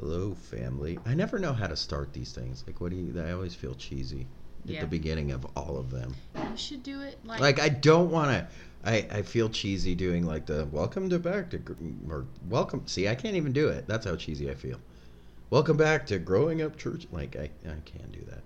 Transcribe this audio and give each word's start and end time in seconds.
Hello, 0.00 0.32
family. 0.32 0.98
I 1.04 1.12
never 1.12 1.38
know 1.38 1.52
how 1.52 1.66
to 1.66 1.76
start 1.76 2.14
these 2.14 2.32
things. 2.32 2.64
Like, 2.66 2.80
what 2.80 2.90
do 2.90 2.96
you? 2.96 3.20
I 3.20 3.32
always 3.32 3.54
feel 3.54 3.74
cheesy 3.74 4.26
at 4.64 4.70
Yeah. 4.70 4.80
the 4.80 4.86
beginning 4.86 5.30
of 5.30 5.44
all 5.54 5.76
of 5.76 5.90
them. 5.90 6.14
You 6.36 6.56
should 6.56 6.82
do 6.82 7.02
it 7.02 7.18
like, 7.22 7.38
Like, 7.38 7.60
I 7.60 7.68
don't 7.68 8.10
want 8.10 8.30
to. 8.30 8.48
I, 8.82 9.06
I 9.10 9.20
feel 9.20 9.50
cheesy 9.50 9.94
doing 9.94 10.24
like 10.24 10.46
the 10.46 10.64
welcome 10.72 11.10
to 11.10 11.18
back 11.18 11.50
to 11.50 11.60
or 12.08 12.24
welcome. 12.48 12.86
See, 12.86 13.08
I 13.08 13.14
can't 13.14 13.36
even 13.36 13.52
do 13.52 13.68
it. 13.68 13.86
That's 13.86 14.06
how 14.06 14.16
cheesy 14.16 14.50
I 14.50 14.54
feel. 14.54 14.80
Welcome 15.50 15.76
back 15.76 16.06
to 16.06 16.18
growing 16.18 16.62
up 16.62 16.78
church. 16.78 17.06
Like, 17.12 17.36
I 17.36 17.50
I 17.68 17.76
can't 17.84 18.10
do 18.10 18.22
that. 18.30 18.42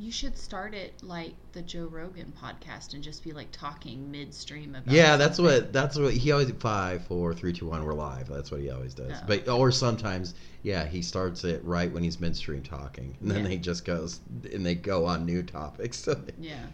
You 0.00 0.10
should 0.10 0.36
start 0.38 0.72
it 0.72 0.94
like 1.02 1.34
the 1.52 1.60
Joe 1.60 1.84
Rogan 1.84 2.32
podcast 2.42 2.94
and 2.94 3.02
just 3.04 3.22
be 3.22 3.32
like 3.32 3.48
talking 3.52 4.10
midstream 4.10 4.74
about. 4.74 4.92
Yeah, 4.92 5.18
that's 5.18 5.36
something. 5.36 5.54
what 5.56 5.72
that's 5.74 5.98
what 5.98 6.14
he 6.14 6.32
always 6.32 6.50
five, 6.52 7.04
four, 7.04 7.34
three, 7.34 7.52
two, 7.52 7.66
one. 7.66 7.84
We're 7.84 7.92
live. 7.92 8.26
That's 8.26 8.50
what 8.50 8.60
he 8.62 8.70
always 8.70 8.94
does. 8.94 9.12
Oh. 9.14 9.24
But 9.26 9.46
or 9.46 9.70
sometimes, 9.70 10.34
yeah, 10.62 10.86
he 10.86 11.02
starts 11.02 11.44
it 11.44 11.62
right 11.64 11.92
when 11.92 12.02
he's 12.02 12.18
midstream 12.18 12.62
talking, 12.62 13.14
and 13.20 13.30
then 13.30 13.44
Yeah. 13.44 13.50
he 13.50 13.58
just 13.58 13.84
goes 13.84 14.20
and 14.50 14.64
they 14.64 14.74
go 14.74 15.04
on 15.04 15.26
new 15.26 15.42
topics. 15.42 15.98
So 16.04 16.18
Yeah. 16.40 16.64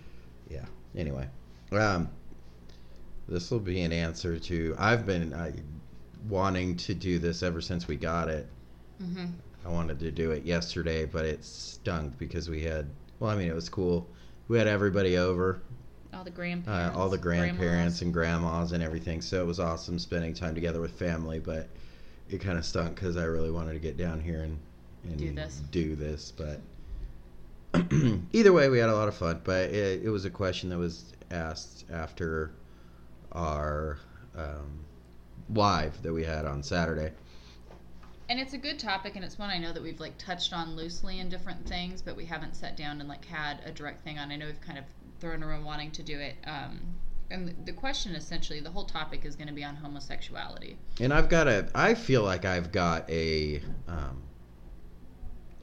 yeah. 0.48 0.64
Anyway, 0.94 1.28
um, 1.72 2.08
this 3.28 3.50
will 3.50 3.58
be 3.58 3.80
an 3.82 3.92
answer 3.92 4.38
to. 4.38 4.76
I've 4.78 5.04
been 5.04 5.34
I, 5.34 5.52
wanting 6.28 6.76
to 6.76 6.94
do 6.94 7.18
this 7.18 7.42
ever 7.42 7.60
since 7.60 7.88
we 7.88 7.96
got 7.96 8.28
it. 8.28 8.46
Mm-hmm. 9.02 9.26
I 9.64 9.68
wanted 9.68 9.98
to 9.98 10.12
do 10.12 10.30
it 10.30 10.44
yesterday, 10.44 11.06
but 11.06 11.24
it 11.24 11.44
stunk 11.44 12.16
because 12.18 12.48
we 12.48 12.62
had. 12.62 12.88
Well, 13.20 13.30
I 13.30 13.36
mean, 13.36 13.48
it 13.48 13.54
was 13.54 13.68
cool. 13.68 14.08
We 14.48 14.58
had 14.58 14.66
everybody 14.66 15.16
over, 15.16 15.60
All 16.12 16.22
the 16.24 16.30
uh, 16.30 16.34
grandparents. 16.34 16.96
all 16.96 17.08
the 17.08 17.18
grandparents 17.18 17.58
grandmas. 17.58 18.02
and 18.02 18.12
grandmas 18.12 18.72
and 18.72 18.82
everything. 18.82 19.20
So 19.22 19.40
it 19.42 19.46
was 19.46 19.58
awesome 19.60 19.98
spending 19.98 20.34
time 20.34 20.54
together 20.54 20.80
with 20.80 20.92
family. 20.92 21.38
But 21.40 21.68
it 22.28 22.40
kind 22.40 22.58
of 22.58 22.64
stunk 22.64 22.94
because 22.94 23.16
I 23.16 23.24
really 23.24 23.50
wanted 23.50 23.72
to 23.74 23.78
get 23.78 23.96
down 23.96 24.20
here 24.20 24.42
and, 24.42 24.58
and 25.04 25.16
Do 25.18 25.32
this. 25.32 25.62
do 25.70 25.96
this. 25.96 26.32
But 26.32 26.60
either 28.32 28.52
way, 28.52 28.68
we 28.68 28.78
had 28.78 28.88
a 28.90 28.94
lot 28.94 29.08
of 29.08 29.14
fun. 29.16 29.40
But 29.44 29.70
it, 29.70 30.02
it 30.04 30.10
was 30.10 30.24
a 30.24 30.30
question 30.30 30.68
that 30.70 30.78
was 30.78 31.12
asked 31.30 31.84
after 31.90 32.52
our 33.32 33.98
um, 34.36 34.84
live 35.54 36.00
that 36.02 36.12
we 36.12 36.24
had 36.24 36.44
on 36.44 36.62
Saturday. 36.62 37.12
And 38.28 38.40
it's 38.40 38.54
a 38.54 38.58
good 38.58 38.78
topic, 38.78 39.14
and 39.14 39.24
it's 39.24 39.38
one 39.38 39.50
I 39.50 39.58
know 39.58 39.72
that 39.72 39.82
we've 39.82 40.00
like 40.00 40.18
touched 40.18 40.52
on 40.52 40.74
loosely 40.74 41.20
in 41.20 41.28
different 41.28 41.66
things, 41.66 42.02
but 42.02 42.16
we 42.16 42.24
haven't 42.24 42.56
sat 42.56 42.76
down 42.76 43.00
and 43.00 43.08
like 43.08 43.24
had 43.24 43.60
a 43.64 43.70
direct 43.70 44.02
thing 44.02 44.18
on. 44.18 44.32
I 44.32 44.36
know 44.36 44.46
we've 44.46 44.60
kind 44.60 44.78
of 44.78 44.84
thrown 45.20 45.42
around 45.42 45.64
wanting 45.64 45.92
to 45.92 46.02
do 46.02 46.18
it. 46.18 46.34
Um, 46.44 46.80
and 47.30 47.54
the, 47.64 47.72
question 47.72 48.14
essentially, 48.14 48.60
the 48.60 48.70
whole 48.70 48.84
topic 48.84 49.24
is 49.24 49.34
going 49.36 49.48
to 49.48 49.54
be 49.54 49.64
on 49.64 49.76
homosexuality. 49.76 50.76
And 51.00 51.12
I've 51.12 51.28
got 51.28 51.48
a. 51.48 51.68
I 51.74 51.94
feel 51.94 52.22
like 52.22 52.44
I've 52.44 52.72
got 52.72 53.08
a 53.10 53.62
um, 53.88 54.22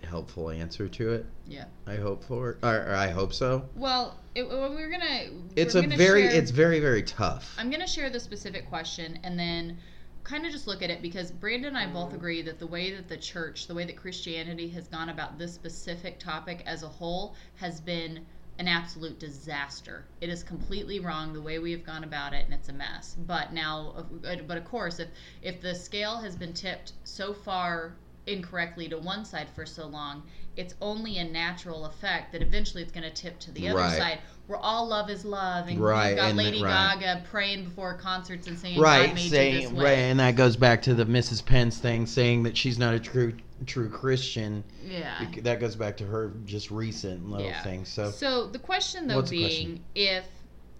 helpful 0.03 0.49
answer 0.49 0.87
to 0.87 1.13
it. 1.13 1.25
Yeah. 1.47 1.65
I 1.87 1.95
hope 1.95 2.23
for, 2.23 2.57
or, 2.63 2.75
or 2.75 2.95
I 2.95 3.09
hope 3.09 3.33
so. 3.33 3.67
Well, 3.75 4.19
it, 4.35 4.47
well, 4.47 4.69
we're 4.69 4.89
gonna. 4.89 5.29
It's 5.55 5.73
we're 5.73 5.81
a 5.81 5.83
gonna 5.83 5.97
very, 5.97 6.23
share- 6.23 6.31
it's 6.31 6.51
very, 6.51 6.79
very 6.79 7.03
tough. 7.03 7.55
I'm 7.57 7.69
gonna 7.69 7.87
share 7.87 8.09
the 8.09 8.19
specific 8.19 8.69
question 8.69 9.19
and 9.23 9.37
then 9.39 9.77
kind 10.23 10.45
of 10.45 10.51
just 10.51 10.67
look 10.67 10.81
at 10.81 10.89
it 10.89 11.01
because 11.01 11.31
Brandon 11.31 11.75
and 11.75 11.77
I 11.77 11.91
both 11.91 12.11
mm. 12.11 12.15
agree 12.15 12.41
that 12.43 12.59
the 12.59 12.67
way 12.67 12.95
that 12.95 13.09
the 13.09 13.17
church, 13.17 13.67
the 13.67 13.75
way 13.75 13.85
that 13.85 13.97
Christianity 13.97 14.69
has 14.69 14.87
gone 14.87 15.09
about 15.09 15.37
this 15.37 15.53
specific 15.53 16.19
topic 16.19 16.63
as 16.65 16.83
a 16.83 16.87
whole 16.87 17.35
has 17.55 17.81
been 17.81 18.25
an 18.59 18.67
absolute 18.67 19.19
disaster. 19.19 20.05
It 20.21 20.29
is 20.29 20.43
completely 20.43 20.99
wrong 20.99 21.33
the 21.33 21.41
way 21.41 21.59
we 21.59 21.71
have 21.71 21.85
gone 21.85 22.03
about 22.03 22.33
it 22.33 22.45
and 22.45 22.53
it's 22.53 22.69
a 22.69 22.73
mess. 22.73 23.15
But 23.27 23.51
now 23.51 24.05
uh, 24.25 24.35
but 24.47 24.57
of 24.57 24.65
course 24.65 24.99
if 24.99 25.09
if 25.41 25.61
the 25.61 25.73
scale 25.73 26.17
has 26.17 26.35
been 26.35 26.53
tipped 26.53 26.93
so 27.03 27.33
far 27.33 27.95
incorrectly 28.27 28.87
to 28.89 28.97
one 28.97 29.25
side 29.25 29.49
for 29.49 29.65
so 29.65 29.85
long, 29.87 30.23
it's 30.55 30.75
only 30.81 31.17
a 31.17 31.23
natural 31.23 31.85
effect 31.85 32.31
that 32.31 32.41
eventually 32.41 32.81
it's 32.83 32.91
going 32.91 33.03
to 33.03 33.09
tip 33.13 33.39
to 33.39 33.51
the 33.51 33.67
other 33.67 33.79
Right. 33.79 33.97
side 33.97 34.19
where 34.47 34.59
all 34.59 34.87
love 34.87 35.09
is 35.09 35.25
love 35.25 35.67
and 35.67 35.79
Right, 35.79 36.09
you've 36.09 36.17
got 36.17 36.29
and 36.29 36.37
Lady 36.37 36.61
right. 36.61 36.99
Gaga 36.99 37.23
praying 37.29 37.65
before 37.65 37.95
concerts 37.95 38.47
and 38.47 38.57
saying 38.57 38.75
God 38.75 38.81
Right, 38.83 39.15
made 39.15 39.23
you 39.23 39.29
this 39.61 39.71
way. 39.71 39.83
right, 39.83 39.97
and 39.99 40.19
that 40.19 40.35
goes 40.35 40.55
back 40.55 40.81
to 40.83 40.93
the 40.93 41.05
Mrs. 41.05 41.45
Pence 41.45 41.79
thing, 41.79 42.05
saying 42.05 42.43
that 42.43 42.55
she's 42.57 42.77
not 42.77 42.93
a 42.93 42.99
true 42.99 43.33
true 43.65 43.89
Christian. 43.89 44.61
Yeah. 44.85 45.25
That 45.43 45.61
goes 45.61 45.77
back 45.77 45.95
to 45.97 46.05
her 46.05 46.33
just 46.45 46.69
recent 46.69 47.29
little 47.29 47.47
Yeah. 47.47 47.63
thing. 47.63 47.85
So 47.85 48.11
So 48.11 48.47
the 48.47 48.59
question 48.59 49.07
though 49.07 49.21
being 49.21 49.77
question? 49.77 49.85
if 49.95 50.25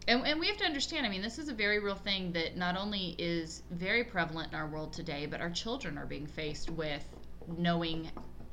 and, 0.05 0.27
and 0.27 0.37
we 0.37 0.47
have 0.47 0.57
to 0.57 0.65
understand, 0.65 1.05
I 1.05 1.09
mean, 1.09 1.21
this 1.21 1.39
is 1.39 1.47
a 1.47 1.53
very 1.53 1.79
real 1.79 1.95
thing 1.95 2.33
that 2.33 2.57
not 2.57 2.75
only 2.75 3.15
is 3.17 3.63
very 3.71 4.03
prevalent 4.03 4.51
in 4.51 4.59
our 4.59 4.67
world 4.67 4.91
today, 4.91 5.25
but 5.27 5.39
our 5.39 5.49
children 5.49 5.97
are 5.97 6.05
being 6.05 6.27
faced 6.27 6.69
with 6.69 7.05
knowing 7.57 8.09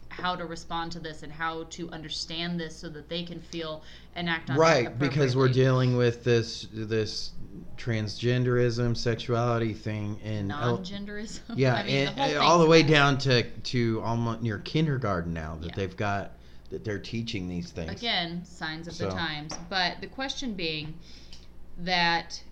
how 0.09 0.35
to 0.35 0.45
respond 0.45 0.93
to 0.93 1.01
this 1.01 1.23
and 1.23 1.33
how 1.33 1.65
to 1.71 1.89
understand 1.91 2.59
this 2.59 2.77
so 2.77 2.89
that 2.89 3.09
they 3.09 3.23
can 3.23 3.41
feel 3.41 3.83
and 4.15 4.29
act 4.29 4.51
on 4.51 4.57
right, 4.57 4.99
because 4.99 5.37
we're 5.37 5.49
dealing 5.49 5.97
with 5.97 6.25
this 6.25 6.67
this 6.73 7.33
transgenderism, 7.77 8.97
sexuality 8.97 9.73
thing, 9.73 10.21
and 10.23 10.49
non-genderism. 10.49 11.41
Yeah, 11.55 11.75
I 11.77 11.83
mean, 11.85 12.09
and, 12.09 12.17
the 12.17 12.23
whole 12.23 12.31
and 12.31 12.39
all 12.39 12.59
the 12.59 12.67
way 12.67 12.83
down 12.83 13.19
to 13.19 13.43
to 13.43 14.01
almost 14.03 14.43
near 14.43 14.59
kindergarten 14.59 15.33
now 15.33 15.57
that 15.61 15.69
Yeah. 15.69 15.75
they've 15.77 15.97
got 15.97 16.33
that 16.71 16.85
they're 16.85 16.99
teaching 16.99 17.49
these 17.49 17.71
things. 17.71 17.91
Again, 17.91 18.45
signs 18.45 18.87
of 18.87 18.95
So- 18.95 19.07
the 19.07 19.11
times. 19.13 19.55
But 19.69 20.01
the 20.01 20.07
question 20.07 20.55
being 20.55 20.95
that 21.79 22.43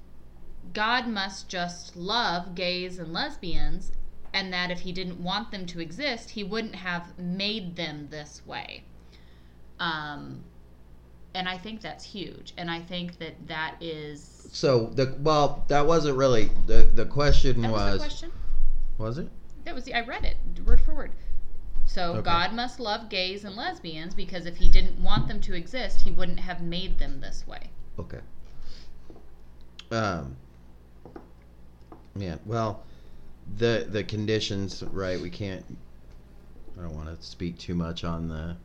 God 0.72 1.06
must 1.06 1.48
just 1.48 1.97
love 1.97 2.54
gays 2.54 2.98
and 2.98 3.12
lesbians, 3.12 3.93
and 4.33 4.53
that 4.53 4.71
if 4.71 4.81
he 4.81 4.93
didn't 4.93 5.22
want 5.22 5.50
them 5.50 5.66
to 5.66 5.81
exist, 5.81 6.31
he 6.31 6.44
wouldn't 6.44 6.75
have 6.75 7.19
made 7.19 7.77
them 7.77 8.09
this 8.11 8.43
way. 8.47 8.84
Um, 9.81 10.44
and 11.34 11.49
I 11.49 11.56
think 11.59 11.81
that's 11.81 12.05
huge. 12.05 12.53
And 12.56 12.71
I 12.71 12.81
think 12.81 13.19
that 13.19 13.34
that 13.47 13.77
is. 13.81 14.49
So 14.53 14.87
the 14.87 15.16
well, 15.21 15.65
that 15.69 15.87
wasn't 15.87 16.16
really 16.16 16.50
the 16.66 16.89
the 16.94 17.06
question 17.06 17.62
was, 17.62 17.72
was 17.72 17.93
the 17.93 17.99
question. 17.99 18.33
was 18.99 19.19
it? 19.19 19.28
That 19.65 19.75
was 19.75 19.84
the, 19.84 19.94
I 19.94 20.00
read 20.00 20.25
it 20.25 20.37
word 20.66 20.81
for 20.81 20.95
word. 20.95 21.12
So 21.87 22.12
Okay. 22.12 22.22
God 22.22 22.53
must 22.53 22.78
love 22.81 23.09
gays 23.09 23.45
and 23.45 23.56
lesbians 23.56 24.15
because 24.15 24.47
if 24.47 24.56
he 24.56 24.69
didn't 24.69 25.03
want 25.03 25.27
them 25.27 25.41
to 25.43 25.55
exist, 25.55 26.03
he 26.03 26.10
wouldn't 26.10 26.41
have 26.41 26.60
made 26.60 26.99
them 26.99 27.21
this 27.21 27.47
way. 27.47 27.71
Okay. 27.99 28.21
Um. 29.91 30.37
Yeah. 32.16 32.37
well, 32.45 32.83
the 33.56 33.86
the 33.88 34.04
conditions, 34.04 34.82
right? 34.92 35.20
We 35.20 35.31
can't. 35.31 35.64
I 36.78 36.82
don't 36.82 36.94
want 36.94 37.09
to 37.09 37.26
speak 37.26 37.59
too 37.59 37.75
much 37.75 38.04
on 38.04 38.28
the 38.28 38.56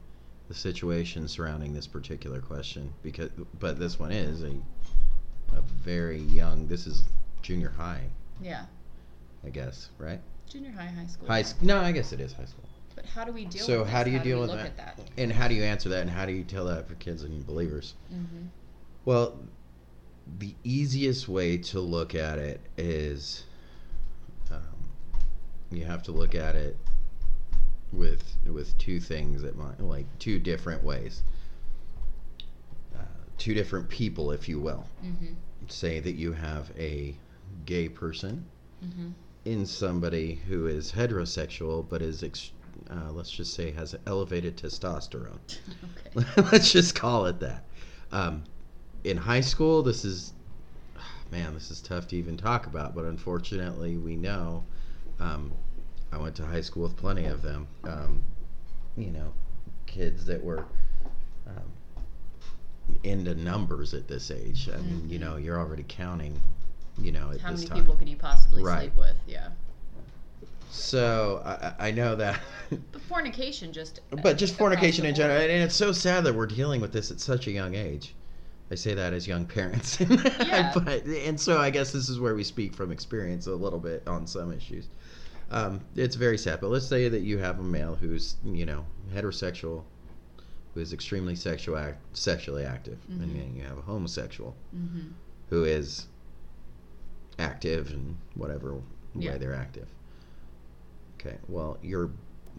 the 0.49 0.53
situation 0.53 1.27
surrounding 1.27 1.73
this 1.73 1.87
particular 1.87 2.41
question 2.41 2.93
because, 3.01 3.29
but 3.59 3.79
this 3.79 3.97
one 3.97 4.11
is 4.11 4.43
a 4.43 4.53
a 5.55 5.61
very 5.83 6.19
young. 6.19 6.67
This 6.67 6.87
is 6.87 7.03
junior 7.41 7.69
high, 7.69 8.01
Yeah. 8.41 8.65
I 9.45 9.49
guess, 9.49 9.89
right? 9.97 10.19
Junior 10.47 10.71
high, 10.71 10.85
high 10.85 11.05
school. 11.05 11.27
High. 11.27 11.41
school 11.43 11.67
No, 11.67 11.79
I 11.79 11.91
guess 11.91 12.11
it 12.13 12.19
is 12.19 12.33
high 12.33 12.45
school. 12.45 12.63
But 12.95 13.05
how 13.05 13.23
do 13.25 13.31
we 13.31 13.45
deal 13.45 13.63
So 13.63 13.79
with 13.79 13.89
how 13.89 13.99
this? 13.99 14.05
do 14.05 14.11
you 14.11 14.19
deal 14.19 14.37
we 14.37 14.41
with 14.41 14.49
look 14.51 14.59
that? 14.59 14.79
At 14.79 14.97
that? 14.97 14.99
And 15.17 15.31
how 15.31 15.47
do 15.47 15.55
you 15.55 15.63
answer 15.63 15.89
that? 15.89 16.01
And 16.01 16.09
how 16.09 16.25
do 16.25 16.31
you 16.31 16.43
tell 16.43 16.65
that 16.65 16.87
for 16.87 16.95
kids 16.95 17.23
and 17.23 17.45
believers? 17.45 17.95
Mm-hmm. 18.13 18.45
Well, 19.05 19.37
the 20.39 20.55
easiest 20.63 21.27
way 21.27 21.57
to 21.57 21.79
look 21.79 22.15
at 22.15 22.39
it 22.39 22.61
is 22.77 23.43
you 25.75 25.85
have 25.85 26.03
to 26.03 26.11
look 26.11 26.35
at 26.35 26.55
it 26.55 26.77
with 27.91 28.23
with 28.45 28.77
two 28.77 28.99
things 28.99 29.43
at 29.43 29.55
my 29.55 29.71
like 29.79 30.05
two 30.19 30.39
different 30.39 30.83
ways. 30.83 31.23
Uh, 32.95 33.03
two 33.37 33.53
different 33.53 33.87
people, 33.89 34.31
if 34.31 34.49
you 34.49 34.59
will. 34.59 34.87
Mm-hmm. 35.03 35.33
Say 35.67 35.99
that 35.99 36.13
you 36.13 36.33
have 36.33 36.71
a 36.77 37.15
gay 37.65 37.87
person 37.89 38.45
Mm-hmm. 38.83 39.11
in 39.45 39.65
somebody 39.65 40.35
who 40.49 40.67
is 40.67 40.91
heterosexual 40.91 41.87
but 41.87 42.01
is 42.01 42.21
ex- 42.21 42.51
uh, 42.89 43.11
let's 43.13 43.31
just 43.31 43.53
say 43.53 43.71
has 43.71 43.95
elevated 44.07 44.57
testosterone 44.57 45.39
okay. 46.17 46.41
let's 46.51 46.69
just 46.73 46.93
call 46.93 47.25
it 47.27 47.39
that 47.39 47.63
um, 48.11 48.43
in 49.05 49.15
high 49.15 49.39
school 49.39 49.81
this 49.83 50.03
is 50.03 50.33
man 51.31 51.53
this 51.53 51.71
is 51.71 51.79
tough 51.79 52.07
to 52.09 52.17
even 52.17 52.35
talk 52.35 52.65
about 52.65 52.93
but 52.93 53.05
unfortunately 53.05 53.95
we 53.95 54.17
know 54.17 54.65
um, 55.19 55.51
i 56.11 56.17
went 56.17 56.35
to 56.35 56.45
high 56.45 56.61
school 56.61 56.83
with 56.83 56.95
plenty 56.97 57.25
of 57.25 57.41
them 57.41 57.67
um, 57.85 58.21
you 58.97 59.09
know 59.11 59.33
kids 59.85 60.25
that 60.25 60.43
were 60.43 60.65
um, 61.47 61.71
into 63.03 63.33
numbers 63.35 63.93
at 63.93 64.07
this 64.07 64.31
age 64.31 64.69
i 64.73 64.77
mean 64.77 65.07
you 65.09 65.17
Mhm. 65.17 65.21
know 65.21 65.35
you're 65.37 65.59
already 65.59 65.85
counting 65.87 66.39
you 66.99 67.11
know 67.11 67.31
at 67.31 67.39
How 67.41 67.51
many 67.51 67.65
time 67.65 67.77
people 67.79 67.95
can 67.95 68.07
you 68.07 68.17
possibly 68.17 68.61
Right. 68.63 68.81
sleep 68.81 68.97
with? 68.97 69.15
Yeah. 69.27 69.49
so 70.69 71.41
I, 71.45 71.51
I 71.85 71.87
I 71.87 71.91
know 71.91 72.15
that 72.15 72.39
But 72.91 73.01
fornication 73.01 73.71
just. 73.73 73.99
But 74.21 74.37
just 74.37 74.55
fornication 74.55 75.05
in 75.05 75.13
general, 75.15 75.39
and 75.39 75.51
it's 75.51 75.75
so 75.75 75.91
sad 75.91 76.23
that 76.23 76.33
we're 76.33 76.47
dealing 76.47 76.81
with 76.81 76.91
this 76.93 77.11
at 77.11 77.19
such 77.19 77.47
a 77.47 77.51
young 77.51 77.75
age. 77.75 78.15
I 78.71 78.75
say 78.75 78.93
that 78.95 79.13
as 79.13 79.27
young 79.27 79.45
parents, 79.45 79.99
Yeah. 80.39 80.71
but 80.73 81.05
and 81.05 81.39
so 81.39 81.59
I 81.59 81.69
guess 81.69 81.91
this 81.91 82.09
is 82.09 82.19
where 82.19 82.33
we 82.33 82.43
speak 82.43 82.73
from 82.73 82.91
experience 82.91 83.45
a 83.47 83.53
little 83.55 83.79
bit 83.79 84.07
on 84.07 84.25
some 84.25 84.51
issues. 84.51 84.87
Um, 85.53 85.81
it's 85.95 86.15
very 86.15 86.37
sad. 86.37 86.59
But 86.59 86.71
let's 86.71 86.87
say 86.87 87.07
that 87.09 87.21
you 87.21 87.37
have 87.37 87.59
a 87.59 87.63
male 87.63 87.95
who's 87.95 88.35
you 88.43 88.65
know 88.65 88.85
heterosexual, 89.13 89.83
who 90.73 90.79
is 90.81 90.91
extremely 90.93 91.35
sexual 91.35 91.77
act, 91.77 91.99
sexually 92.17 92.65
active, 92.65 92.97
and 93.07 93.21
Mhm. 93.21 93.33
then 93.37 93.55
you 93.55 93.63
have 93.63 93.77
a 93.77 93.81
homosexual 93.81 94.55
Mm-hmm. 94.75 95.09
who 95.49 95.63
is 95.63 96.07
active 97.37 97.91
in 97.91 98.17
whatever 98.35 98.81
Yeah. 99.15 99.33
way 99.33 99.37
they're 99.37 99.53
active. 99.55 99.87
Okay, 101.19 101.37
well 101.47 101.77
you're 101.81 102.09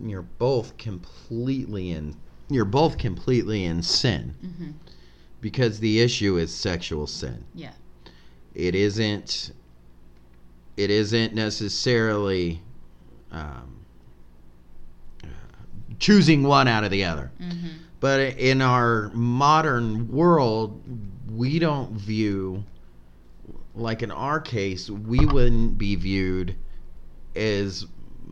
you're 0.00 0.22
both 0.22 0.76
completely 0.76 1.90
in 1.90 2.16
you're 2.48 2.64
both 2.64 2.98
completely 2.98 3.64
in 3.64 3.82
sin 3.82 4.34
Mm-hmm. 4.44 4.70
because 5.40 5.80
the 5.80 6.00
issue 6.00 6.36
is 6.36 6.52
sexual 6.54 7.06
sin. 7.08 7.44
Yeah. 7.54 7.72
It 8.54 8.74
isn't 8.76 9.52
it 10.76 10.90
isn't 10.90 11.34
necessarily 11.34 12.60
um, 13.34 13.84
choosing 15.98 16.42
one 16.42 16.68
out 16.68 16.84
of 16.84 16.90
the 16.90 17.04
other. 17.04 17.30
Mm-hmm. 17.40 17.68
But 18.00 18.20
in 18.20 18.60
our 18.60 19.10
modern 19.14 20.10
world, 20.10 20.80
we 21.30 21.58
don't 21.58 21.92
view, 21.92 22.62
like 23.74 24.02
in 24.02 24.10
our 24.10 24.40
case, 24.40 24.90
we 24.90 25.24
wouldn't 25.24 25.78
be 25.78 25.96
viewed 25.96 26.54
as 27.34 27.86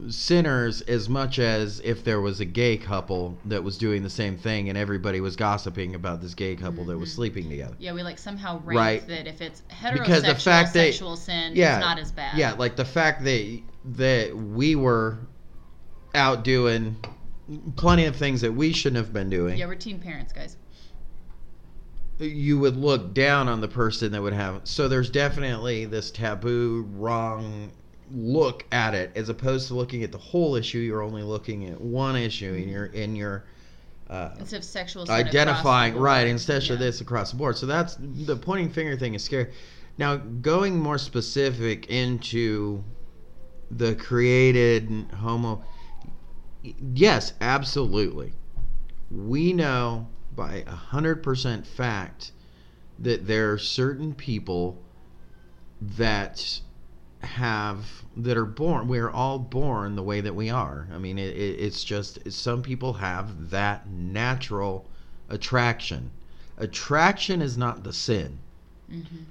sinners 0.08 0.80
as 0.82 1.08
much 1.08 1.38
as 1.38 1.80
if 1.84 2.02
there 2.02 2.20
was 2.20 2.40
a 2.40 2.44
gay 2.44 2.76
couple 2.76 3.36
that 3.44 3.62
was 3.62 3.76
doing 3.78 4.02
the 4.02 4.10
same 4.10 4.36
thing 4.36 4.68
and 4.68 4.78
everybody 4.78 5.20
was 5.20 5.36
gossiping 5.36 5.94
about 5.94 6.20
this 6.22 6.34
gay 6.34 6.56
couple 6.56 6.84
that 6.86 6.96
was 6.98 7.10
Mhm. 7.10 7.14
sleeping 7.14 7.48
together. 7.50 7.74
Yeah, 7.78 7.92
we 7.92 8.02
like 8.02 8.18
somehow 8.18 8.60
rank 8.64 8.78
Right. 8.78 9.08
that 9.08 9.26
if 9.26 9.40
it's 9.40 9.62
heterosexual 9.70 9.98
Because 9.98 10.22
the 10.22 10.34
fact 10.34 10.72
that- 10.74 10.92
sexual 10.92 11.16
sin, 11.16 11.52
yeah, 11.54 11.76
it's 11.76 11.84
not 11.84 11.98
as 11.98 12.10
bad. 12.10 12.36
Yeah, 12.38 12.52
like 12.52 12.76
the 12.76 12.84
fact 12.84 13.24
that 13.24 13.60
that 13.96 14.36
we 14.36 14.74
were 14.76 15.18
out 16.14 16.44
doing 16.44 16.96
plenty 17.76 18.04
of 18.06 18.16
things 18.16 18.40
that 18.40 18.52
we 18.54 18.72
shouldn't 18.72 18.96
have 19.04 19.12
been 19.12 19.28
doing. 19.28 19.58
yeah, 19.58 19.66
we're 19.66 19.74
teen 19.74 19.98
parents, 19.98 20.32
guys. 20.32 20.56
you 22.18 22.56
would 22.58 22.76
look 22.76 23.12
down 23.14 23.48
on 23.48 23.60
the 23.60 23.66
person 23.66 24.12
that 24.12 24.22
would 24.22 24.32
have 24.34 24.60
so 24.62 24.86
there's 24.86 25.10
definitely 25.10 25.84
this 25.86 26.08
taboo 26.12 26.86
wrong 26.94 27.72
look 28.12 28.64
at 28.72 28.94
it 28.94 29.10
as 29.16 29.28
opposed 29.28 29.68
to 29.68 29.74
looking 29.74 30.02
at 30.02 30.12
the 30.12 30.18
whole 30.18 30.54
issue 30.54 30.78
you're 30.78 31.02
only 31.02 31.22
looking 31.22 31.66
at 31.68 31.80
one 31.80 32.16
issue 32.16 32.54
and 32.54 32.68
you're 32.68 32.86
in 32.86 33.16
your 33.16 33.44
uh, 34.10 34.34
Instead 34.38 34.58
of 34.58 34.64
sexual 34.64 35.06
sin 35.06 35.14
across 35.14 35.32
the 35.32 35.38
identifying 35.38 35.96
right 35.96 36.26
instead 36.26 36.62
Yeah. 36.64 36.74
of 36.74 36.78
this 36.78 37.00
across 37.00 37.30
the 37.30 37.36
board. 37.38 37.56
So 37.56 37.64
that's 37.64 37.96
the 37.98 38.36
pointing 38.36 38.68
finger 38.70 38.96
thing 38.96 39.14
is 39.14 39.24
scary. 39.24 39.52
Now 39.96 40.16
going 40.16 40.78
more 40.78 40.98
specific 40.98 41.86
into 41.86 42.84
the 43.70 43.94
created 43.94 44.90
homo 45.16 45.64
yes 46.62 47.32
absolutely. 47.40 48.34
We 49.10 49.52
know 49.54 50.08
by 50.36 50.64
a 50.66 50.70
hundred 50.74 51.22
percent 51.22 51.66
fact 51.66 52.32
that 52.98 53.26
there 53.26 53.52
are 53.52 53.58
certain 53.58 54.14
people 54.14 54.78
that 55.80 56.60
have 57.22 58.04
that 58.16 58.36
are 58.36 58.44
born 58.44 58.88
we 58.88 58.98
are 58.98 59.10
all 59.10 59.38
born 59.38 59.96
the 59.96 60.02
way 60.02 60.20
that 60.20 60.34
we 60.34 60.50
are. 60.50 60.88
I 60.92 60.98
mean 60.98 61.18
it, 61.18 61.34
it, 61.36 61.60
it's 61.60 61.84
just 61.84 62.30
some 62.32 62.62
people 62.62 62.94
have 62.94 63.50
that 63.50 63.88
natural 63.88 64.86
attraction. 65.28 66.10
Attraction 66.58 67.40
is 67.40 67.56
not 67.56 67.84
the 67.84 67.92
sin. 67.92 68.38
Mhm. 68.90 69.24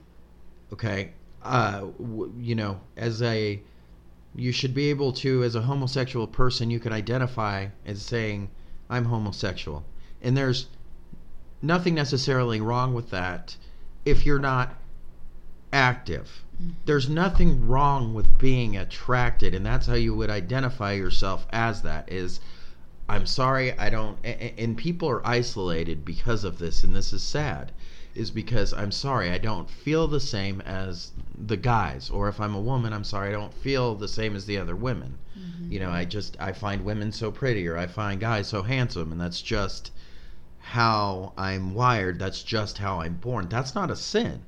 okay? 0.73 1.11
Uh 1.43 1.81
w- 1.99 2.33
you 2.39 2.55
know 2.55 2.79
as 2.97 3.21
a 3.21 3.61
you 4.35 4.51
should 4.51 4.73
be 4.73 4.89
able 4.89 5.11
to 5.11 5.43
as 5.43 5.55
a 5.55 5.61
homosexual 5.61 6.27
person 6.27 6.69
you 6.71 6.79
can 6.79 6.93
identify 6.93 7.67
as 7.85 8.01
saying 8.01 8.49
i'm 8.89 9.05
homosexual. 9.05 9.83
And 10.21 10.37
there's 10.37 10.67
nothing 11.61 11.95
necessarily 11.95 12.61
wrong 12.61 12.93
with 12.93 13.09
that 13.09 13.57
if 14.05 14.25
you're 14.25 14.39
not 14.39 14.75
active. 15.73 16.43
There's 16.85 17.09
nothing 17.09 17.67
wrong 17.67 18.13
with 18.13 18.37
being 18.37 18.77
attracted 18.77 19.53
and 19.55 19.65
that's 19.65 19.87
how 19.87 19.93
you 19.95 20.13
would 20.13 20.29
identify 20.29 20.91
yourself 20.91 21.47
as 21.51 21.81
that 21.81 22.11
is 22.11 22.39
i'm 23.09 23.25
sorry 23.25 23.77
i 23.79 23.89
don't 23.89 24.17
and 24.23 24.77
people 24.77 25.09
are 25.09 25.25
isolated 25.25 26.05
because 26.05 26.43
of 26.43 26.59
this 26.59 26.83
and 26.83 26.95
this 26.95 27.13
is 27.13 27.23
sad 27.23 27.71
is 28.13 28.29
because 28.31 28.73
i'm 28.73 28.91
sorry 28.91 29.31
i 29.31 29.37
don't 29.37 29.69
feel 29.69 30.07
the 30.07 30.19
same 30.19 30.61
as 30.61 31.11
the 31.47 31.57
guys 31.57 32.09
or 32.09 32.27
if 32.27 32.39
i'm 32.39 32.53
a 32.55 32.61
woman 32.61 32.93
i'm 32.93 33.03
sorry 33.03 33.29
i 33.29 33.31
don't 33.31 33.53
feel 33.53 33.95
the 33.95 34.07
same 34.07 34.35
as 34.35 34.45
the 34.45 34.57
other 34.57 34.75
women. 34.75 35.17
Mhm. 35.37 35.71
you 35.71 35.79
know 35.79 35.89
i 35.89 36.05
just 36.05 36.35
i 36.39 36.51
find 36.51 36.83
women 36.83 37.11
so 37.11 37.31
pretty 37.31 37.67
or 37.67 37.77
i 37.77 37.87
find 37.87 38.19
guys 38.19 38.47
so 38.47 38.61
handsome 38.63 39.11
and 39.11 39.21
that's 39.21 39.41
just 39.41 39.91
how 40.59 41.33
i'm 41.37 41.73
wired 41.73 42.19
that's 42.19 42.43
just 42.43 42.77
how 42.77 43.01
i'm 43.01 43.15
born. 43.15 43.47
That's 43.49 43.73
not 43.73 43.89
a 43.89 43.95
sin. 43.95 44.43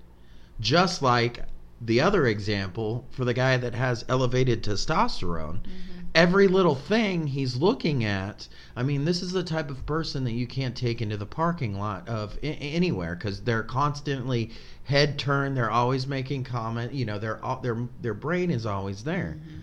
Just 0.59 1.01
like 1.01 1.43
the 1.85 1.99
other 2.01 2.27
example 2.27 3.05
for 3.11 3.25
the 3.25 3.33
guy 3.33 3.57
that 3.57 3.73
has 3.75 4.05
elevated 4.07 4.63
testosterone 4.63 5.59
Mhm. 5.61 6.03
every 6.15 6.47
little 6.47 6.75
thing 6.75 7.27
he's 7.27 7.55
looking 7.55 8.03
at 8.03 8.47
i 8.75 8.83
mean 8.83 9.03
this 9.05 9.21
is 9.21 9.31
the 9.31 9.43
type 9.43 9.69
of 9.71 9.85
person 9.85 10.23
that 10.23 10.31
you 10.33 10.45
can't 10.47 10.75
take 10.75 11.01
into 11.01 11.17
the 11.17 11.25
parking 11.25 11.77
lot 11.77 12.07
of 12.07 12.37
I- 12.43 12.47
anywhere 12.47 13.15
because 13.15 13.41
they're 13.41 13.63
constantly 13.63 14.51
head 14.83 15.17
turned 15.17 15.57
they're 15.57 15.71
always 15.71 16.05
making 16.07 16.43
comment 16.43 16.93
you 16.93 17.05
know 17.05 17.17
their 17.19 17.39
their 17.63 17.77
their 18.01 18.13
brain 18.13 18.51
is 18.51 18.65
always 18.65 19.03
there 19.03 19.37
Mhm. 19.39 19.59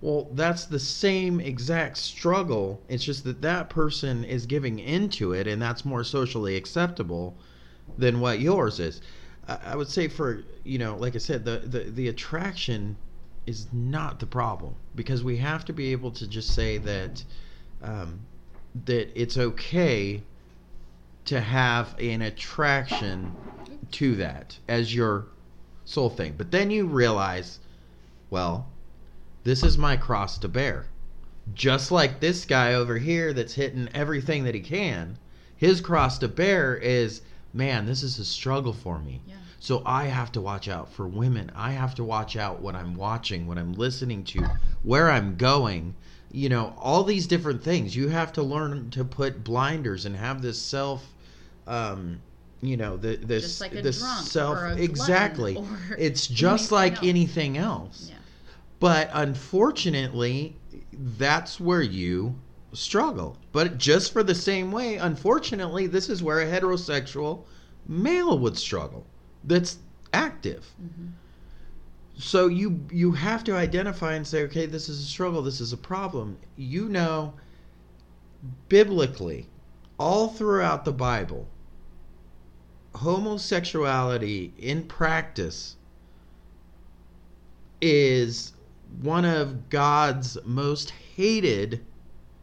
well, 0.00 0.28
that's 0.34 0.66
the 0.66 0.78
same 0.78 1.40
exact 1.40 1.96
struggle. 1.96 2.82
It's 2.90 3.02
just 3.02 3.24
that 3.24 3.40
that 3.40 3.70
person 3.70 4.22
is 4.22 4.44
giving 4.44 4.78
into 4.78 5.32
it, 5.32 5.46
and 5.46 5.62
that's 5.62 5.82
more 5.86 6.04
socially 6.04 6.56
acceptable 6.56 7.38
than 7.96 8.20
what 8.20 8.38
yours 8.38 8.78
is. 8.80 9.00
I, 9.46 9.76
would 9.76 9.88
say, 9.88 10.08
for 10.08 10.42
you 10.64 10.78
know, 10.78 10.96
like 10.96 11.14
I 11.14 11.18
said, 11.18 11.44
the, 11.44 11.58
the 11.58 11.80
the 11.90 12.08
attraction 12.08 12.96
is 13.46 13.66
not 13.72 14.20
the 14.20 14.26
problem 14.26 14.74
because 14.94 15.22
we 15.22 15.36
have 15.36 15.64
to 15.66 15.72
be 15.72 15.92
able 15.92 16.10
to 16.12 16.26
just 16.26 16.54
say 16.54 16.78
that 16.78 17.22
um, 17.82 18.20
that 18.86 19.10
it's 19.20 19.36
okay 19.36 20.22
to 21.26 21.40
have 21.40 21.94
an 21.98 22.22
attraction 22.22 23.34
to 23.92 24.16
that 24.16 24.58
as 24.68 24.94
your 24.94 25.26
sole 25.84 26.10
thing. 26.10 26.34
But 26.36 26.50
then 26.50 26.70
you 26.70 26.86
realize, 26.86 27.60
well, 28.30 28.66
this 29.44 29.62
is 29.62 29.78
my 29.78 29.96
cross 29.96 30.38
to 30.38 30.48
bear. 30.48 30.86
Just 31.52 31.92
like 31.92 32.20
this 32.20 32.44
guy 32.44 32.74
over 32.74 32.98
here 32.98 33.32
that's 33.32 33.54
hitting 33.54 33.88
everything 33.94 34.44
that 34.44 34.54
he 34.54 34.60
can, 34.60 35.18
his 35.56 35.80
cross 35.80 36.18
to 36.18 36.28
bear 36.28 36.76
is, 36.76 37.20
man, 37.54 37.86
this 37.86 38.02
is 38.02 38.18
a 38.18 38.24
struggle 38.24 38.72
for 38.72 38.98
me. 38.98 39.22
Yeah. 39.26 39.36
So 39.60 39.82
I 39.86 40.04
have 40.06 40.30
to 40.32 40.42
watch 40.42 40.68
out 40.68 40.92
for 40.92 41.08
women. 41.08 41.50
I 41.54 41.70
have 41.70 41.94
to 41.94 42.04
watch 42.04 42.36
out 42.36 42.60
what 42.60 42.74
I'm 42.74 42.94
watching, 42.94 43.46
what 43.46 43.56
I'm 43.56 43.72
listening 43.72 44.24
to, 44.24 44.46
where 44.82 45.10
I'm 45.10 45.36
going. 45.36 45.94
You 46.30 46.48
know, 46.48 46.74
all 46.78 47.04
these 47.04 47.26
different 47.26 47.62
things. 47.62 47.94
You 47.94 48.08
have 48.08 48.32
to 48.34 48.42
learn 48.42 48.90
to 48.90 49.04
put 49.04 49.44
blinders 49.44 50.04
and 50.04 50.16
have 50.16 50.42
this 50.42 50.60
self 50.60 51.06
um 51.66 52.20
you 52.60 52.76
know, 52.76 52.96
the 52.96 53.16
this 53.16 53.60
like 53.60 53.72
drunk 53.72 53.94
self 53.94 54.78
exactly. 54.78 55.56
It's 55.98 56.26
just 56.26 56.72
anything 56.72 56.76
like 56.76 56.92
else. 56.92 57.02
anything 57.04 57.58
else. 57.58 58.06
Yeah. 58.10 58.16
But 58.80 59.10
unfortunately, 59.12 60.56
that's 60.92 61.60
where 61.60 61.82
you 61.82 62.34
struggle. 62.74 63.38
But 63.52 63.78
just 63.78 64.12
for 64.12 64.22
the 64.22 64.34
same 64.34 64.72
way, 64.72 64.96
unfortunately, 64.96 65.86
this 65.86 66.08
is 66.08 66.22
where 66.22 66.40
a 66.40 66.46
heterosexual 66.46 67.44
male 67.86 68.38
would 68.38 68.58
struggle. 68.58 69.06
That's 69.44 69.78
active. 70.12 70.74
Mhm. 70.82 71.12
So 72.16 72.46
you 72.46 72.86
you 72.90 73.12
have 73.12 73.44
to 73.44 73.56
identify 73.56 74.14
and 74.14 74.26
say, 74.26 74.42
okay, 74.44 74.66
this 74.66 74.88
is 74.88 75.00
a 75.00 75.04
struggle, 75.06 75.42
this 75.42 75.60
is 75.60 75.72
a 75.72 75.76
problem. 75.76 76.38
You 76.56 76.88
know 76.88 77.34
biblically, 78.68 79.48
all 79.98 80.28
throughout 80.28 80.84
the 80.84 80.92
Bible, 80.92 81.48
homosexuality 82.94 84.52
in 84.58 84.84
practice 84.84 85.76
is 87.80 88.52
one 89.00 89.24
of 89.24 89.68
God's 89.70 90.38
most 90.44 90.90
hated 90.90 91.84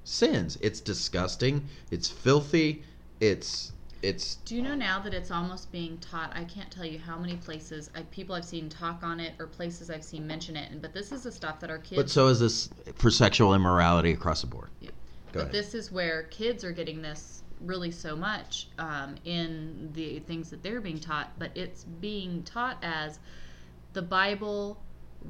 sins. 0.03 0.58
It's 0.62 0.79
disgusting, 0.79 1.67
it's 1.91 2.10
filthy, 2.10 2.84
it's 3.20 3.72
it's 4.01 4.36
Do 4.46 4.55
you 4.55 4.63
know 4.63 4.74
now 4.74 5.00
that 5.00 5.13
it's 5.13 5.29
almost 5.29 5.72
being 5.72 5.98
taught? 6.00 6.31
I 6.36 6.43
can't 6.46 6.72
tell 6.72 6.86
you 6.86 6.98
how 6.98 7.17
many 7.17 7.36
places 7.36 7.89
I, 7.93 8.01
people 8.03 8.34
I've 8.34 8.46
seen 8.46 8.67
talk 8.67 9.03
on 9.03 9.20
it 9.20 9.34
or 9.39 9.46
places 9.46 9.89
I've 9.89 10.03
seen 10.03 10.25
mention 10.25 10.55
it. 10.55 10.72
And 10.72 10.81
but 10.81 10.93
this 10.93 11.12
is 11.12 11.24
the 11.24 11.31
stuff 11.31 11.60
that 11.60 11.70
our 11.70 11.77
kids. 11.77 12.01
but 12.01 12.10
so 12.10 12.27
is 12.27 12.39
this 12.39 12.70
for 12.96 13.12
sexual 13.12 13.53
immorality 13.53 14.12
across 14.12 14.41
the 14.41 14.48
board. 14.48 14.70
Yeah. 14.79 14.89
Go 15.31 15.39
but 15.39 15.39
ahead. 15.41 15.51
this 15.51 15.75
is 15.75 15.91
where 15.91 16.24
kids 16.24 16.63
are 16.63 16.72
getting 16.72 17.01
this 17.01 17.43
really 17.62 17.91
so 17.91 18.15
much 18.15 18.70
um, 18.79 19.15
in 19.24 19.91
the 19.93 20.20
things 20.20 20.50
that 20.50 20.63
they're 20.63 20.81
being 20.81 21.00
taught. 21.00 21.31
But 21.38 21.51
it's 21.55 21.84
being 21.84 22.41
taught 22.43 22.77
as 22.81 23.20
the 23.93 24.01
Bible 24.01 24.81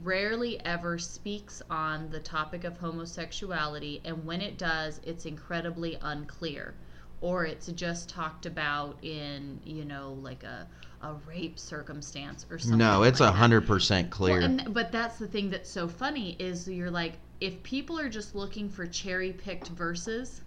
rarely 0.03 0.63
ever 0.65 0.97
speaks 0.97 1.61
on 1.69 2.09
the 2.09 2.19
topic 2.19 2.63
of 2.63 2.77
homosexuality, 2.77 4.01
and 4.05 4.25
when 4.25 4.41
it 4.41 4.57
does, 4.57 4.99
it's 5.03 5.25
incredibly 5.25 5.97
unclear. 6.01 6.73
Or 7.21 7.45
it's 7.45 7.67
just 7.67 8.09
talked 8.09 8.45
about 8.47 8.97
in, 9.03 9.59
you 9.63 9.85
know, 9.85 10.17
like 10.21 10.43
a, 10.43 10.67
a 11.03 11.13
rape 11.27 11.59
circumstance 11.59 12.47
or 12.49 12.57
something. 12.57 12.79
No, 12.79 13.03
it's 13.03 13.19
a 13.19 13.31
hundred 13.31 13.67
percent 13.67 14.09
clear. 14.09 14.39
Well, 14.39 14.43
and, 14.43 14.73
but 14.73 14.91
that's 14.91 15.19
the 15.19 15.27
thing 15.27 15.49
that's 15.51 15.69
so 15.69 15.87
funny 15.87 16.35
is 16.39 16.67
you're 16.67 16.89
like, 16.89 17.13
if 17.39 17.61
people 17.61 17.99
are 17.99 18.09
just 18.09 18.33
looking 18.33 18.69
for 18.69 18.87
cherry 18.87 19.33
picked 19.33 19.67
verses, 19.69 20.41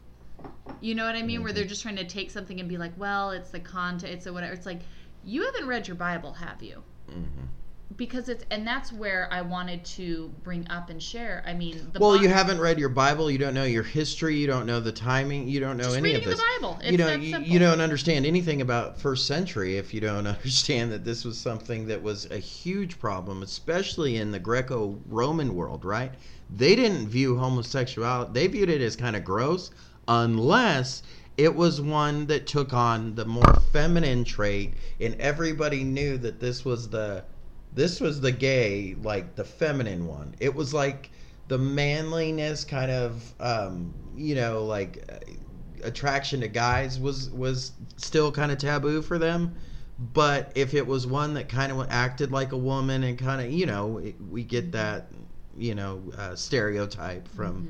you 0.81 0.95
know 0.97 1.05
what 1.07 1.15
I 1.15 1.23
mean? 1.23 1.43
Where 1.43 1.51
Mm-hmm. 1.51 1.57
they're 1.57 1.65
just 1.69 1.83
trying 1.83 1.97
to 1.97 2.05
take 2.05 2.31
something 2.31 2.59
and 2.59 2.69
be 2.69 2.77
like, 2.77 2.93
well, 2.97 3.31
it's 3.31 3.51
the 3.51 3.61
content, 3.61 4.13
it's 4.13 4.27
a 4.27 4.33
whatever. 4.33 4.53
It's 4.53 4.67
like, 4.67 4.81
you 5.25 5.45
haven't 5.45 5.69
read 5.69 5.87
your 5.87 5.97
Bible, 5.97 6.33
have 6.33 6.61
you? 6.63 6.83
Mhm. 7.11 7.47
Because 7.97 8.29
it's, 8.29 8.45
and 8.51 8.67
that's 8.67 8.93
where 8.93 9.29
I 9.31 9.43
wanted 9.43 9.85
to 9.85 10.33
bring 10.43 10.67
up 10.69 10.91
and 10.91 11.01
share. 11.01 11.45
I 11.47 11.55
mean, 11.55 11.91
the 11.93 12.01
Well, 12.01 12.17
Bi- 12.17 12.23
you 12.23 12.29
haven't 12.29 12.59
read 12.59 12.79
your 12.79 12.89
Bible. 12.89 13.31
You 13.31 13.39
don't 13.39 13.55
know 13.55 13.65
your 13.65 13.85
history. 13.85 14.37
You 14.37 14.49
don't 14.49 14.67
know 14.67 14.81
the 14.81 14.91
timing. 14.91 15.49
You 15.49 15.61
don't 15.61 15.77
know 15.77 15.93
any 15.93 16.03
reading 16.03 16.23
of 16.23 16.25
this. 16.25 16.39
the 16.39 16.45
Bible. 16.59 16.79
It's 16.81 16.91
you 16.91 16.99
know, 16.99 17.07
that 17.07 17.21
you, 17.21 17.31
simple. 17.33 17.53
you 17.53 17.59
don't 17.61 17.81
understand 17.81 18.27
anything 18.27 18.63
about 18.63 19.01
first 19.01 19.27
century 19.27 19.77
if 19.77 19.95
you 19.95 20.01
don't 20.01 20.27
understand 20.27 20.91
that 20.93 21.05
this 21.05 21.25
was 21.25 21.39
something 21.39 21.87
that 21.87 22.03
was 22.03 22.29
a 22.31 22.39
huge 22.39 22.99
problem, 22.99 23.43
especially 23.43 24.17
in 24.17 24.33
the 24.33 24.41
Greco-Roman 24.41 25.55
world. 25.55 25.85
Right? 25.85 26.13
They 26.51 26.75
didn't 26.75 27.09
view 27.09 27.37
homosexuality. 27.37 28.33
They 28.33 28.47
viewed 28.49 28.71
it 28.71 28.81
as 28.81 28.97
kind 28.97 29.15
of 29.15 29.25
gross, 29.25 29.71
unless 30.09 31.03
it 31.37 31.55
was 31.55 31.81
one 31.81 32.27
that 32.27 32.47
took 32.47 32.73
on 32.73 33.15
the 33.15 33.25
more 33.25 33.55
feminine 33.73 34.25
trait, 34.25 34.75
and 35.01 35.15
everybody 35.21 35.83
knew 35.83 36.17
that 36.19 36.41
this 36.41 36.65
was 36.65 36.89
the 36.89 37.25
this 37.75 38.01
was 38.01 38.21
the 38.21 38.33
gay, 38.33 38.97
like 39.03 39.35
the 39.35 39.45
feminine 39.45 40.07
one. 40.07 40.35
It 40.41 40.55
was 40.55 40.73
like 40.73 41.11
the 41.49 41.59
manliness 41.59 42.65
kind 42.65 42.91
of, 42.91 43.35
um, 43.41 43.93
you 44.17 44.35
know, 44.35 44.65
like 44.65 45.05
uh, 45.11 45.17
attraction 45.83 46.41
to 46.41 46.49
guys 46.49 46.99
was 46.99 47.31
was 47.31 47.73
still 47.97 48.31
kind 48.31 48.53
of 48.53 48.59
taboo 48.59 49.03
for 49.03 49.19
them. 49.19 49.55
But 50.13 50.51
if 50.55 50.75
it 50.75 50.87
was 50.87 51.07
one 51.07 51.35
that 51.35 51.49
kind 51.49 51.71
of 51.71 51.87
acted 51.91 52.33
like 52.33 52.53
a 52.53 52.57
woman 52.57 53.05
and 53.05 53.19
kind 53.19 53.41
of, 53.41 53.53
you 53.53 53.67
know, 53.67 53.99
it, 53.99 54.17
we 54.31 54.43
get 54.43 54.73
that, 54.73 55.09
you 55.57 55.75
know, 55.75 56.03
uh, 56.17 56.35
stereotype 56.35 57.29
from 57.29 57.69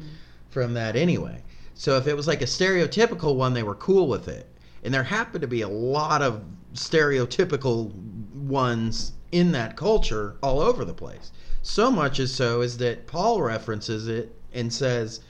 from 0.50 0.74
that 0.74 0.96
anyway. 0.96 1.42
So 1.74 1.96
if 1.96 2.06
it 2.06 2.14
was 2.14 2.28
like 2.28 2.40
a 2.42 2.46
stereotypical 2.46 3.34
one, 3.36 3.52
they 3.52 3.62
were 3.62 3.74
cool 3.74 4.06
with 4.06 4.28
it. 4.28 4.48
And 4.84 4.92
there 4.92 5.02
happened 5.02 5.42
to 5.42 5.48
be 5.48 5.62
a 5.62 5.68
lot 5.68 6.22
of 6.22 6.44
stereotypical 6.74 7.92
ones 8.34 9.12
in 9.34 9.50
that 9.50 9.76
culture 9.76 10.36
all 10.44 10.60
over 10.60 10.84
the 10.84 10.94
place. 10.94 11.32
So 11.60 11.90
much 11.90 12.20
as 12.20 12.32
so 12.32 12.60
is 12.60 12.78
that 12.78 13.08
Paul 13.08 13.42
references 13.42 14.06
it 14.06 14.32
and 14.52 14.72
says, 14.72 15.20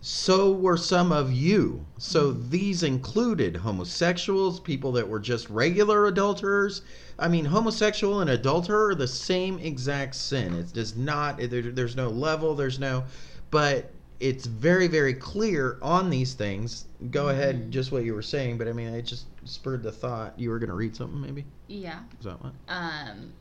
so 0.00 0.50
were 0.50 0.78
some 0.78 1.12
of 1.12 1.30
you. 1.30 1.84
So 1.98 2.32
these 2.32 2.82
included 2.82 3.56
homosexuals, 3.56 4.60
people 4.60 4.92
that 4.92 5.06
were 5.06 5.20
just 5.20 5.50
regular 5.50 6.06
adulterers. 6.06 6.80
I 7.18 7.28
mean, 7.28 7.44
homosexual 7.44 8.20
and 8.20 8.30
adulterer 8.30 8.88
are 8.88 8.94
the 8.94 9.06
same 9.06 9.58
exact 9.58 10.14
sin. 10.14 10.54
It 10.54 10.72
does 10.72 10.96
not, 10.96 11.36
there, 11.36 11.62
there's 11.62 11.96
no 11.96 12.08
level, 12.08 12.54
there's 12.54 12.78
no, 12.78 13.04
but 13.50 13.92
it's 14.20 14.46
very, 14.46 14.86
very 14.88 15.14
clear 15.14 15.78
on 15.82 16.10
these 16.10 16.34
things. 16.34 16.86
Go 17.10 17.28
ahead, 17.28 17.70
just 17.70 17.92
what 17.92 18.04
you 18.04 18.14
were 18.14 18.22
saying, 18.22 18.58
but 18.58 18.68
I 18.68 18.72
mean, 18.72 18.88
it 18.88 19.02
just 19.02 19.26
spurred 19.44 19.82
the 19.82 19.92
thought. 19.92 20.38
You 20.38 20.50
were 20.50 20.58
going 20.58 20.70
to 20.70 20.74
read 20.76 20.96
something, 20.96 21.20
maybe? 21.20 21.44
Yeah. 21.66 22.00
Is 22.18 22.24
that 22.24 22.42
what? 22.42 22.52
um, 22.68 23.32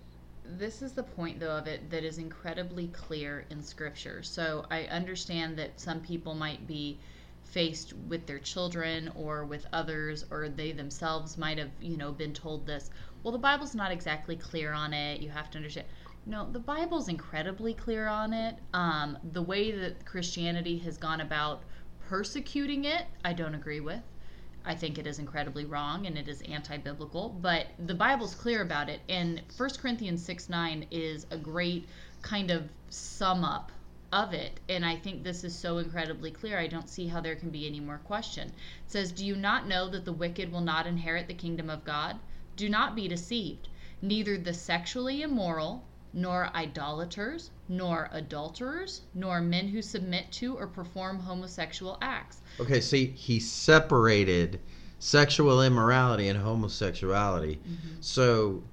this 0.46 0.82
is 0.82 0.92
the 0.94 1.04
point 1.04 1.40
though 1.40 1.58
of 1.58 1.68
it 1.68 1.90
that 1.90 2.04
is 2.04 2.18
incredibly 2.18 2.88
clear 2.90 3.46
in 3.50 3.64
scripture 3.64 4.22
so 4.22 4.66
i 4.70 4.84
understand 4.86 5.58
that 5.58 5.80
some 5.80 6.00
people 6.02 6.36
might 6.36 6.68
be 6.68 7.00
faced 7.44 7.94
with 8.10 8.26
their 8.26 8.40
children 8.40 9.10
or 9.16 9.46
with 9.46 9.66
others 9.74 10.26
or 10.32 10.50
they 10.50 10.72
themselves 10.72 11.38
might 11.38 11.58
have 11.58 11.70
you 11.82 11.98
know 11.98 12.12
been 12.12 12.34
told 12.34 12.66
this 12.66 12.90
well 13.24 13.32
the 13.32 13.38
bible's 13.38 13.74
not 13.76 13.92
exactly 13.92 14.36
clear 14.36 14.74
on 14.74 14.94
it 14.94 15.22
you 15.22 15.30
have 15.30 15.50
to 15.50 15.58
understand 15.58 15.88
no 16.26 16.48
the 16.52 16.60
bible's 16.60 17.10
incredibly 17.10 17.74
clear 17.74 18.08
on 18.08 18.34
it 18.34 18.56
um, 18.74 19.18
the 19.34 19.42
way 19.42 19.72
that 19.72 20.06
christianity 20.06 20.78
has 20.78 20.98
gone 20.98 21.22
about 21.22 21.64
persecuting 22.08 22.86
it 22.86 23.06
i 23.26 23.34
don't 23.34 23.56
agree 23.56 23.80
with 23.80 24.02
I 24.66 24.76
think 24.76 24.98
it 24.98 25.06
is 25.06 25.20
incredibly 25.20 25.66
wrong 25.66 26.08
and 26.08 26.18
it 26.18 26.30
is 26.30 26.42
anti 26.44 26.78
biblical, 26.78 27.28
but 27.28 27.68
the 27.86 27.94
Bible's 27.94 28.34
clear 28.34 28.62
about 28.62 28.88
it. 28.88 29.02
And 29.10 29.42
1 29.58 29.70
Corinthians 29.72 30.24
6 30.24 30.48
9 30.48 30.88
is 30.90 31.28
a 31.32 31.38
great 31.38 31.86
kind 32.22 32.50
of 32.50 32.70
sum 32.90 33.44
up 33.44 33.74
of 34.14 34.34
it. 34.34 34.62
And 34.70 34.86
I 34.86 34.96
think 34.96 35.22
this 35.22 35.44
is 35.44 35.54
so 35.54 35.80
incredibly 35.80 36.32
clear. 36.32 36.58
I 36.58 36.68
don't 36.68 36.88
see 36.88 37.08
how 37.08 37.20
there 37.20 37.36
can 37.36 37.50
be 37.50 37.68
any 37.68 37.82
more 37.82 37.98
question. 37.98 38.48
It 38.48 38.54
says, 38.92 39.12
Do 39.12 39.26
you 39.26 39.36
not 39.36 39.68
know 39.68 39.90
that 39.90 40.06
the 40.06 40.14
wicked 40.14 40.50
will 40.50 40.62
not 40.62 40.88
inherit 40.88 41.28
the 41.28 41.34
kingdom 41.34 41.70
of 41.70 41.84
God? 41.84 42.18
Do 42.56 42.70
not 42.70 42.96
be 42.96 43.10
deceived. 43.10 43.68
Neither 44.02 44.38
the 44.38 44.54
sexually 44.54 45.24
immoral, 45.24 45.84
nor 46.14 46.50
idolaters, 46.56 47.50
nor 47.68 48.10
adulterers, 48.12 49.02
nor 49.16 49.42
men 49.42 49.68
who 49.68 49.82
submit 49.82 50.32
to 50.32 50.56
or 50.56 50.68
perform 50.68 51.20
homosexual 51.20 51.98
acts. 52.02 52.42
Okay, 52.60 52.80
see, 52.80 53.08
he 53.08 53.40
separated 53.40 54.60
sexual 55.00 55.64
immorality 55.64 56.30
and 56.30 56.40
homosexuality. 56.40 57.56
Mm-hmm. 57.56 57.96
So 58.00 58.64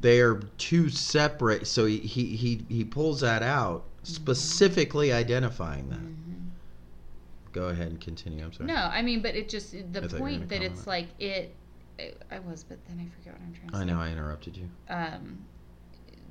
they're 0.00 0.36
two 0.56 0.88
separate. 0.88 1.66
So 1.66 1.84
he, 1.84 1.98
he, 1.98 2.36
he, 2.36 2.64
he 2.68 2.84
pulls 2.84 3.20
that 3.20 3.42
out, 3.42 3.82
mm-hmm. 3.82 4.12
specifically 4.12 5.12
identifying 5.12 5.90
that. 5.90 5.98
Mm-hmm. 5.98 6.20
Go 7.52 7.68
ahead 7.68 7.88
and 7.88 8.00
continue. 8.00 8.44
I'm 8.44 8.52
sorry. 8.52 8.66
No, 8.66 8.76
I 8.76 9.02
mean, 9.02 9.20
but 9.20 9.34
it 9.34 9.48
just 9.48 9.72
the 9.72 9.78
I 9.78 9.82
thought 10.00 10.10
you 10.10 10.14
were 10.14 10.18
point 10.18 10.48
that 10.48 10.62
it's 10.62 10.80
on 10.80 10.86
like 10.86 11.08
it, 11.18 11.54
it. 11.98 12.20
I 12.30 12.38
was, 12.40 12.64
but 12.64 12.78
then 12.88 12.98
I 12.98 13.08
forget 13.16 13.34
what 13.34 13.42
I'm 13.46 13.54
trying 13.54 13.68
to 13.68 13.76
say. 13.76 13.80
I 13.80 13.84
know 13.84 14.00
I 14.00 14.10
interrupted 14.10 14.56
you. 14.56 14.68
Um, 14.88 15.44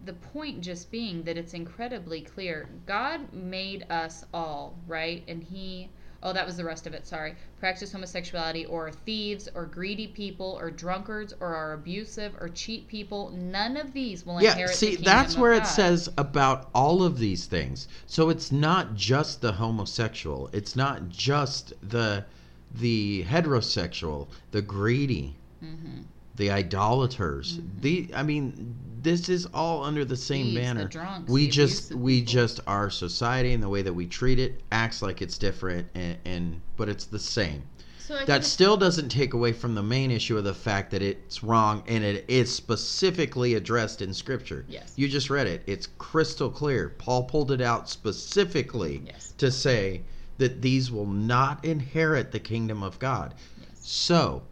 the 0.06 0.14
point 0.14 0.62
just 0.62 0.92
being 0.92 1.24
that 1.24 1.38
it's 1.38 1.54
incredibly 1.54 2.22
clear. 2.22 2.70
God 2.86 3.32
made 3.34 3.86
us 3.90 4.26
all 4.34 4.76
right, 4.88 5.24
and 5.28 5.44
He. 5.44 5.90
Oh, 6.26 6.32
that 6.32 6.46
was 6.46 6.56
the 6.56 6.64
rest 6.64 6.88
of 6.88 6.94
it. 6.94 7.06
Sorry. 7.06 7.36
Practice 7.60 7.92
homosexuality, 7.92 8.66
or 8.66 8.92
thieves, 8.92 9.50
or 9.54 9.66
greedy 9.66 10.08
people, 10.08 10.58
or 10.60 10.72
drunkards, 10.72 11.34
or 11.42 11.54
are 11.54 11.74
abusive, 11.74 12.34
or 12.40 12.48
cheat 12.48 12.88
people. 12.88 13.32
None 13.32 13.76
of 13.76 13.92
these 13.92 14.26
will 14.26 14.42
Yeah, 14.42 14.52
inherit 14.52 14.72
the 14.72 14.78
see, 14.78 14.96
that's 14.96 15.38
where 15.38 15.52
it 15.52 15.68
says 15.68 16.10
about 16.18 16.70
all 16.74 17.04
of 17.04 17.20
these 17.20 17.46
things. 17.46 17.90
So 18.08 18.30
it's 18.30 18.52
not 18.54 18.96
just 18.96 19.42
the 19.42 19.54
homosexual. 19.54 20.50
It's 20.54 20.76
not 20.76 21.10
just 21.10 21.74
the 21.88 22.26
the 22.74 23.24
heterosexual, 23.26 24.28
the 24.52 24.62
greedy, 24.62 25.36
Mhm. 25.64 26.06
the 26.36 26.50
idolaters. 26.50 27.60
The 27.82 28.10
I 28.16 28.24
mean, 28.24 28.76
this 29.04 29.30
is 29.30 29.46
all 29.54 29.84
under 29.84 30.04
the 30.06 30.16
same 30.18 30.46
Thieves, 30.46 30.56
the 30.56 30.62
banner. 30.62 30.88
drunks, 30.88 31.30
we 31.32 31.48
just 31.48 31.94
we 31.94 32.22
people. 32.22 32.32
just 32.34 32.60
our 32.68 32.90
society 32.90 33.54
and 33.54 33.62
the 33.62 33.70
way 33.70 33.82
that 33.82 33.94
we 33.94 34.08
treat 34.08 34.40
it 34.40 34.62
acts 34.72 35.02
like 35.02 35.22
it's 35.22 35.38
different, 35.38 35.88
and, 35.94 36.18
and 36.26 36.62
but 36.78 36.90
it's 36.90 37.06
the 37.06 37.20
same. 37.20 37.64
So 38.00 38.26
That 38.26 38.44
still 38.44 38.76
doesn't 38.76 39.08
take 39.10 39.34
away 39.34 39.54
from 39.54 39.76
the 39.76 39.82
main 39.84 40.12
issue 40.12 40.38
of 40.38 40.44
the 40.44 40.54
fact 40.54 40.92
that 40.92 41.02
it's 41.02 41.42
wrong 41.42 41.84
and 41.88 42.04
it 42.04 42.26
is 42.28 42.54
specifically 42.54 43.54
addressed 43.54 44.02
in 44.02 44.14
Scripture. 44.14 44.66
Yes. 44.68 44.92
You 44.98 45.08
just 45.08 45.30
read 45.30 45.48
it. 45.48 45.64
It's 45.68 45.88
crystal 45.98 46.50
clear. 46.50 46.90
Paul 46.98 47.24
pulled 47.24 47.52
it 47.52 47.62
out 47.62 47.90
specifically 47.90 49.02
Yes. 49.06 49.34
to 49.38 49.50
say 49.50 50.02
that 50.38 50.62
these 50.62 50.92
will 50.92 51.06
not 51.06 51.64
inherit 51.64 52.34
the 52.34 52.40
kingdom 52.42 52.84
of 52.84 53.00
God. 53.00 53.36
Yes. 53.62 53.70
So, 53.82 54.44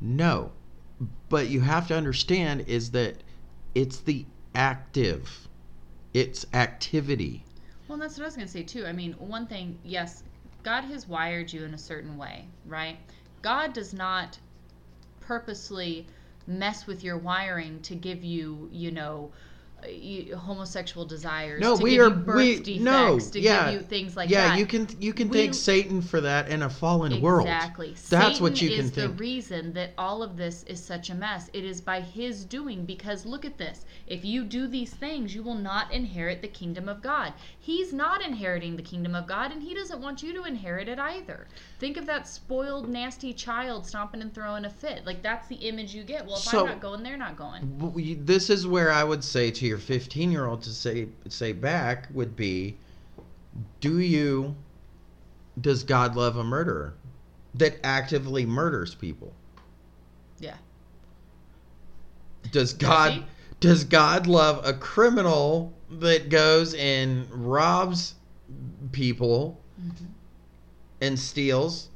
no. 0.00 0.52
But 1.28 1.48
you 1.50 1.60
have 1.60 1.86
to 1.88 1.94
understand 1.96 2.62
is 2.66 2.90
that 2.92 3.22
it's 3.74 3.98
the 3.98 4.24
active, 4.54 5.48
it's 6.12 6.46
activity. 6.54 7.44
Well, 7.88 7.98
that's 7.98 8.16
what 8.16 8.24
I 8.24 8.26
was 8.26 8.36
going 8.36 8.46
to 8.46 8.52
say 8.52 8.62
too. 8.62 8.86
I 8.86 8.92
mean, 8.92 9.12
one 9.14 9.46
thing, 9.46 9.78
yes, 9.84 10.22
God 10.62 10.84
has 10.84 11.08
wired 11.08 11.52
you 11.52 11.64
in 11.64 11.74
a 11.74 11.78
certain 11.78 12.16
way, 12.16 12.46
right? 12.66 12.96
God 13.42 13.72
does 13.72 13.92
not 13.92 14.38
purposely 15.20 16.06
mess 16.46 16.86
with 16.86 17.02
your 17.02 17.18
wiring 17.18 17.80
to 17.82 17.94
give 17.94 18.22
you, 18.22 18.68
you 18.72 18.90
know, 18.90 19.30
homosexual 20.36 21.06
desires. 21.06 21.60
No, 21.60 21.76
to 21.76 21.82
we 21.82 21.98
are 21.98 22.10
we 22.10 22.60
defects, 22.60 22.80
no, 22.80 23.18
to 23.18 23.40
yeah, 23.40 23.70
give 23.70 23.80
you 23.80 23.86
things 23.86 24.16
like 24.16 24.30
yeah. 24.30 24.48
that. 24.48 24.58
you 24.58 24.66
can 24.66 24.88
you 25.00 25.12
can 25.12 25.28
We- 25.28 25.38
thank 25.38 25.54
Satan 25.54 26.02
for 26.02 26.20
that 26.20 26.48
in 26.48 26.62
a 26.62 26.70
fallen 26.70 27.20
world. 27.20 27.46
Exactly. 27.46 27.94
That's 28.08 28.40
what 28.40 28.56
Satan 28.56 28.70
you 28.70 28.76
can 28.76 28.84
is 28.86 28.92
the 28.92 29.08
reason 29.10 29.72
that 29.74 29.92
all 29.98 30.22
of 30.22 30.36
this 30.36 30.62
is 30.64 30.82
such 30.82 31.10
a 31.10 31.14
mess. 31.14 31.50
It 31.52 31.64
is 31.64 31.80
by 31.80 32.00
his 32.00 32.44
doing 32.44 32.84
because 32.84 33.26
look 33.26 33.44
at 33.44 33.58
this. 33.58 33.84
If 34.06 34.24
you 34.24 34.44
do 34.44 34.66
these 34.66 34.92
things, 34.92 35.34
you 35.34 35.42
will 35.42 35.54
not 35.54 35.92
inherit 35.92 36.42
the 36.42 36.48
kingdom 36.48 36.88
of 36.88 37.02
God. 37.02 37.32
He's 37.58 37.92
not 37.92 38.24
inheriting 38.24 38.76
the 38.76 38.82
kingdom 38.82 39.14
of 39.14 39.26
God 39.26 39.52
and 39.52 39.62
he 39.62 39.74
doesn't 39.74 40.00
want 40.00 40.22
you 40.22 40.32
to 40.34 40.44
inherit 40.44 40.88
it 40.88 40.98
either. 40.98 41.46
Think 41.78 41.96
of 41.96 42.06
that 42.06 42.26
spoiled 42.28 42.88
nasty 42.88 43.32
child 43.32 43.86
stomping 43.86 44.22
and 44.22 44.32
throwing 44.32 44.64
a 44.64 44.70
fit. 44.70 45.04
Like 45.04 45.22
that's 45.22 45.48
the 45.48 45.56
image 45.56 45.94
you 45.94 46.02
get. 46.04 46.26
Well, 46.26 46.36
if 46.36 46.42
So- 46.42 46.60
I'm 46.60 46.66
not 46.66 46.80
going, 46.80 47.02
they're 47.02 47.16
not 47.16 47.36
going. 47.36 48.24
This 48.24 48.50
is 48.50 48.66
where 48.66 48.90
I 48.90 49.04
would 49.04 49.24
say 49.24 49.50
to 49.50 49.66
your 49.66 49.73
your 49.74 49.80
15 49.80 50.30
year 50.30 50.46
old 50.46 50.62
to 50.62 50.70
say 50.70 51.08
say 51.28 51.52
back 51.52 52.06
would 52.14 52.36
be 52.36 52.76
do 53.80 53.98
you 53.98 54.54
does 55.60 55.82
god 55.82 56.14
love 56.14 56.36
a 56.36 56.44
murderer 56.44 56.94
that 57.56 57.76
actively 57.82 58.46
murders 58.46 58.94
people 58.94 59.32
Yeah. 60.38 60.54
does 62.52 62.72
god 62.72 63.12
he? 63.14 63.24
does 63.58 63.82
god 63.82 64.28
love 64.28 64.64
a 64.64 64.74
criminal 64.74 65.72
that 65.90 66.28
goes 66.28 66.74
and 66.74 67.28
robs 67.32 68.14
people 68.92 69.60
Mhm. 69.82 70.06
and 71.00 71.18
steals 71.18 71.88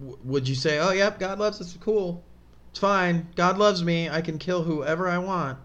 w- 0.00 0.18
would 0.24 0.48
you 0.48 0.56
say 0.56 0.80
oh 0.80 0.90
yep 0.90 1.20
god 1.20 1.38
loves 1.38 1.60
us 1.60 1.76
cool 1.80 2.24
it's 2.70 2.80
fine 2.80 3.28
god 3.36 3.58
loves 3.58 3.84
me 3.84 4.08
i 4.10 4.20
can 4.20 4.38
kill 4.38 4.64
whoever 4.64 5.08
i 5.08 5.18
want 5.18 5.56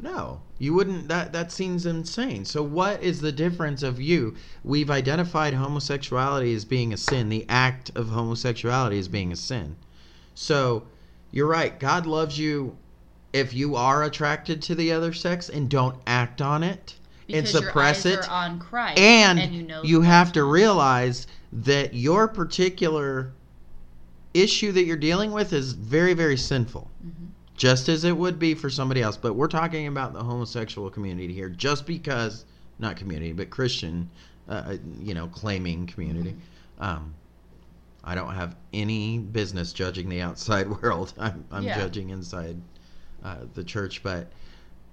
no 0.00 0.40
you 0.58 0.72
wouldn't 0.72 1.08
that 1.08 1.32
that 1.32 1.52
seems 1.52 1.84
insane. 1.84 2.44
So 2.44 2.62
what 2.62 3.02
is 3.02 3.20
the 3.20 3.32
difference 3.32 3.82
of 3.82 4.00
you? 4.00 4.34
We've 4.64 4.90
identified 4.90 5.54
homosexuality 5.54 6.54
as 6.54 6.64
being 6.64 6.92
a 6.92 6.96
sin. 6.96 7.28
The 7.28 7.44
act 7.48 7.90
of 7.94 8.08
homosexuality 8.08 8.98
as 8.98 9.08
being 9.08 9.32
a 9.32 9.36
sin. 9.36 9.76
So 10.34 10.84
you're 11.30 11.46
right. 11.48 11.78
God 11.78 12.06
loves 12.06 12.38
you 12.38 12.76
if 13.32 13.52
you 13.52 13.76
are 13.76 14.02
attracted 14.02 14.62
to 14.62 14.74
the 14.74 14.92
other 14.92 15.12
sex 15.12 15.50
and 15.50 15.68
don't 15.68 15.98
act 16.06 16.40
on 16.40 16.62
it 16.62 16.94
and 17.28 17.46
suppress 17.46 18.06
it. 18.06 18.26
on 18.30 18.58
Christ, 18.58 18.98
and, 18.98 19.54
you 19.54 19.62
know 19.62 19.82
you 19.82 20.00
have 20.00 20.32
to 20.32 20.44
realize 20.44 21.26
that 21.52 21.92
your 21.92 22.28
particular 22.28 23.32
issue 24.32 24.72
that 24.72 24.84
you're 24.84 24.96
dealing 24.96 25.32
with 25.32 25.52
is 25.52 25.72
very 25.72 26.14
very 26.14 26.36
sinful. 26.38 26.90
Mhm. 27.04 27.28
Just 27.56 27.88
as 27.88 28.04
it 28.04 28.16
would 28.16 28.38
be 28.38 28.54
for 28.54 28.68
somebody 28.70 29.02
else. 29.02 29.16
But 29.16 29.34
we're 29.34 29.48
talking 29.48 29.86
about 29.86 30.12
the 30.12 30.22
homosexual 30.22 30.90
community 30.90 31.32
here 31.32 31.48
just 31.48 31.86
because 31.86 32.44
not 32.78 32.96
community 32.96 33.32
but 33.32 33.48
christian 33.48 34.10
uh, 34.48 34.76
you 35.00 35.14
know 35.14 35.26
claiming 35.28 35.86
community. 35.86 36.32
Mm-hmm. 36.32 36.82
um, 36.82 37.14
i 38.04 38.14
don't 38.14 38.34
have 38.34 38.54
any 38.72 39.18
business 39.18 39.72
judging 39.72 40.08
the 40.08 40.20
outside 40.20 40.68
world. 40.82 41.14
I'm, 41.18 41.44
I'm 41.50 41.64
Yeah. 41.64 41.78
judging 41.78 42.10
inside 42.10 42.60
uh, 43.24 43.38
the 43.54 43.64
church. 43.64 44.02
But 44.02 44.30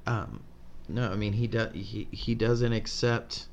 um, 0.08 0.42
no 0.90 1.12
i 1.12 1.16
mean 1.16 1.34
he 1.34 1.48
does 1.48 1.74
he, 1.74 2.08
he 2.12 2.36
doesn't 2.36 2.74
accept 2.74 3.48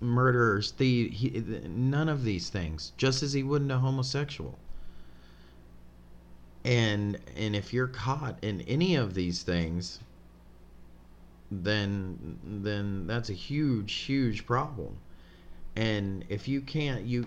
murderers 0.00 0.72
the 0.72 1.08
he, 1.08 1.30
none 1.66 2.08
of 2.08 2.24
these 2.24 2.50
things 2.50 2.92
just 2.98 3.22
as 3.22 3.32
he 3.32 3.42
wouldn't 3.42 3.72
a 3.72 3.78
homosexual 3.78 4.58
and 6.66 7.18
and 7.36 7.54
if 7.54 7.72
you're 7.72 7.86
caught 7.86 8.36
in 8.42 8.60
any 8.62 8.96
of 8.96 9.14
these 9.14 9.42
things 9.42 10.00
then 11.50 12.38
then 12.42 13.06
that's 13.06 13.30
a 13.30 13.34
huge 13.34 13.92
huge 13.92 14.44
problem. 14.46 14.96
And 15.76 16.24
if 16.28 16.48
you 16.48 16.60
can't 16.60 17.04
you 17.04 17.26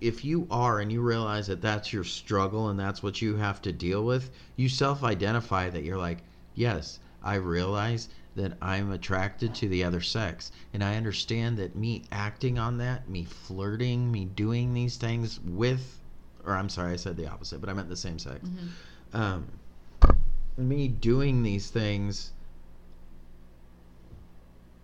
if 0.00 0.24
you 0.24 0.46
are 0.50 0.80
and 0.80 0.90
you 0.90 1.02
realize 1.02 1.46
that 1.46 1.60
that's 1.60 1.92
your 1.92 2.04
struggle 2.04 2.68
and 2.68 2.80
that's 2.80 3.02
what 3.02 3.20
you 3.20 3.36
have 3.36 3.62
to 3.62 3.72
deal 3.72 4.04
with 4.04 4.30
you 4.56 4.68
self-identify 4.68 5.70
that 5.70 5.84
you're 5.84 5.96
like 5.96 6.18
yes 6.54 7.00
i 7.22 7.34
realize 7.34 8.10
that 8.36 8.52
i'm 8.60 8.92
attracted 8.92 9.54
to 9.54 9.66
the 9.66 9.82
other 9.82 10.02
sex. 10.02 10.52
And 10.74 10.84
i 10.84 10.96
understand 10.96 11.56
that 11.58 11.76
me 11.76 12.02
acting 12.12 12.58
on 12.58 12.76
that 12.78 13.08
me 13.08 13.24
flirting 13.24 14.12
me 14.12 14.26
doing 14.26 14.74
these 14.74 14.96
things 14.96 15.40
with 15.40 15.97
or 16.48 16.56
i'm 16.56 16.68
sorry 16.68 16.92
i 16.92 16.96
said 16.96 17.16
the 17.16 17.26
opposite 17.28 17.60
but 17.60 17.68
i 17.68 17.72
meant 17.72 17.88
the 17.88 17.96
same 17.96 18.18
sex 18.18 18.48
Mhm. 18.48 18.68
um, 19.20 19.46
me 20.56 20.88
doing 20.88 21.42
these 21.44 21.70
things 21.70 22.32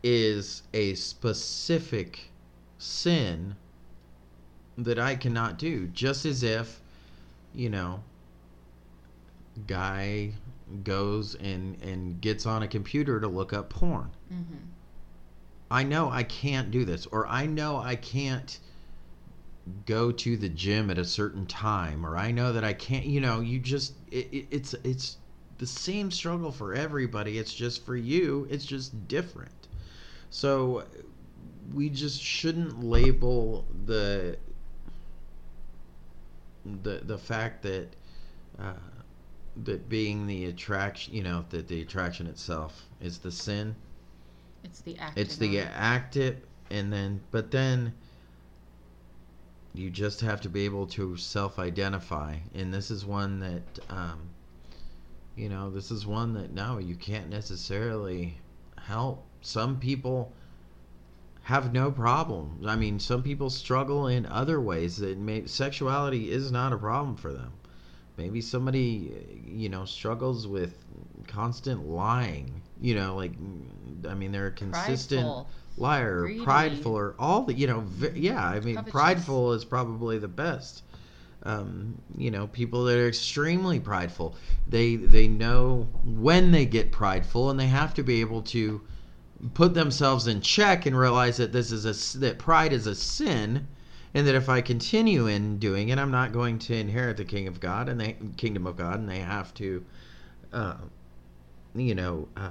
is 0.02 0.62
a 0.75 0.94
specific 0.94 2.30
sin 2.78 3.56
that 4.76 4.99
I 4.99 5.14
cannot 5.16 5.59
do. 5.59 5.87
Just 5.88 6.26
as 6.26 6.42
if, 6.42 6.80
you 7.54 7.70
know, 7.70 8.03
guy 9.66 10.33
goes 10.83 11.35
and 11.37 11.81
and 11.83 12.20
gets 12.20 12.44
on 12.46 12.62
a 12.62 12.68
computer 12.68 13.20
to 13.20 13.29
look 13.29 13.53
up 13.53 13.70
porn. 13.70 14.11
Mhm. 14.33 14.44
I 15.70 15.83
know 15.85 16.11
I 16.11 16.22
can't 16.22 16.70
do 16.70 16.85
this, 16.85 17.07
or 17.07 17.27
I 17.27 17.46
know 17.46 17.79
I 17.79 17.96
can't 17.96 18.59
go 19.87 20.11
to 20.12 20.37
the 20.37 20.48
gym 20.48 20.90
at 20.90 20.98
a 20.98 21.05
certain 21.05 21.46
time, 21.46 22.05
or 22.05 22.16
I 22.16 22.31
know 22.31 22.53
that 22.53 22.64
I 22.64 22.72
can't. 22.72 23.05
You 23.07 23.20
know, 23.20 23.40
you 23.40 23.59
just 23.59 23.94
it, 24.11 24.29
it, 24.33 24.46
it's 24.50 24.74
it's 24.85 25.16
the 25.59 25.66
same 25.66 26.11
struggle 26.11 26.53
for 26.53 26.74
everybody. 26.74 27.38
It's 27.38 27.55
just 27.55 27.85
for 27.85 27.96
you. 27.96 28.46
It's 28.50 28.64
just 28.66 29.09
different. 29.09 29.68
So 30.31 30.85
we 31.72 31.88
just 31.90 32.20
shouldn't 32.22 32.83
label 32.85 33.66
the 33.87 34.38
the 36.83 37.00
the 37.05 37.18
fact 37.18 37.62
that 37.62 37.88
uh, 38.59 38.74
that 39.64 39.88
being 39.88 40.27
the 40.27 40.46
attraction, 40.46 41.14
you 41.14 41.22
know, 41.22 41.44
that 41.50 41.68
the 41.68 41.81
attraction 41.83 42.27
itself 42.27 42.87
is 43.00 43.18
the 43.18 43.31
sin 43.31 43.74
It's 44.64 44.81
the 44.81 44.98
act. 44.98 45.18
it's 45.18 45.37
the 45.37 45.61
active 45.61 46.40
and 46.70 46.92
then 46.92 47.20
but 47.31 47.50
then 47.50 47.92
you 49.74 49.90
just 49.90 50.20
have 50.20 50.40
to 50.42 50.48
be 50.48 50.64
able 50.64 50.87
to 50.87 51.16
self-identify. 51.16 52.37
And 52.54 52.72
this 52.72 52.90
is 52.90 53.04
one 53.04 53.40
that 53.40 53.62
um, 53.90 54.20
you 55.37 55.48
know 55.48 55.70
this 55.70 55.90
is 55.90 56.06
one 56.06 56.34
that 56.34 56.52
no 56.52 56.78
you 56.78 56.94
can't 56.94 57.28
necessarily 57.28 58.38
help. 58.80 59.24
Some 59.42 59.78
people 59.78 60.32
have 61.42 61.72
no 61.72 61.90
problem. 61.90 62.60
I 62.66 62.76
mean 62.76 63.00
some 63.00 63.22
people 63.22 63.50
struggle 63.50 64.06
in 64.06 64.26
other 64.26 64.60
ways 64.60 64.96
that 64.98 65.18
may 65.18 65.46
sexuality 65.46 66.30
is 66.30 66.52
not 66.52 66.72
a 66.72 66.78
problem 66.78 67.16
for 67.16 67.32
them. 67.32 67.52
Maybe 68.16 68.40
somebody 68.40 69.42
you 69.44 69.68
know 69.68 69.84
struggles 69.84 70.46
with 70.46 70.84
constant 71.26 71.88
lying 71.88 72.62
you 72.80 72.94
know 72.94 73.16
like 73.16 73.32
i 74.08 74.14
mean 74.14 74.32
they're 74.32 74.50
consistent 74.50 75.22
Prideful. 75.22 75.48
Liar 75.76 76.20
or 76.20 76.26
greedy. 76.26 76.44
prideful 76.44 76.94
or 76.94 77.14
all 77.18 77.42
the 77.42 77.54
you 77.54 77.66
know 77.66 77.80
v- 77.80 78.18
yeah 78.20 78.46
i 78.46 78.60
mean 78.60 78.76
Covetous. 78.76 78.92
prideful 78.92 79.52
is 79.52 79.64
probably 79.64 80.18
the 80.18 80.28
best 80.28 80.82
um, 81.42 82.00
you 82.16 82.30
know 82.30 82.46
people 82.46 82.84
that 82.84 82.96
are 82.96 83.08
extremely 83.08 83.78
prideful 83.78 84.34
they 84.68 84.96
they 84.96 85.28
know 85.28 85.88
when 86.04 86.52
they 86.52 86.64
get 86.64 86.90
prideful 86.90 87.50
and 87.50 87.60
they 87.60 87.66
have 87.66 87.92
to 87.94 88.02
be 88.02 88.20
able 88.20 88.40
to 88.42 88.80
put 89.52 89.74
themselves 89.74 90.26
in 90.26 90.40
check 90.40 90.87
and 90.87 90.96
realize 90.96 91.37
that 91.37 91.52
this 91.52 91.70
is 91.70 91.84
a 91.84 92.18
that 92.18 92.38
pride 92.38 92.72
is 92.72 92.87
a 92.87 92.94
sin 92.94 93.66
and 94.14 94.26
that 94.28 94.34
if 94.37 94.48
I 94.48 94.60
continue 94.60 95.26
in 95.26 95.58
doing 95.58 95.88
it, 95.88 95.98
I'm 95.98 96.12
not 96.12 96.32
going 96.32 96.60
to 96.60 96.74
inherit 96.74 97.16
the 97.16 97.24
king 97.24 97.48
of 97.48 97.58
God 97.58 97.88
and 97.88 98.00
the 98.00 98.14
kingdom 98.37 98.64
of 98.66 98.76
God, 98.76 99.00
and 99.00 99.08
they 99.08 99.18
have 99.18 99.52
to, 99.54 99.84
uh, 100.52 100.76
you 101.74 101.94
know, 101.94 102.28
uh, 102.37 102.50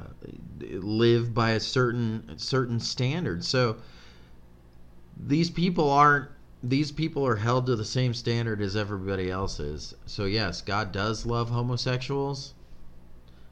live 0.59 1.33
by 1.33 1.51
a 1.51 1.59
certain 1.59 2.37
certain 2.37 2.79
standard. 2.79 3.43
So 3.43 3.77
these 5.17 5.49
people 5.49 5.89
aren't. 5.89 6.29
These 6.65 6.93
people 6.93 7.27
are 7.27 7.35
held 7.35 7.65
to 7.65 7.75
the 7.75 7.83
same 7.85 8.13
standard 8.13 8.61
as 8.61 8.75
everybody 8.77 9.29
else 9.29 9.59
is. 9.59 9.93
So 10.05 10.23
yes, 10.25 10.61
God 10.61 10.93
does 10.93 11.25
love 11.25 11.49
homosexuals, 11.49 12.53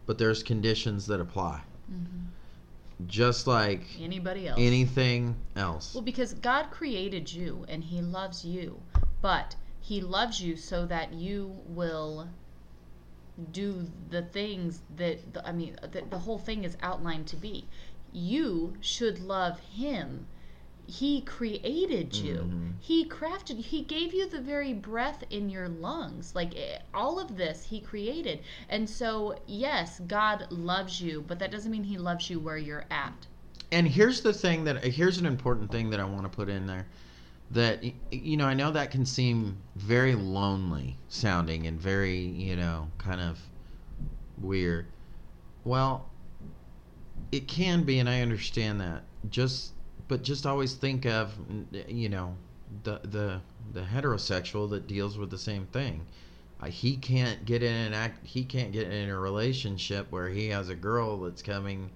but 0.05 0.17
there's 0.17 0.41
conditions 0.43 1.07
that 1.07 1.19
apply, 1.19 1.62
Mhm. 1.91 2.27
just 3.07 3.47
like 3.47 3.86
Anybody 3.99 4.47
else? 4.47 4.57
anything 4.62 5.36
else. 5.57 5.93
Well, 5.93 6.03
because 6.03 6.34
God 6.36 6.71
created 6.71 7.34
you 7.34 7.65
and 7.67 7.84
He 7.84 8.01
loves 8.01 8.45
you, 8.45 8.81
but 9.21 9.57
He 9.81 9.99
loves 9.99 10.39
you 10.39 10.55
so 10.55 10.86
that 10.86 11.13
you 11.13 11.53
will 11.65 12.29
do 13.51 13.88
the 14.10 14.21
things 14.23 14.82
that 14.97 15.34
the, 15.34 15.47
I 15.47 15.51
mean, 15.51 15.75
the, 15.91 16.01
the 16.10 16.19
whole 16.19 16.38
thing 16.39 16.63
is 16.63 16.77
outlined 16.82 17.27
to 17.27 17.36
be. 17.36 17.67
You 18.13 18.75
should 18.82 19.19
love 19.19 19.60
Him. 19.60 20.27
He 20.88 21.21
created 21.21 22.15
you. 22.15 22.36
Mhm. 22.51 22.73
He 22.82 23.08
crafted. 23.08 23.58
He 23.60 23.82
gave 23.84 24.13
you 24.13 24.27
the 24.27 24.41
very 24.41 24.73
breath 24.73 25.23
in 25.30 25.49
your 25.49 25.69
lungs. 25.69 26.36
Like 26.36 26.54
eh, 26.58 26.80
all 26.93 27.19
of 27.19 27.38
this, 27.38 27.63
He 27.65 27.80
created. 27.80 28.39
And 28.67 28.89
so, 28.89 29.38
yes, 29.47 30.01
God 30.08 30.47
loves 30.51 30.99
you, 31.01 31.23
but 31.25 31.39
that 31.39 31.51
doesn't 31.51 31.71
mean 31.71 31.84
He 31.86 31.97
loves 31.97 32.30
you 32.30 32.39
where 32.39 32.58
you're 32.58 32.86
at. 32.91 33.27
and 33.71 33.88
here's 33.88 34.19
the 34.21 34.34
thing 34.34 34.65
that 34.65 34.84
here's 34.84 35.17
an 35.17 35.25
important 35.25 35.71
thing 35.71 35.89
that 35.91 35.99
I 35.99 36.04
want 36.04 36.23
to 36.23 36.30
put 36.30 36.49
in 36.49 36.65
there 36.67 36.88
that 37.52 37.84
you 38.12 38.38
know 38.38 38.46
I 38.48 38.54
know 38.54 38.72
that 38.72 38.92
can 38.92 39.06
seem 39.06 39.58
very 39.76 40.16
lonely 40.16 40.98
sounding 41.10 41.68
and 41.68 41.80
very 41.80 42.18
you 42.20 42.56
know 42.56 42.90
kind 42.98 43.22
of 43.22 43.40
weird. 44.38 44.88
Well, 45.64 46.10
it 47.32 47.48
can 47.48 47.84
be, 47.84 48.00
and 48.00 48.10
I 48.10 48.22
understand 48.22 48.80
that. 48.82 49.04
Just 49.30 49.74
but 50.08 50.24
just 50.24 50.46
always 50.46 50.74
think 50.76 51.06
of 51.06 51.34
you 51.88 52.10
know 52.10 52.36
the 52.84 53.00
the 53.04 53.42
the 53.74 53.82
heterosexual 53.82 54.70
that 54.72 54.88
deals 54.88 55.18
with 55.18 55.30
the 55.30 55.38
same 55.38 55.66
thing. 55.68 56.06
uh, 56.62 56.68
he 56.68 56.96
can't 56.98 57.46
get 57.46 57.64
in 57.64 57.74
an 57.74 57.94
act 57.94 58.26
he 58.26 58.44
can't 58.44 58.72
get 58.72 58.88
in 58.92 59.10
a 59.10 59.20
relationship 59.20 60.08
where 60.12 60.30
he 60.30 60.48
has 60.50 60.70
a 60.70 60.76
girl 60.76 61.20
that's 61.22 61.42
coming 61.42 61.90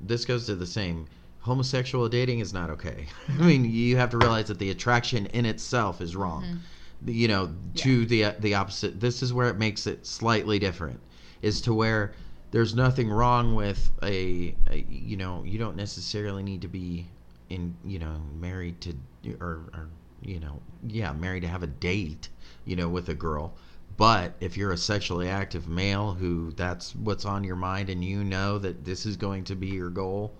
this 0.00 0.24
goes 0.24 0.46
to 0.46 0.54
the 0.56 0.66
same 0.66 1.06
homosexual 1.42 2.08
dating 2.08 2.38
is 2.38 2.52
not 2.52 2.70
okay. 2.70 3.06
I 3.28 3.42
mean 3.42 3.64
you 3.64 3.96
have 3.96 4.10
to 4.10 4.18
realize 4.18 4.48
that 4.48 4.58
the 4.58 4.70
attraction 4.70 5.26
in 5.26 5.44
itself 5.44 6.00
is 6.00 6.16
wrong. 6.16 6.42
Mm-hmm. 6.44 7.08
you 7.10 7.28
know 7.28 7.52
to 7.76 8.06
the 8.06 8.34
the 8.38 8.54
opposite 8.54 9.00
this 9.00 9.22
is 9.22 9.32
where 9.32 9.48
it 9.48 9.58
makes 9.58 9.86
it 9.86 10.06
slightly 10.06 10.58
different 10.58 11.00
is 11.42 11.60
to 11.62 11.74
where 11.74 12.12
there's 12.52 12.74
nothing 12.74 13.10
wrong 13.10 13.54
with 13.54 13.90
a, 14.02 14.54
a 14.70 14.86
you 14.88 15.16
know 15.16 15.42
you 15.44 15.58
don't 15.58 15.76
necessarily 15.76 16.42
need 16.42 16.62
to 16.62 16.68
be 16.68 17.06
in 17.50 17.74
you 17.84 17.98
know 17.98 18.20
married 18.38 18.80
to 18.80 18.94
or, 19.40 19.62
or 19.74 19.88
you 20.22 20.38
know 20.38 20.60
yeah 20.86 21.12
married 21.12 21.40
to 21.40 21.48
have 21.48 21.62
a 21.62 21.66
date 21.66 22.28
you 22.64 22.76
know 22.76 22.88
with 22.88 23.08
a 23.08 23.14
girl. 23.14 23.54
But 23.96 24.34
if 24.40 24.56
you're 24.56 24.72
a 24.72 24.78
sexually 24.78 25.28
active 25.28 25.68
male 25.68 26.14
who 26.14 26.52
that's 26.52 26.94
what's 26.96 27.26
on 27.26 27.44
your 27.44 27.56
mind 27.56 27.90
and 27.90 28.02
you 28.02 28.24
know 28.24 28.58
that 28.58 28.84
this 28.84 29.04
is 29.04 29.16
going 29.16 29.44
to 29.44 29.54
be 29.54 29.68
your 29.68 29.90
goal 29.90 30.34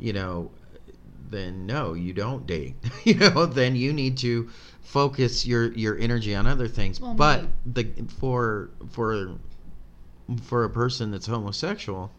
you 0.00 0.12
know 0.12 0.50
then 1.30 1.66
no 1.66 1.94
you 1.94 2.12
don't 2.12 2.46
date. 2.46 2.74
You 3.04 3.14
know 3.14 3.46
then 3.46 3.76
you 3.76 3.92
need 3.92 4.18
to 4.18 4.50
focus 4.82 5.46
your 5.46 5.72
your 5.72 5.96
energy 5.98 6.34
on 6.34 6.46
other 6.46 6.68
things. 6.68 7.00
Well, 7.00 7.14
but 7.14 7.42
me- 7.42 7.48
the 7.66 8.04
for 8.18 8.70
for 8.90 9.38
for 10.42 10.64
a 10.64 10.70
person 10.70 11.10
that's 11.10 11.26
homosexual 11.26 12.12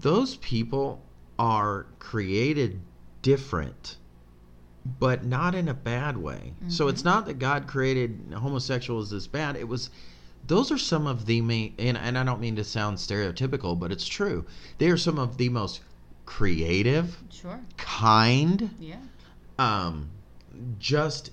those 0.00 0.36
people 0.36 1.02
are 1.38 1.86
created 1.98 2.80
different 3.22 3.96
but 5.00 5.24
not 5.24 5.54
in 5.56 5.68
a 5.68 5.74
bad 5.74 6.16
way. 6.16 6.52
So 6.68 6.86
it's 6.86 7.00
mm-hmm. 7.00 7.08
not 7.08 7.26
that 7.26 7.38
god 7.40 7.66
created 7.66 8.32
homosexuals 8.32 9.12
as 9.12 9.26
bad. 9.26 9.56
It 9.56 9.66
was 9.66 9.90
those 10.46 10.70
are 10.70 10.78
some 10.78 11.06
of 11.06 11.26
the 11.26 11.40
main 11.40 11.74
and, 11.78 11.96
and 11.96 12.16
i 12.18 12.24
don't 12.24 12.40
mean 12.40 12.56
to 12.56 12.64
sound 12.64 12.96
stereotypical 12.96 13.78
but 13.78 13.90
it's 13.92 14.06
true 14.06 14.44
they 14.78 14.88
are 14.88 14.96
some 14.96 15.18
of 15.18 15.36
the 15.38 15.48
most 15.48 15.80
creative 16.24 17.16
Sure. 17.30 17.60
kind 17.76 18.70
Yeah. 18.80 18.96
um 19.58 20.10
just 20.78 21.30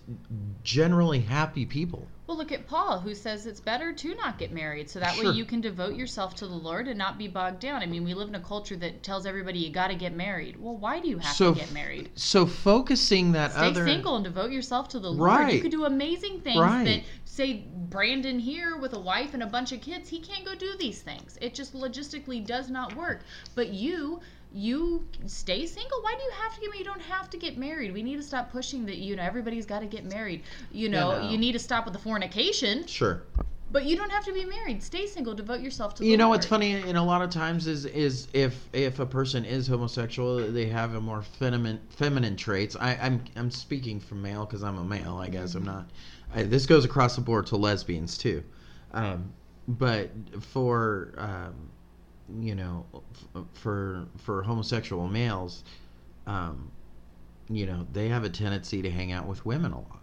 generally 0.64 1.20
happy 1.22 1.66
people 1.66 2.08
Well, 2.26 2.38
look 2.38 2.54
at 2.54 2.68
Paul, 2.68 3.00
who 3.00 3.14
says 3.16 3.46
it's 3.46 3.60
better 3.60 3.92
to 3.92 4.16
not 4.16 4.38
get 4.38 4.54
married, 4.54 4.90
so 4.90 5.00
that 5.02 5.16
Sure. 5.16 5.26
way 5.26 5.36
you 5.36 5.44
can 5.44 5.60
devote 5.60 5.96
yourself 5.96 6.34
to 6.36 6.48
the 6.48 6.56
Lord 6.56 6.88
and 6.88 6.98
not 6.98 7.18
be 7.18 7.28
bogged 7.28 7.60
down. 7.60 7.82
I 7.82 7.86
mean, 7.86 8.06
we 8.06 8.14
live 8.14 8.30
in 8.30 8.36
a 8.36 8.40
culture 8.40 8.78
that 8.78 9.04
tells 9.04 9.26
everybody 9.26 9.60
you 9.60 9.70
got 9.70 9.90
to 9.90 9.96
get 9.96 10.16
married. 10.16 10.56
Well, 10.62 10.78
why 10.78 11.02
do 11.02 11.10
you 11.10 11.18
have 11.18 11.36
So 11.36 11.54
to 11.54 11.60
get 11.60 11.72
married? 11.74 12.12
so 12.16 12.46
focusing 12.46 13.34
that 13.34 13.52
other. 13.52 13.60
Stay 13.74 13.82
other 13.82 13.86
single 13.86 14.16
and 14.16 14.24
devote 14.24 14.52
yourself 14.52 14.88
to 14.90 15.00
the 15.00 15.12
Lord. 15.12 15.32
Right. 15.32 15.54
You 15.54 15.62
could 15.62 15.72
do 15.72 15.84
amazing 15.84 16.40
things 16.42 16.60
Right. 16.62 16.86
that 16.86 17.02
say 17.26 17.66
Brandon 17.90 18.40
here 18.40 18.78
with 18.78 18.94
a 18.94 19.00
wife 19.00 19.34
and 19.34 19.44
a 19.44 19.48
bunch 19.48 19.74
of 19.74 19.82
kids, 19.82 20.08
he 20.10 20.20
can't 20.20 20.46
go 20.46 20.56
do 20.56 20.76
these 20.80 21.02
things. 21.02 21.38
It 21.42 21.54
just 21.54 21.74
logistically 21.74 22.46
does 22.46 22.70
not 22.70 22.96
work. 22.96 23.24
But 23.54 23.70
you 23.74 24.22
you 24.54 25.06
stay 25.26 25.66
single. 25.66 26.02
Why 26.02 26.14
do 26.18 26.24
you 26.24 26.32
have 26.42 26.54
to 26.56 26.62
get 26.62 26.70
married? 26.70 26.80
You 26.80 26.86
don't 26.86 27.02
have 27.02 27.30
to 27.32 27.38
get 27.38 27.58
married. 27.58 27.94
We 27.94 28.04
need 28.04 28.18
to 28.18 28.24
stop 28.24 28.52
pushing 28.52 28.86
that, 28.86 28.98
you 28.98 29.16
know, 29.16 29.24
everybody's 29.24 29.66
got 29.66 29.80
to 29.80 29.86
get 29.86 30.06
married. 30.06 30.44
You 30.72 30.90
know, 30.90 31.22
no. 31.22 31.30
you 31.30 31.38
need 31.38 31.54
to 31.54 31.60
stop 31.60 31.86
with 31.86 31.94
the 31.94 32.00
fornication, 32.00 32.86
sure 32.86 33.24
but 33.74 33.86
you 33.86 33.98
don't 33.98 34.12
have 34.12 34.24
to 34.24 34.32
be 34.32 34.46
married. 34.46 34.84
Stay 34.84 35.08
single, 35.08 35.34
devote 35.34 35.60
yourself 35.60 35.96
to 35.96 36.04
the 36.04 36.10
you 36.10 36.16
know 36.16 36.26
Lord. 36.26 36.38
what's 36.38 36.46
funny 36.46 36.74
and 36.74 36.96
a 36.96 37.02
lot 37.02 37.22
of 37.24 37.32
times 37.32 37.68
is 37.68 37.86
is 37.86 38.28
if 38.32 38.70
if 38.72 39.00
a 39.00 39.06
person 39.06 39.44
is 39.44 39.68
homosexual 39.68 40.38
they 40.38 40.68
have 40.68 40.94
a 40.94 41.02
more 41.02 41.24
feminine 41.24 41.82
feminine 41.90 42.38
traits 42.38 42.78
I, 42.80 42.98
i'm 43.02 43.24
i'm 43.36 43.50
speaking 43.50 44.00
from 44.00 44.22
male 44.22 44.46
because 44.46 44.64
i'm 44.64 44.78
a 44.78 44.84
male 44.84 45.18
i 45.18 45.28
guess 45.28 45.56
i'm 45.56 45.66
not 45.66 45.90
I, 46.34 46.44
this 46.44 46.68
goes 46.68 46.86
across 46.86 47.16
the 47.16 47.22
board 47.22 47.48
to 47.48 47.58
lesbians 47.58 48.18
too 48.18 48.44
um, 48.94 49.34
but 49.68 50.12
for 50.40 51.14
um, 51.18 51.72
you 52.40 52.56
know 52.56 52.86
f- 53.36 53.44
for 53.54 54.06
for 54.18 54.44
homosexual 54.44 55.08
males 55.08 55.64
um, 56.28 56.72
you 57.50 57.66
know 57.66 57.86
they 57.94 58.08
have 58.10 58.24
a 58.24 58.30
tendency 58.30 58.82
to 58.82 58.90
hang 58.90 59.12
out 59.12 59.28
with 59.28 59.46
women 59.46 59.72
a 59.72 59.78
lot. 59.78 60.00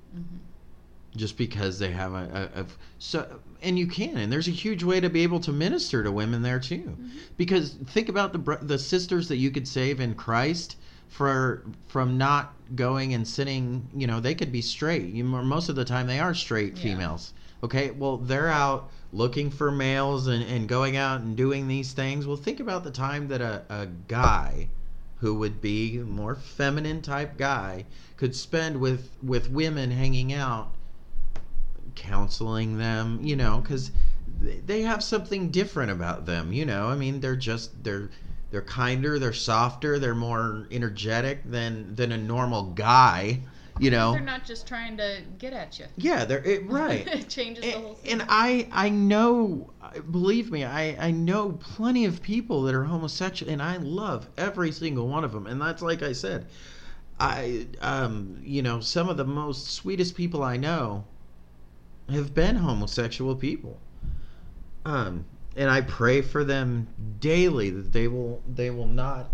Just 1.16 1.36
because 1.36 1.78
they 1.80 1.90
have 1.90 2.12
a, 2.12 2.50
a, 2.54 2.60
a 2.60 2.66
so 2.98 3.40
and 3.62 3.76
you 3.78 3.86
can 3.86 4.16
and 4.16 4.32
there's 4.32 4.46
a 4.46 4.52
huge 4.52 4.84
way 4.84 5.00
to 5.00 5.10
be 5.10 5.22
able 5.22 5.40
to 5.40 5.52
minister 5.52 6.04
to 6.04 6.12
women 6.12 6.42
there 6.42 6.60
too. 6.60 6.96
Because 7.36 7.70
think 7.86 8.08
about 8.08 8.32
the 8.32 8.58
the 8.62 8.78
sisters 8.78 9.26
that 9.28 9.36
you 9.36 9.50
could 9.50 9.66
save 9.66 9.98
in 9.98 10.14
Christ 10.14 10.76
for 11.10 11.64
from 11.88 12.16
not 12.16 12.54
going 12.74 13.12
and 13.14 13.26
sitting 13.26 13.86
you 13.94 14.06
know 14.06 14.20
they 14.20 14.34
could 14.34 14.52
be 14.52 14.62
straight. 14.62 15.12
You 15.12 15.24
most 15.24 15.68
of 15.68 15.76
the 15.76 15.84
time 15.84 16.06
they 16.06 16.20
are 16.20 16.34
straight 16.34 16.76
Yeah. 16.76 16.82
females. 16.82 17.34
Okay 17.62 17.90
well 17.90 18.16
they're 18.16 18.48
out 18.48 18.90
looking 19.12 19.50
for 19.50 19.72
males 19.72 20.28
and, 20.28 20.44
and 20.44 20.68
going 20.68 20.96
out 20.96 21.20
and 21.20 21.36
doing 21.36 21.66
these 21.68 21.92
things. 21.92 22.26
Well 22.26 22.36
think 22.36 22.60
about 22.60 22.84
the 22.84 22.92
time 22.92 23.28
that 23.28 23.40
a, 23.40 23.62
a 23.68 23.86
guy 24.08 24.68
who 25.16 25.34
would 25.34 25.60
be 25.60 25.98
more 25.98 26.34
feminine 26.36 27.02
type 27.02 27.36
guy 27.36 27.84
could 28.16 28.34
spend 28.34 28.80
with 28.80 29.10
with 29.22 29.50
women 29.50 29.90
hanging 29.90 30.32
out 30.32 30.70
counseling 31.96 32.78
them 32.78 33.18
you 33.22 33.34
know 33.34 33.60
because 33.60 33.90
they 34.64 34.82
have 34.82 35.02
something 35.02 35.50
different 35.50 35.90
about 35.90 36.24
them 36.24 36.52
you 36.52 36.64
know? 36.64 36.86
I 36.86 36.94
mean 36.94 37.20
they're 37.20 37.36
just 37.36 37.82
they're 37.82 38.10
they're 38.50 38.62
kinder 38.62 39.18
they're 39.18 39.32
softer 39.32 39.98
they're 39.98 40.14
more 40.14 40.66
energetic 40.70 41.42
than 41.50 41.94
than 41.94 42.12
a 42.12 42.18
normal 42.18 42.64
guy 42.72 43.40
you 43.78 43.90
know 43.90 44.12
They're 44.12 44.20
not 44.20 44.44
just 44.44 44.66
trying 44.66 44.96
to 44.98 45.18
get 45.38 45.52
at 45.52 45.78
you. 45.78 45.86
yeah 45.96 46.24
they're 46.24 46.44
it, 46.44 46.66
right 46.68 47.06
it 47.06 47.28
changes 47.28 47.64
the 47.64 47.70
whole 47.72 47.94
thing. 47.94 48.12
and 48.12 48.26
I 48.28 48.68
I 48.72 48.88
know 48.90 49.70
believe 50.10 50.50
me 50.50 50.64
I 50.64 50.96
I 51.08 51.10
know 51.10 51.52
plenty 51.52 52.04
of 52.04 52.20
people 52.22 52.62
that 52.62 52.74
are 52.74 52.84
homosexual 52.84 53.50
and 53.52 53.62
I 53.62 53.76
love 53.78 54.28
every 54.36 54.72
single 54.72 55.08
one 55.08 55.24
of 55.24 55.32
them 55.32 55.46
and 55.46 55.60
that's 55.60 55.82
like 55.82 56.02
I 56.02 56.12
said 56.12 56.46
I 57.18 57.66
um 57.80 58.38
you 58.42 58.62
know 58.62 58.80
some 58.80 59.08
of 59.08 59.16
the 59.16 59.24
most 59.24 59.70
sweetest 59.70 60.14
people 60.14 60.42
I 60.42 60.56
know 60.56 61.04
have 62.10 62.34
been 62.34 62.56
homosexual 62.56 63.34
people 63.36 63.78
um 64.84 65.24
and 65.56 65.68
I 65.70 65.80
pray 65.80 66.22
for 66.22 66.44
them 66.44 66.88
daily 67.18 67.70
that 67.70 67.92
they 67.92 68.08
will 68.08 68.42
they 68.48 68.70
will 68.70 68.86
not 68.86 69.32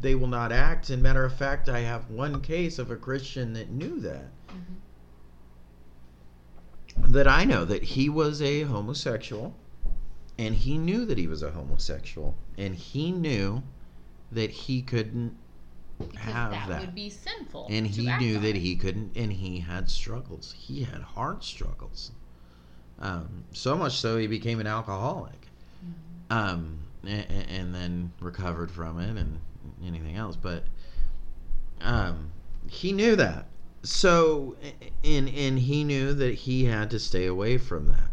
they 0.00 0.14
will 0.14 0.28
not 0.28 0.52
act. 0.52 0.90
And 0.90 1.02
matter 1.02 1.24
of 1.24 1.34
fact 1.34 1.68
I 1.68 1.80
have 1.80 2.08
one 2.10 2.40
case 2.40 2.78
of 2.78 2.90
a 2.90 2.96
Christian 2.96 3.52
that 3.54 3.70
knew 3.70 3.98
that. 4.00 4.30
Mm-hmm. 4.48 4.74
That 7.12 7.28
I 7.28 7.44
know 7.44 7.64
that 7.64 7.82
he 7.82 8.08
was 8.08 8.40
a 8.42 8.62
homosexual 8.62 9.56
and 10.38 10.54
he 10.54 10.78
knew 10.78 11.04
that 11.06 11.18
he 11.18 11.26
was 11.26 11.42
a 11.42 11.50
homosexual 11.50 12.36
and 12.56 12.74
he 12.74 13.10
knew 13.12 13.62
that 14.30 14.50
he 14.50 14.82
couldn't 14.82 15.36
because 15.98 16.16
have 16.18 16.50
that, 16.52 16.68
that, 16.68 16.80
would 16.80 16.94
be 16.94 17.10
sinful. 17.10 17.66
and 17.70 17.84
he 17.86 18.06
knew 18.18 18.38
that 18.38 18.54
it. 18.54 18.56
he 18.56 18.76
couldn't 18.76 19.16
and 19.16 19.32
he 19.32 19.58
had 19.58 19.90
struggles. 19.90 20.54
He 20.56 20.84
had 20.84 21.02
heart 21.02 21.42
struggles 21.42 22.12
um, 23.00 23.44
so 23.52 23.76
much 23.76 23.96
so 23.98 24.16
he 24.18 24.26
became 24.26 24.60
an 24.60 24.66
alcoholic. 24.66 25.34
Um, 26.30 26.80
and, 27.04 27.26
and 27.48 27.74
then 27.74 28.12
recovered 28.20 28.70
from 28.70 28.98
it 29.00 29.16
and 29.16 29.40
anything 29.84 30.16
else 30.16 30.36
but 30.36 30.64
um, 31.80 32.30
he 32.68 32.92
knew 32.92 33.16
that. 33.16 33.46
So 33.82 34.56
and 35.04 35.28
and 35.28 35.58
he 35.58 35.84
knew 35.84 36.12
that 36.14 36.34
he 36.34 36.64
had 36.64 36.90
to 36.90 36.98
stay 36.98 37.26
away 37.26 37.58
from 37.58 37.88
that. 37.88 38.10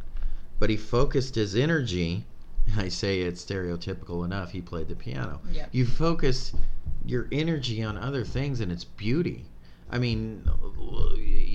But 0.60 0.70
he 0.70 0.78
focused 0.78 1.36
his 1.36 1.56
energy 1.56 2.26
i 2.78 2.88
say 2.90 3.22
it's 3.22 3.44
stereotypical 3.44 4.26
enough 4.26 4.52
he 4.52 4.62
played 4.62 4.88
the 4.88 4.96
piano. 4.96 5.42
Yep. 5.52 5.70
you 5.72 5.86
focus 5.86 6.54
your 7.06 7.28
energy 7.32 7.84
on 7.84 7.98
other 7.98 8.24
things 8.24 8.60
and 8.62 8.72
it's 8.72 8.84
beauty. 8.84 9.46
I 9.90 10.00
mean 10.00 10.48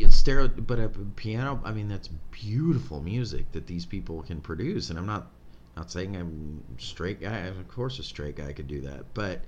stereo 0.08 0.48
but 0.48 0.78
a 0.78 0.88
piano 1.16 1.60
i 1.64 1.72
mean 1.72 1.88
that's 1.88 2.08
beautiful 2.30 3.00
music 3.00 3.50
that 3.52 3.66
these 3.66 3.84
people 3.84 4.22
can 4.22 4.40
produce 4.40 4.90
and 4.90 4.98
i'm 4.98 5.06
not 5.06 5.30
not 5.76 5.90
saying 5.90 6.16
i'm 6.16 6.62
straight 6.78 7.20
guy 7.20 7.38
of 7.38 7.68
course 7.68 7.98
a 7.98 8.02
straight 8.02 8.36
guy 8.36 8.52
could 8.52 8.68
do 8.68 8.80
that 8.80 9.04
but 9.14 9.40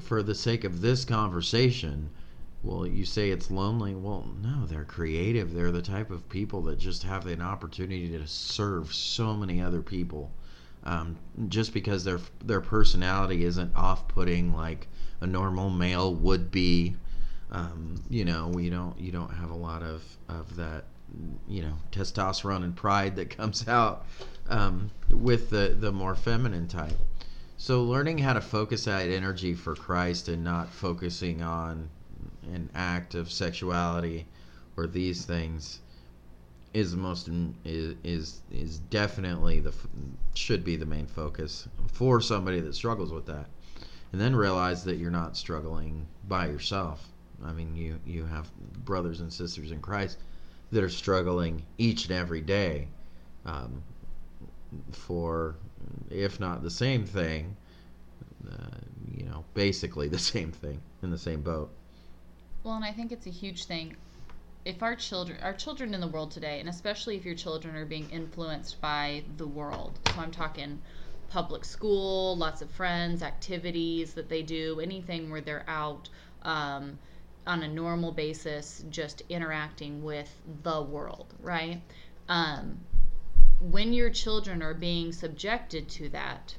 for 0.00 0.22
the 0.22 0.34
sake 0.34 0.64
of 0.64 0.80
this 0.80 1.04
conversation, 1.04 2.10
well, 2.62 2.86
you 2.86 3.04
say 3.04 3.30
it's 3.30 3.50
lonely. 3.50 3.94
Well, 3.94 4.28
no, 4.42 4.66
they're 4.66 4.84
creative. 4.84 5.52
They're 5.52 5.72
the 5.72 5.82
type 5.82 6.10
of 6.10 6.28
people 6.28 6.62
that 6.62 6.78
just 6.78 7.02
have 7.04 7.26
an 7.26 7.40
opportunity 7.40 8.08
to 8.10 8.26
serve 8.26 8.92
so 8.94 9.34
many 9.34 9.60
other 9.60 9.82
people. 9.82 10.30
Um, 10.84 11.16
just 11.48 11.72
because 11.72 12.04
their 12.04 12.20
their 12.44 12.60
personality 12.60 13.44
isn't 13.44 13.74
off-putting 13.76 14.52
like 14.52 14.88
a 15.20 15.26
normal 15.26 15.70
male 15.70 16.12
would 16.14 16.50
be, 16.50 16.96
um, 17.52 18.02
you 18.08 18.24
know, 18.24 18.48
we 18.48 18.70
don't 18.70 18.98
you 18.98 19.12
don't 19.12 19.32
have 19.32 19.50
a 19.50 19.54
lot 19.54 19.82
of 19.82 20.02
of 20.28 20.56
that, 20.56 20.84
you 21.46 21.62
know, 21.62 21.74
testosterone 21.92 22.64
and 22.64 22.74
pride 22.74 23.16
that 23.16 23.30
comes 23.36 23.68
out 23.68 24.06
um, 24.48 24.90
with 25.10 25.50
the 25.50 25.76
the 25.78 25.92
more 25.92 26.14
feminine 26.14 26.66
type. 26.66 26.98
So 27.58 27.84
learning 27.84 28.18
how 28.18 28.32
to 28.32 28.40
focus 28.40 28.86
that 28.86 29.08
energy 29.08 29.54
for 29.54 29.76
Christ 29.76 30.28
and 30.28 30.42
not 30.42 30.70
focusing 30.70 31.42
on 31.42 31.90
an 32.52 32.70
act 32.74 33.14
of 33.14 33.30
sexuality 33.30 34.26
or 34.76 34.86
these 34.86 35.24
things 35.24 35.80
is 36.72 36.96
most 36.96 37.28
is 37.64 37.94
is 38.02 38.40
is 38.50 38.78
definitely 38.78 39.60
the 39.60 39.74
should 40.32 40.64
be 40.64 40.76
the 40.76 40.86
main 40.86 41.06
focus 41.06 41.68
for 41.92 42.18
somebody 42.20 42.60
that 42.60 42.74
struggles 42.74 43.12
with 43.12 43.26
that 43.26 43.46
and 44.10 44.20
then 44.20 44.34
realize 44.34 44.84
that 44.84 44.96
you're 44.96 45.10
not 45.10 45.36
struggling 45.36 46.06
by 46.26 46.46
yourself 46.46 47.11
i 47.44 47.52
mean 47.52 47.74
you 47.76 47.98
you 48.04 48.24
have 48.24 48.50
brothers 48.84 49.20
and 49.20 49.32
sisters 49.32 49.70
in 49.70 49.80
christ 49.80 50.18
that 50.70 50.82
are 50.82 50.88
struggling 50.88 51.62
each 51.78 52.06
and 52.08 52.18
every 52.18 52.40
day 52.40 52.88
um, 53.44 53.82
for 54.90 55.56
if 56.10 56.40
not 56.40 56.62
the 56.62 56.70
same 56.70 57.04
thing 57.04 57.56
uh, 58.50 58.78
you 59.14 59.24
know 59.24 59.44
basically 59.54 60.08
the 60.08 60.18
same 60.32 60.50
thing 60.50 60.80
in 61.02 61.10
the 61.10 61.18
same 61.18 61.42
boat. 61.42 61.70
Well 62.64 62.74
and 62.74 62.84
i 62.84 62.92
think 62.92 63.12
it's 63.12 63.26
a 63.26 63.30
huge 63.30 63.64
thing. 63.64 63.96
If 64.64 64.82
our 64.82 64.94
children 64.94 65.38
our 65.42 65.52
children 65.52 65.92
in 65.94 66.00
the 66.00 66.06
world 66.06 66.30
today 66.30 66.60
and 66.60 66.68
especially 66.68 67.16
if 67.16 67.24
your 67.24 67.34
children 67.34 67.74
are 67.76 67.84
being 67.84 68.08
influenced 68.10 68.80
by 68.80 69.24
the 69.36 69.46
world 69.46 69.98
so 70.04 70.20
i'm 70.20 70.30
talking 70.30 70.80
public 71.28 71.64
school 71.64 72.36
lots 72.36 72.62
of 72.62 72.70
friends 72.70 73.22
activities 73.22 74.14
that 74.14 74.28
they 74.28 74.42
do 74.42 74.78
anything 74.78 75.30
where 75.30 75.40
they're 75.40 75.64
out 75.66 76.08
um, 76.42 76.98
on 77.46 77.62
a 77.62 77.68
normal 77.68 78.12
basis 78.12 78.84
just 78.90 79.22
interacting 79.28 80.02
with 80.02 80.30
the 80.62 80.82
world 80.82 81.34
right 81.40 81.80
um, 82.28 82.78
when 83.60 83.92
your 83.92 84.10
children 84.10 84.62
are 84.62 84.74
being 84.74 85.12
subjected 85.12 85.88
to 85.88 86.08
that 86.08 86.54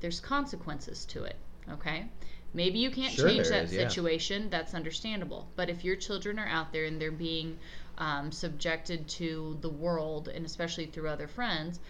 there's 0.00 0.20
consequences 0.20 1.04
to 1.04 1.24
it 1.24 1.36
okay 1.70 2.06
Maybe 2.54 2.78
you 2.78 2.90
can't 2.90 3.12
sure 3.12 3.28
change 3.28 3.48
that 3.48 3.64
is, 3.64 3.70
situation. 3.70 4.44
Yeah. 4.44 4.48
That's 4.50 4.74
understandable. 4.74 5.48
But 5.54 5.68
if 5.68 5.84
your 5.84 5.96
children 5.96 6.38
are 6.38 6.46
out 6.46 6.72
there 6.72 6.86
and 6.86 7.00
they're 7.00 7.10
being 7.10 7.58
um, 7.98 8.32
subjected 8.32 9.06
to 9.08 9.58
the 9.60 9.68
world, 9.68 10.28
and 10.28 10.46
especially 10.46 10.86
through 10.86 11.08
other 11.08 11.28
friends, 11.28 11.80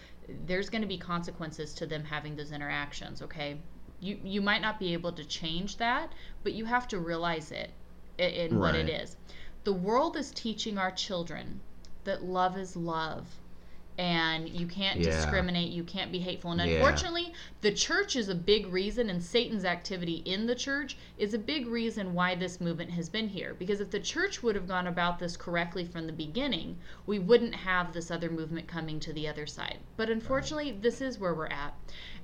there's 0.45 0.69
going 0.69 0.81
to 0.81 0.87
be 0.87 0.97
consequences 0.97 1.73
to 1.75 1.85
them 1.85 2.03
having 2.03 2.35
those 2.35 2.51
interactions. 2.51 3.21
Okay, 3.21 3.57
you 3.99 4.19
you 4.23 4.41
might 4.41 4.61
not 4.61 4.79
be 4.79 4.93
able 4.93 5.13
to 5.13 5.23
change 5.23 5.77
that, 5.77 6.11
but 6.43 6.53
you 6.53 6.65
have 6.65 6.87
to 6.89 6.99
realize 6.99 7.51
it 7.51 7.71
in 8.19 8.57
right. 8.57 8.59
what 8.59 8.75
it 8.75 8.89
is. 8.89 9.17
The 9.63 9.73
world 9.73 10.17
is 10.17 10.31
teaching 10.31 10.77
our 10.77 10.91
children 10.91 11.61
that 12.03 12.23
love 12.23 12.57
is 12.57 12.75
love 12.75 13.27
and 13.99 14.47
you 14.47 14.65
can't 14.65 15.01
yeah. 15.01 15.11
discriminate, 15.11 15.73
you 15.73 15.83
can't 15.83 16.09
be 16.09 16.19
hateful. 16.19 16.51
And 16.51 16.61
unfortunately, 16.61 17.25
yeah. 17.27 17.35
the 17.59 17.73
church 17.73 18.15
is 18.15 18.29
a 18.29 18.35
big 18.35 18.67
reason, 18.67 19.09
and 19.09 19.21
Satan's 19.21 19.65
activity 19.65 20.23
in 20.23 20.47
the 20.47 20.55
church 20.55 20.95
is 21.17 21.33
a 21.33 21.37
big 21.37 21.67
reason 21.67 22.13
why 22.13 22.33
this 22.33 22.61
movement 22.61 22.91
has 22.91 23.09
been 23.09 23.27
here. 23.27 23.53
Because 23.59 23.81
if 23.81 23.91
the 23.91 23.99
church 23.99 24.41
would 24.41 24.55
have 24.55 24.69
gone 24.69 24.87
about 24.87 25.19
this 25.19 25.35
correctly 25.35 25.83
from 25.83 26.07
the 26.07 26.13
beginning, 26.13 26.77
we 27.07 27.19
wouldn't 27.19 27.53
have 27.53 27.91
this 27.91 28.09
other 28.09 28.29
movement 28.29 28.69
coming 28.69 29.01
to 29.01 29.11
the 29.11 29.27
other 29.27 29.45
side. 29.45 29.79
But 29.97 30.09
unfortunately, 30.09 30.71
right. 30.71 30.81
this 30.81 31.01
is 31.01 31.19
where 31.19 31.33
we're 31.33 31.47
at. 31.47 31.73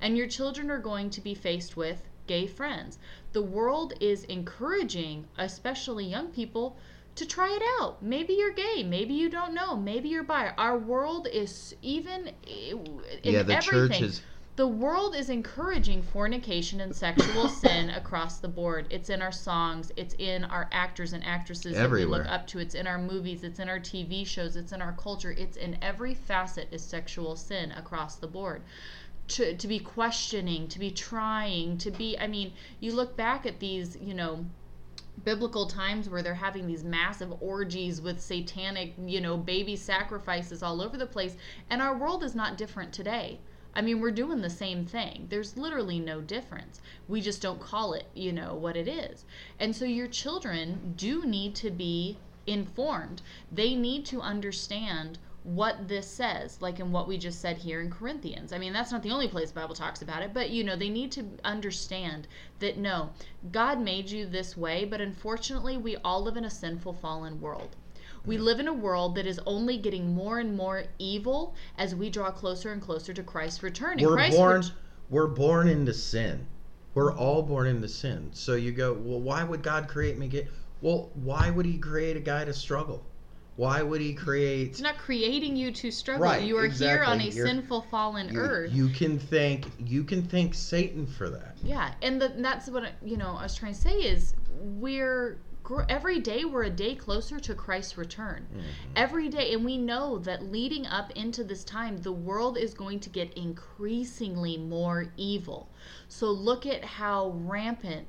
And 0.00 0.16
your 0.16 0.28
children 0.28 0.70
are 0.70 0.78
going 0.78 1.10
to 1.10 1.20
be 1.20 1.34
faced 1.34 1.76
with 1.76 2.08
gay 2.26 2.46
friends. 2.46 2.98
The 3.36 3.42
world 3.42 3.92
is 4.00 4.24
encouraging, 4.24 5.26
especially 5.36 6.06
young 6.06 6.28
people, 6.28 6.78
to 7.16 7.26
try 7.26 7.54
it 7.54 7.60
out. 7.78 8.02
Maybe 8.02 8.32
you're 8.32 8.54
gay. 8.54 8.82
Maybe 8.82 9.12
you 9.12 9.28
don't 9.28 9.52
know. 9.52 9.76
Maybe 9.76 10.08
you're 10.08 10.22
bi. 10.22 10.54
Our 10.56 10.78
world 10.78 11.28
is 11.30 11.76
even 11.82 12.28
eh, 12.28 12.70
in 12.70 13.02
yeah, 13.22 13.42
the 13.42 13.56
everything. 13.56 13.90
Church 13.90 14.00
is... 14.00 14.22
The 14.56 14.66
world 14.66 15.14
is 15.14 15.28
encouraging 15.28 16.00
fornication 16.00 16.80
and 16.80 16.96
sexual 16.96 17.48
sin 17.62 17.90
across 17.90 18.38
the 18.38 18.48
board. 18.48 18.86
It's 18.88 19.10
in 19.10 19.20
our 19.20 19.32
songs. 19.32 19.92
It's 19.98 20.14
in 20.18 20.44
our 20.44 20.70
actors 20.72 21.12
and 21.12 21.22
actresses 21.22 21.76
Everywhere. 21.76 22.20
that 22.20 22.24
we 22.24 22.30
look 22.30 22.40
up 22.40 22.46
to. 22.46 22.58
It's 22.58 22.74
in 22.74 22.86
our 22.86 22.96
movies. 22.96 23.44
It's 23.44 23.58
in 23.58 23.68
our 23.68 23.80
TV 23.80 24.26
shows. 24.26 24.56
It's 24.56 24.72
in 24.72 24.80
our 24.80 24.94
culture. 24.94 25.32
It's 25.32 25.58
in 25.58 25.76
every 25.82 26.14
facet 26.14 26.68
is 26.72 26.82
sexual 26.82 27.36
sin 27.36 27.72
across 27.72 28.16
the 28.16 28.28
board. 28.28 28.62
To, 29.28 29.56
to 29.56 29.68
be 29.68 29.80
questioning, 29.80 30.68
to 30.68 30.78
be 30.78 30.92
trying, 30.92 31.78
to 31.78 31.90
be, 31.90 32.16
I 32.16 32.28
mean, 32.28 32.52
you 32.78 32.92
look 32.92 33.16
back 33.16 33.44
at 33.44 33.58
these, 33.58 33.96
you 34.00 34.14
know, 34.14 34.46
biblical 35.24 35.66
times 35.66 36.08
where 36.08 36.22
they're 36.22 36.34
having 36.34 36.66
these 36.66 36.84
massive 36.84 37.34
orgies 37.42 38.00
with 38.00 38.20
satanic, 38.20 38.94
you 39.04 39.20
know, 39.20 39.36
baby 39.36 39.74
sacrifices 39.74 40.62
all 40.62 40.80
over 40.80 40.96
the 40.96 41.06
place. 41.06 41.36
And 41.70 41.82
our 41.82 41.96
world 41.96 42.22
is 42.22 42.34
not 42.34 42.56
different 42.56 42.92
today. 42.92 43.40
I 43.74 43.82
mean, 43.82 44.00
we're 44.00 44.10
doing 44.10 44.40
the 44.40 44.48
same 44.50 44.86
thing. 44.86 45.26
There's 45.28 45.56
literally 45.56 45.98
no 45.98 46.20
difference. 46.20 46.80
We 47.08 47.20
just 47.20 47.42
don't 47.42 47.60
call 47.60 47.92
it, 47.92 48.06
you 48.14 48.32
know, 48.32 48.54
what 48.54 48.76
it 48.76 48.88
is. 48.88 49.24
And 49.58 49.76
so 49.76 49.84
your 49.84 50.08
children 50.08 50.94
do 50.96 51.26
need 51.26 51.54
to 51.56 51.70
be 51.70 52.16
informed. 52.46 53.20
They 53.52 53.74
need 53.74 54.06
to 54.06 54.22
understand 54.22 55.18
what 55.46 55.86
this 55.86 56.08
says, 56.08 56.60
like 56.60 56.80
in 56.80 56.90
what 56.90 57.06
we 57.06 57.16
just 57.16 57.40
said 57.40 57.56
here 57.56 57.80
in 57.80 57.88
Corinthians. 57.88 58.52
I 58.52 58.58
mean, 58.58 58.72
that's 58.72 58.90
not 58.90 59.04
the 59.04 59.12
only 59.12 59.28
place 59.28 59.50
the 59.50 59.60
Bible 59.60 59.76
talks 59.76 60.02
about 60.02 60.22
it, 60.22 60.34
but 60.34 60.50
you 60.50 60.64
know, 60.64 60.74
they 60.74 60.88
need 60.88 61.12
to 61.12 61.24
understand 61.44 62.26
that 62.58 62.78
no, 62.78 63.10
God 63.52 63.80
made 63.80 64.10
you 64.10 64.26
this 64.26 64.56
way, 64.56 64.84
but 64.84 65.00
unfortunately, 65.00 65.76
we 65.76 65.96
all 65.98 66.20
live 66.24 66.36
in 66.36 66.44
a 66.44 66.50
sinful, 66.50 66.94
fallen 66.94 67.40
world. 67.40 67.76
We 68.24 68.38
live 68.38 68.58
in 68.58 68.66
a 68.66 68.72
world 68.72 69.14
that 69.14 69.26
is 69.26 69.38
only 69.46 69.78
getting 69.78 70.12
more 70.12 70.40
and 70.40 70.56
more 70.56 70.86
evil 70.98 71.54
as 71.78 71.94
we 71.94 72.10
draw 72.10 72.32
closer 72.32 72.72
and 72.72 72.82
closer 72.82 73.14
to 73.14 73.22
Christ's 73.22 73.62
return. 73.62 73.98
we're 74.00 74.14
Christ 74.14 74.36
born 74.36 74.56
ret- 74.56 74.72
we're 75.10 75.28
born 75.28 75.68
into 75.68 75.94
sin. 75.94 76.44
We're 76.94 77.14
all 77.14 77.42
born 77.42 77.68
into 77.68 77.86
sin. 77.86 78.30
So 78.32 78.56
you 78.56 78.72
go, 78.72 78.94
well, 78.94 79.20
why 79.20 79.44
would 79.44 79.62
God 79.62 79.86
create 79.86 80.18
me 80.18 80.26
gay? 80.26 80.48
Well, 80.80 81.10
why 81.14 81.50
would 81.50 81.66
he 81.66 81.78
create 81.78 82.16
a 82.16 82.20
guy 82.20 82.44
to 82.44 82.52
struggle? 82.52 83.04
Why 83.56 83.82
would 83.82 84.02
he 84.02 84.12
create? 84.12 84.68
He's 84.68 84.82
not 84.82 84.98
creating 84.98 85.56
you 85.56 85.72
to 85.72 85.90
struggle. 85.90 86.24
Right, 86.24 86.42
you 86.42 86.58
are 86.58 86.66
exactly. 86.66 86.88
here 86.88 87.04
on 87.04 87.20
a 87.20 87.24
You're, 87.24 87.46
sinful, 87.46 87.82
fallen 87.82 88.32
you, 88.32 88.38
earth. 88.38 88.72
You 88.72 88.88
can 88.88 89.18
thank 89.18 89.66
you 89.78 90.04
can 90.04 90.22
thank 90.22 90.54
Satan 90.54 91.06
for 91.06 91.30
that. 91.30 91.56
Yeah, 91.62 91.94
and 92.02 92.20
the, 92.20 92.28
that's 92.36 92.68
what 92.68 92.92
you 93.02 93.16
know. 93.16 93.36
I 93.38 93.44
was 93.44 93.56
trying 93.56 93.72
to 93.72 93.80
say 93.80 93.94
is 93.94 94.34
we're 94.60 95.38
every 95.88 96.20
day 96.20 96.44
we're 96.44 96.64
a 96.64 96.70
day 96.70 96.94
closer 96.94 97.40
to 97.40 97.54
Christ's 97.54 97.98
return. 97.98 98.46
Mm-hmm. 98.52 98.62
Every 98.94 99.28
day, 99.28 99.52
and 99.52 99.64
we 99.64 99.78
know 99.78 100.18
that 100.18 100.44
leading 100.44 100.86
up 100.86 101.10
into 101.12 101.42
this 101.42 101.64
time, 101.64 101.98
the 101.98 102.12
world 102.12 102.56
is 102.58 102.74
going 102.74 103.00
to 103.00 103.08
get 103.08 103.32
increasingly 103.34 104.58
more 104.58 105.12
evil. 105.16 105.68
So 106.08 106.30
look 106.30 106.66
at 106.66 106.84
how 106.84 107.32
rampant 107.36 108.06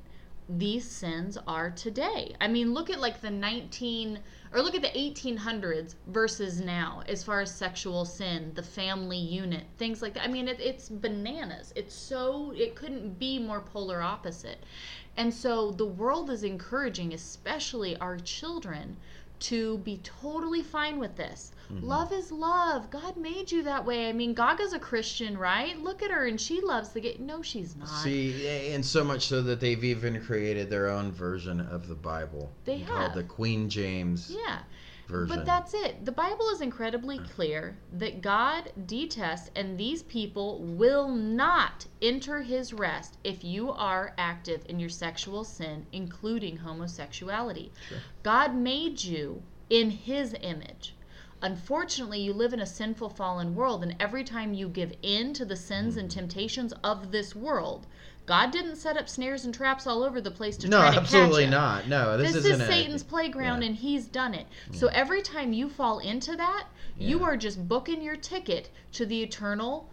these 0.48 0.88
sins 0.88 1.36
are 1.46 1.70
today. 1.70 2.34
I 2.40 2.48
mean, 2.48 2.72
look 2.72 2.90
at 2.90 3.00
like 3.00 3.20
the 3.20 3.28
19- 3.28 4.18
or 4.52 4.62
look 4.62 4.74
at 4.74 4.82
the 4.82 4.88
1800s 4.88 5.94
versus 6.06 6.60
now 6.60 7.02
as 7.06 7.22
far 7.22 7.42
as 7.42 7.54
sexual 7.54 8.06
sin 8.06 8.50
the 8.54 8.62
family 8.62 9.18
unit 9.18 9.64
things 9.76 10.00
like 10.00 10.14
that 10.14 10.24
i 10.24 10.26
mean 10.26 10.48
it, 10.48 10.58
it's 10.58 10.88
bananas 10.88 11.70
it's 11.76 11.94
so 11.94 12.50
it 12.56 12.74
couldn't 12.74 13.18
be 13.18 13.38
more 13.38 13.60
polar 13.60 14.00
opposite 14.00 14.64
and 15.18 15.34
so 15.34 15.70
the 15.70 15.84
world 15.84 16.30
is 16.30 16.44
encouraging 16.44 17.12
especially 17.12 17.94
our 17.98 18.16
children 18.16 18.96
to 19.40 19.78
be 19.78 19.98
totally 19.98 20.62
fine 20.62 20.98
with 20.98 21.16
this. 21.16 21.52
Mm-hmm. 21.72 21.86
Love 21.86 22.12
is 22.12 22.32
love. 22.32 22.90
God 22.90 23.16
made 23.16 23.52
you 23.52 23.62
that 23.64 23.84
way. 23.84 24.08
I 24.08 24.12
mean, 24.12 24.34
Gaga's 24.34 24.72
a 24.72 24.78
Christian, 24.78 25.36
right? 25.36 25.78
Look 25.78 26.02
at 26.02 26.10
her, 26.10 26.26
and 26.26 26.40
she 26.40 26.60
loves 26.60 26.90
the 26.90 27.00
gay. 27.00 27.16
No, 27.18 27.42
she's 27.42 27.76
not. 27.76 27.88
See, 27.88 28.72
and 28.72 28.84
so 28.84 29.04
much 29.04 29.26
so 29.26 29.42
that 29.42 29.60
they've 29.60 29.84
even 29.84 30.20
created 30.22 30.70
their 30.70 30.88
own 30.88 31.12
version 31.12 31.60
of 31.60 31.88
the 31.88 31.94
Bible. 31.94 32.50
They 32.64 32.78
have 32.78 32.88
called 32.88 33.14
the 33.14 33.24
Queen 33.24 33.68
James. 33.68 34.34
Yeah. 34.34 34.60
Version. 35.08 35.36
But 35.36 35.46
that's 35.46 35.72
it. 35.72 36.04
The 36.04 36.12
Bible 36.12 36.50
is 36.50 36.60
incredibly 36.60 37.18
clear 37.18 37.78
that 37.94 38.20
God 38.20 38.72
detests, 38.84 39.50
and 39.56 39.78
these 39.78 40.02
people 40.02 40.60
will 40.60 41.08
not 41.08 41.86
enter 42.02 42.42
his 42.42 42.74
rest 42.74 43.16
if 43.24 43.42
you 43.42 43.72
are 43.72 44.12
active 44.18 44.66
in 44.68 44.78
your 44.78 44.90
sexual 44.90 45.44
sin, 45.44 45.86
including 45.92 46.58
homosexuality. 46.58 47.72
Sure. 47.88 47.98
God 48.22 48.54
made 48.54 49.02
you 49.02 49.42
in 49.70 49.90
his 49.90 50.34
image. 50.42 50.94
Unfortunately, 51.40 52.20
you 52.20 52.32
live 52.32 52.52
in 52.52 52.60
a 52.60 52.66
sinful, 52.66 53.10
fallen 53.10 53.54
world, 53.54 53.82
and 53.82 53.94
every 54.00 54.24
time 54.24 54.54
you 54.54 54.68
give 54.68 54.92
in 55.02 55.32
to 55.34 55.44
the 55.44 55.56
sins 55.56 55.96
and 55.96 56.08
mm-hmm. 56.08 56.18
temptations 56.18 56.72
of 56.82 57.12
this 57.12 57.34
world, 57.34 57.86
God 58.26 58.50
didn't 58.50 58.76
set 58.76 58.96
up 58.96 59.08
snares 59.08 59.44
and 59.44 59.54
traps 59.54 59.86
all 59.86 60.02
over 60.02 60.20
the 60.20 60.30
place 60.30 60.56
to 60.58 60.68
no, 60.68 60.78
try 60.80 60.90
to 60.90 61.00
catch 61.00 61.12
you. 61.12 61.18
No, 61.18 61.24
absolutely 61.24 61.44
catch 61.44 61.52
not. 61.52 61.88
No, 61.88 62.18
this, 62.18 62.32
this 62.32 62.44
is 62.44 62.58
Satan's 62.58 63.02
a, 63.02 63.04
playground, 63.04 63.62
yeah. 63.62 63.68
and 63.68 63.76
he's 63.76 64.06
done 64.06 64.34
it. 64.34 64.46
Yeah. 64.70 64.78
So 64.78 64.88
every 64.88 65.22
time 65.22 65.52
you 65.52 65.68
fall 65.68 66.00
into 66.00 66.36
that, 66.36 66.66
yeah. 66.96 67.08
you 67.08 67.24
are 67.24 67.36
just 67.36 67.66
booking 67.68 68.02
your 68.02 68.16
ticket 68.16 68.70
to 68.92 69.06
the 69.06 69.22
eternal 69.22 69.88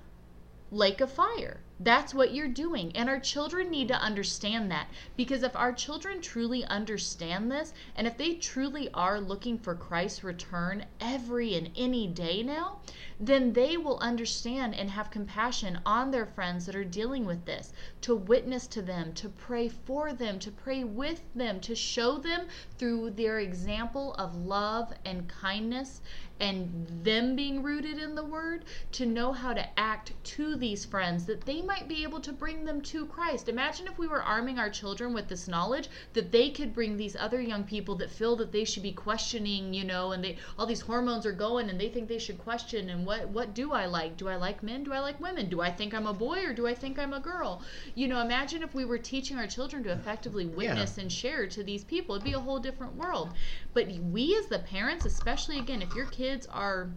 lake 0.71 0.99
of 0.99 1.11
fire. 1.11 1.61
That's 1.79 2.13
what 2.13 2.33
you're 2.33 2.47
doing. 2.47 2.95
And 2.95 3.09
our 3.09 3.19
children 3.19 3.69
need 3.69 3.89
to 3.89 3.95
understand 3.95 4.71
that. 4.71 4.87
Because 5.17 5.43
if 5.43 5.55
our 5.55 5.73
children 5.73 6.21
truly 6.21 6.63
understand 6.63 7.51
this, 7.51 7.73
and 7.95 8.07
if 8.07 8.17
they 8.17 8.35
truly 8.35 8.89
are 8.93 9.19
looking 9.19 9.57
for 9.57 9.75
Christ's 9.75 10.23
return 10.23 10.85
every 11.01 11.55
and 11.55 11.71
any 11.75 12.07
day 12.07 12.41
now, 12.43 12.79
then 13.19 13.53
they 13.53 13.75
will 13.75 13.99
understand 13.99 14.75
and 14.75 14.89
have 14.89 15.11
compassion 15.11 15.79
on 15.85 16.11
their 16.11 16.25
friends 16.25 16.65
that 16.65 16.75
are 16.75 16.83
dealing 16.83 17.25
with 17.25 17.45
this, 17.45 17.73
to 18.01 18.15
witness 18.15 18.67
to 18.67 18.81
them, 18.81 19.13
to 19.13 19.29
pray 19.29 19.67
for 19.67 20.13
them, 20.13 20.39
to 20.39 20.51
pray 20.51 20.83
with 20.83 21.21
them, 21.33 21.59
to 21.61 21.75
show 21.75 22.17
them 22.17 22.47
through 22.77 23.09
their 23.11 23.39
example 23.39 24.13
of 24.15 24.35
love 24.35 24.93
and 25.05 25.27
kindness 25.27 26.01
and 26.39 26.87
them 27.03 27.35
being 27.35 27.63
rooted 27.63 27.97
in 27.97 28.13
the 28.13 28.23
word 28.23 28.65
to 28.91 29.05
know 29.05 29.31
how 29.31 29.53
to 29.53 29.79
act 29.79 30.11
to 30.23 30.55
these 30.55 30.83
friends 30.83 31.25
that 31.25 31.45
they 31.45 31.61
might 31.61 31.87
be 31.87 32.03
able 32.03 32.19
to 32.19 32.33
bring 32.33 32.65
them 32.65 32.81
to 32.81 33.05
Christ. 33.05 33.47
Imagine 33.47 33.87
if 33.87 33.97
we 33.97 34.07
were 34.07 34.21
arming 34.21 34.59
our 34.59 34.69
children 34.69 35.13
with 35.13 35.29
this 35.29 35.47
knowledge 35.47 35.89
that 36.13 36.31
they 36.31 36.49
could 36.49 36.73
bring 36.73 36.97
these 36.97 37.15
other 37.15 37.39
young 37.39 37.63
people 37.63 37.95
that 37.95 38.11
feel 38.11 38.35
that 38.35 38.51
they 38.51 38.65
should 38.65 38.83
be 38.83 38.91
questioning, 38.91 39.73
you 39.73 39.85
know, 39.85 40.11
and 40.11 40.23
they 40.23 40.37
all 40.57 40.65
these 40.65 40.81
hormones 40.81 41.25
are 41.25 41.31
going 41.31 41.69
and 41.69 41.79
they 41.79 41.89
think 41.89 42.09
they 42.09 42.19
should 42.19 42.37
question 42.37 42.89
and 42.89 43.05
what 43.05 43.29
what 43.29 43.53
do 43.53 43.71
I 43.71 43.85
like? 43.85 44.17
Do 44.17 44.27
I 44.27 44.35
like 44.35 44.61
men? 44.61 44.83
Do 44.83 44.91
I 44.91 44.99
like 44.99 45.19
women? 45.21 45.49
Do 45.49 45.61
I 45.61 45.71
think 45.71 45.93
I'm 45.93 46.07
a 46.07 46.13
boy 46.13 46.43
or 46.45 46.53
do 46.53 46.67
I 46.67 46.73
think 46.73 46.99
I'm 46.99 47.13
a 47.13 47.19
girl? 47.19 47.61
You 47.93 48.07
know, 48.07 48.19
imagine 48.19 48.61
if 48.61 48.75
we 48.75 48.83
were 48.83 48.97
teaching 48.97 49.37
our 49.37 49.47
children 49.47 49.83
to 49.83 49.91
effectively 49.91 50.45
witness 50.45 50.97
and 50.97 51.11
share 51.11 51.47
to 51.47 51.63
these 51.63 51.83
people. 51.83 52.15
It'd 52.15 52.25
be 52.25 52.33
a 52.33 52.39
whole 52.39 52.59
different 52.59 52.95
world. 52.95 53.33
But 53.73 53.87
we 53.87 54.35
as 54.37 54.47
the 54.47 54.59
parents, 54.59 55.05
especially 55.05 55.59
again, 55.59 55.81
if 55.81 55.93
your 55.95 56.05
kids 56.25 56.47
are 56.47 56.89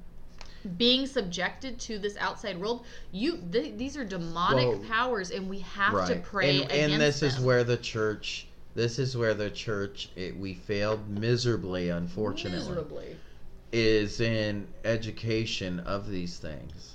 being 0.77 1.07
subjected 1.07 1.79
to 1.79 1.99
this 1.99 2.17
outside 2.17 2.59
world 2.59 2.85
you 3.13 3.39
th- 3.53 3.77
these 3.77 3.97
are 3.97 4.05
demonic 4.05 4.69
Well, 4.69 4.79
powers 4.89 5.31
and 5.31 5.49
we 5.49 5.61
have 5.61 6.09
to 6.09 6.17
pray 6.17 6.63
and, 6.63 6.73
and 6.73 7.01
this 7.01 7.23
is 7.23 7.39
where 7.39 7.63
the 7.63 7.77
church 7.77 8.49
this 8.75 8.99
is 8.99 9.17
where 9.17 9.35
the 9.35 9.51
church 9.51 10.11
it, 10.17 10.37
we 10.37 10.55
failed 10.55 11.09
miserably 11.09 11.89
unfortunately. 11.89 12.61
Miserably. 12.69 13.17
Is 13.73 14.21
in 14.21 14.67
education 14.85 15.81
of 15.81 16.09
these 16.09 16.39
things. 16.39 16.95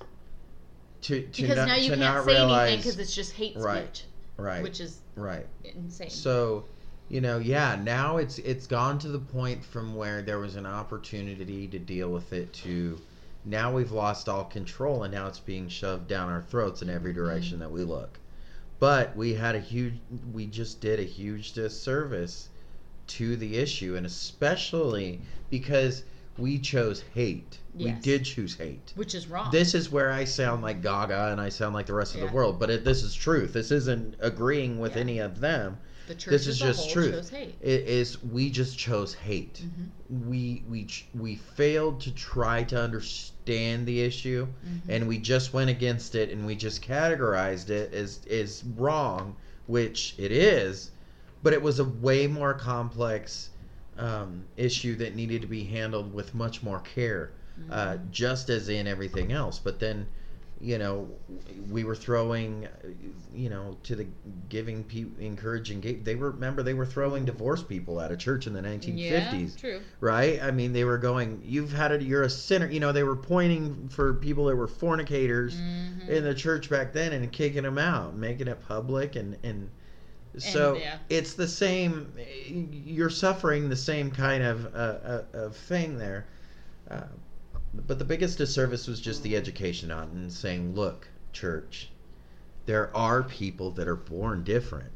To, 1.02 1.22
to 1.22 1.42
because 1.42 1.58
not, 1.58 1.68
now 1.68 1.76
you 1.76 1.90
can't 1.90 2.26
say 2.26 2.34
realize 2.34 2.68
anything 2.72 2.80
because 2.80 3.00
it's 3.00 3.14
just 3.14 3.34
hate 3.34 3.56
Right. 3.58 3.96
speech 3.96 4.06
right 4.38 4.64
which 4.64 4.80
is 4.80 5.00
right. 5.16 5.46
insane. 5.64 6.10
So 6.10 6.66
you 7.10 7.20
know 7.22 7.38
yeah 7.38 7.78
now 7.82 8.18
it's 8.18 8.38
it's 8.40 8.66
gone 8.68 8.98
to 8.98 9.08
the 9.10 9.20
point 9.20 9.64
from 9.64 9.96
where 9.96 10.22
there 10.22 10.40
was 10.40 10.56
an 10.56 10.66
opportunity 10.66 11.68
to 11.68 11.80
deal 11.80 12.10
with 12.10 12.32
it 12.34 12.52
to 12.54 13.00
now 13.46 13.72
we've 13.74 13.92
lost 13.92 14.30
all 14.30 14.46
control 14.46 15.04
and 15.04 15.14
now 15.14 15.28
it's 15.28 15.40
being 15.40 15.68
shoved 15.68 16.08
down 16.08 16.30
our 16.30 16.42
throats 16.42 16.82
in 16.82 16.90
every 16.90 17.14
direction 17.14 17.60
that 17.60 17.70
we 17.72 17.84
look 17.84 18.20
but 18.80 19.16
we 19.16 19.34
had 19.34 19.56
a 19.56 19.60
huge 19.60 19.96
we 20.32 20.46
just 20.46 20.80
did 20.80 21.00
a 21.00 21.04
huge 21.04 21.54
disservice 21.54 22.50
to 23.08 23.36
the 23.36 23.58
issue 23.58 23.96
and 23.98 24.06
especially 24.06 25.20
because 25.50 26.04
we 26.38 26.58
chose 26.58 27.04
hate 27.14 27.60
we 27.76 27.92
did 27.92 28.24
choose 28.24 28.56
hate 28.56 28.94
which 28.96 29.14
is 29.14 29.28
wrong 29.28 29.52
this 29.52 29.76
is 29.76 29.92
where 29.92 30.10
I 30.12 30.24
sound 30.24 30.62
like 30.64 30.82
Gaga 30.82 31.32
and 31.32 31.42
I 31.42 31.50
sound 31.50 31.76
like 31.76 31.86
the 31.86 31.94
rest 31.94 32.16
of 32.16 32.22
the 32.22 32.28
world, 32.28 32.60
but 32.60 32.70
it, 32.70 32.86
this 32.86 33.04
is 33.04 33.14
truth. 33.14 33.54
This 33.54 33.72
isn't 33.72 34.16
agreeing 34.20 34.80
with 34.80 34.96
Yeah. 34.96 35.02
any 35.02 35.20
of 35.20 35.40
them. 35.40 35.78
This 36.08 36.48
is 36.48 36.58
just 36.60 36.90
truth. 36.92 37.34
It 37.62 37.88
is 37.88 38.22
we 38.24 38.50
just 38.50 38.78
chose 38.78 39.14
hate. 39.14 39.62
Mhm. 39.64 40.28
We 40.28 40.64
we 40.70 40.88
we 41.14 41.36
failed 41.36 42.02
to 42.02 42.12
try 42.12 42.64
to 42.64 42.80
understand 42.82 43.86
the 43.86 44.02
issue, 44.02 44.48
Mhm. 44.48 44.82
and 44.90 45.08
we 45.08 45.18
just 45.18 45.54
went 45.54 45.70
against 45.70 46.16
it, 46.16 46.30
and 46.30 46.46
we 46.46 46.56
just 46.56 46.82
categorized 46.82 47.70
it 47.70 47.94
as 47.94 48.20
is 48.28 48.64
wrong, 48.76 49.36
which 49.68 50.16
it 50.18 50.32
is, 50.32 50.92
but 51.42 51.54
it 51.54 51.62
was 51.62 51.80
a 51.80 51.84
way 51.86 52.28
more 52.28 52.54
complex 52.54 53.50
um, 53.98 54.44
issue 54.58 54.96
that 54.96 55.16
needed 55.16 55.42
to 55.42 55.48
be 55.48 55.64
handled 55.64 56.14
with 56.14 56.34
much 56.34 56.64
more 56.64 56.80
care 56.80 57.32
uh, 57.70 57.94
Mm-hmm. 57.94 58.12
just 58.12 58.50
as 58.50 58.68
in 58.68 58.88
everything 58.88 59.32
else. 59.32 59.60
But 59.60 59.80
then, 59.80 60.08
you 60.64 60.78
know, 60.78 61.10
we 61.70 61.84
were 61.84 61.96
throwing, 61.96 62.68
you 63.36 63.50
know, 63.50 63.76
to 63.84 63.98
the 63.98 64.08
giving, 64.48 64.86
pe- 64.86 65.06
encouraging. 65.20 66.02
They 66.04 66.16
were 66.16 66.32
remember 66.32 66.64
they 66.64 66.74
were 66.74 66.86
throwing 66.86 67.26
divorced 67.26 67.68
people 67.68 68.00
out 68.00 68.14
of 68.14 68.20
church 68.20 68.48
in 68.48 68.54
the 68.54 68.62
1950s, 68.62 68.98
yeah, 68.98 69.48
true 69.60 69.82
right? 70.00 70.42
I 70.42 70.52
mean, 70.52 70.72
they 70.72 70.86
were 70.86 70.98
going, 70.98 71.42
"You've 71.44 71.74
had 71.74 71.92
it. 71.92 72.02
You're 72.02 72.24
a 72.24 72.30
sinner." 72.30 72.68
You 72.70 72.80
know, 72.80 72.94
they 72.94 73.04
were 73.04 73.18
pointing 73.18 73.90
for 73.90 74.14
people 74.14 74.46
that 74.46 74.56
were 74.56 74.68
fornicators 74.68 75.56
Mhm. 75.56 76.08
in 76.08 76.24
the 76.24 76.34
church 76.34 76.70
back 76.70 76.94
then 76.94 77.12
and 77.12 77.30
kicking 77.30 77.64
them 77.64 77.78
out, 77.78 78.16
making 78.16 78.48
it 78.48 78.60
public 78.66 79.18
and 79.18 79.36
and. 79.44 79.70
So 80.38 80.78
yeah. 80.78 80.98
it's 81.10 81.34
the 81.34 81.48
same. 81.48 82.12
You're 82.48 83.12
suffering 83.12 83.70
the 83.70 83.76
same 83.76 84.10
kind 84.10 84.44
of 84.44 84.66
uh, 84.74 84.78
uh, 84.78 85.24
of 85.34 85.56
thing 85.56 85.98
there. 86.00 86.26
Uh, 86.90 87.02
but 87.74 88.00
the 88.00 88.06
biggest 88.06 88.38
disservice 88.38 88.88
was 88.88 89.02
just 89.02 89.24
the 89.24 89.36
education 89.36 89.92
on 89.92 90.10
and 90.10 90.32
saying, 90.32 90.76
look, 90.76 91.08
church, 91.32 91.90
there 92.66 92.96
are 92.96 93.24
people 93.24 93.72
that 93.72 93.88
are 93.88 93.96
born 93.96 94.44
different. 94.44 94.92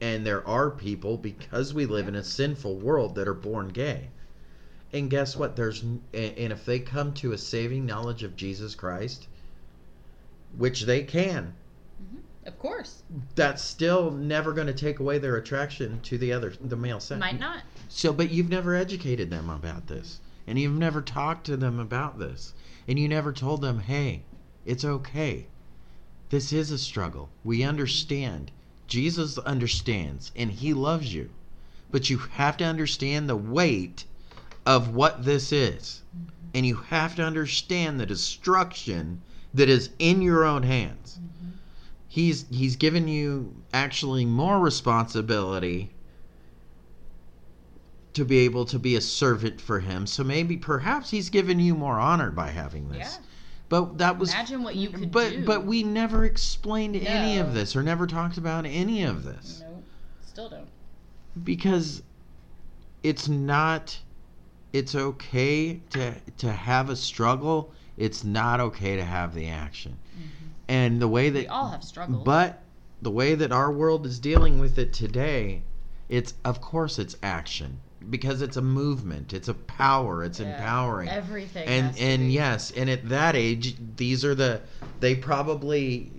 And 0.00 0.26
there 0.26 0.46
are 0.46 0.70
people, 0.70 1.16
because 1.16 1.72
we 1.72 1.86
live 1.86 2.08
in 2.08 2.16
a 2.16 2.24
sinful 2.24 2.76
world, 2.76 3.14
that 3.14 3.28
are 3.28 3.34
born 3.34 3.68
gay. 3.68 4.08
And 4.92 5.08
guess 5.08 5.36
what? 5.36 5.56
There's 5.56 5.82
and 5.82 6.02
if 6.12 6.64
they 6.66 6.80
come 6.80 7.14
to 7.14 7.32
a 7.32 7.38
saving 7.38 7.86
knowledge 7.86 8.24
of 8.24 8.36
Jesus 8.36 8.74
Christ, 8.74 9.28
which 10.58 10.82
they 10.82 11.02
can, 11.04 11.54
mm-hmm. 12.02 12.48
of 12.48 12.58
course 12.58 13.02
that's 13.34 13.62
still 13.62 14.10
never 14.10 14.52
going 14.52 14.66
to 14.66 14.74
take 14.74 14.98
away 14.98 15.18
their 15.18 15.36
attraction 15.36 16.00
to 16.02 16.18
the 16.18 16.32
other 16.32 16.52
the 16.60 16.76
male 16.76 17.00
sex. 17.00 17.20
might 17.20 17.40
not 17.40 17.62
So, 17.88 18.12
but 18.12 18.30
you've 18.30 18.50
never 18.50 18.74
educated 18.74 19.30
them 19.30 19.48
about 19.48 19.86
this, 19.86 20.20
and 20.46 20.58
you've 20.58 20.76
never 20.76 21.00
talked 21.00 21.46
to 21.46 21.56
them 21.56 21.78
about 21.78 22.18
this, 22.18 22.52
and 22.88 22.98
you 22.98 23.08
never 23.08 23.32
told 23.32 23.60
them, 23.60 23.78
"Hey, 23.80 24.24
it's 24.66 24.84
okay. 24.84 25.46
This 26.30 26.52
is 26.52 26.70
a 26.70 26.78
struggle. 26.78 27.30
We 27.44 27.62
understand. 27.62 28.50
Jesus 28.86 29.38
understands, 29.38 30.32
and 30.34 30.50
He 30.50 30.74
loves 30.74 31.14
you, 31.14 31.30
but 31.90 32.10
you 32.10 32.18
have 32.18 32.56
to 32.56 32.64
understand 32.64 33.28
the 33.28 33.36
weight 33.36 34.04
of 34.66 34.94
what 34.94 35.24
this 35.24 35.52
is, 35.52 36.02
and 36.54 36.66
you 36.66 36.76
have 36.76 37.14
to 37.16 37.24
understand 37.24 38.00
the 38.00 38.06
destruction 38.06 39.22
that 39.54 39.68
is 39.68 39.90
in 39.98 40.22
your 40.22 40.44
own 40.44 40.64
hands." 40.64 41.20
Mm-hmm. 41.20 41.50
He's 42.08 42.46
he's 42.50 42.76
given 42.76 43.08
you 43.08 43.54
actually 43.72 44.26
more 44.26 44.58
responsibility 44.58 45.92
to 48.14 48.24
be 48.24 48.40
able 48.40 48.64
to 48.66 48.78
be 48.78 48.96
a 48.96 49.00
servant 49.00 49.60
for 49.60 49.80
him. 49.80 50.06
So 50.06 50.22
maybe 50.22 50.56
perhaps 50.56 51.10
he's 51.10 51.30
given 51.30 51.58
you 51.58 51.74
more 51.74 51.98
honor 51.98 52.30
by 52.30 52.48
having 52.48 52.88
this. 52.88 53.18
yeah. 53.20 53.26
But 53.68 53.98
that 53.98 54.18
was 54.18 54.34
imagine 54.34 54.62
what 54.62 54.76
you 54.76 54.90
could 54.90 55.10
but 55.10 55.30
do. 55.30 55.44
but 55.46 55.64
we 55.64 55.82
never 55.82 56.26
explained 56.26 56.94
any 56.96 57.38
of 57.38 57.54
this 57.54 57.74
or 57.74 57.82
never 57.82 58.06
talked 58.06 58.36
about 58.36 58.66
any 58.66 59.02
of 59.02 59.24
this. 59.24 59.60
No 59.60 59.82
still 60.22 60.50
don't. 60.50 60.68
Because 61.42 62.02
it's 63.02 63.28
not 63.28 63.98
it's 64.74 64.94
okay 64.94 65.80
to 65.90 66.14
to 66.36 66.52
have 66.52 66.90
a 66.90 66.96
struggle. 66.96 67.72
It's 67.96 68.24
not 68.24 68.60
okay 68.60 68.96
to 68.96 69.04
have 69.04 69.34
the 69.34 69.48
action. 69.48 69.96
Mm-hmm. 70.14 70.48
And 70.68 71.00
the 71.00 71.08
way 71.08 71.30
that 71.30 71.40
we 71.40 71.46
all 71.46 71.68
have 71.68 71.82
struggles. 71.82 72.24
but 72.24 72.62
the 73.00 73.10
way 73.10 73.34
that 73.34 73.52
our 73.52 73.72
world 73.72 74.04
is 74.04 74.18
dealing 74.18 74.58
with 74.58 74.78
it 74.78 74.92
today, 74.92 75.62
it's 76.10 76.34
of 76.44 76.60
course 76.60 76.98
it's 76.98 77.16
action 77.22 77.80
because 78.10 78.42
it's 78.42 78.56
a 78.56 78.62
movement, 78.62 79.32
it's 79.32 79.48
a 79.48 79.54
power, 79.54 80.22
it's 80.24 80.40
Yeah. 80.40 80.46
empowering. 80.46 81.08
everything 81.08 81.66
and 81.68 81.96
and 81.98 82.32
yes, 82.32 82.70
and 82.76 82.88
at 82.90 83.08
that 83.08 83.36
age, 83.36 83.76
these 83.96 84.24
are 84.24 84.34
the 84.34 84.60
they 85.00 85.14
probably 85.14 86.10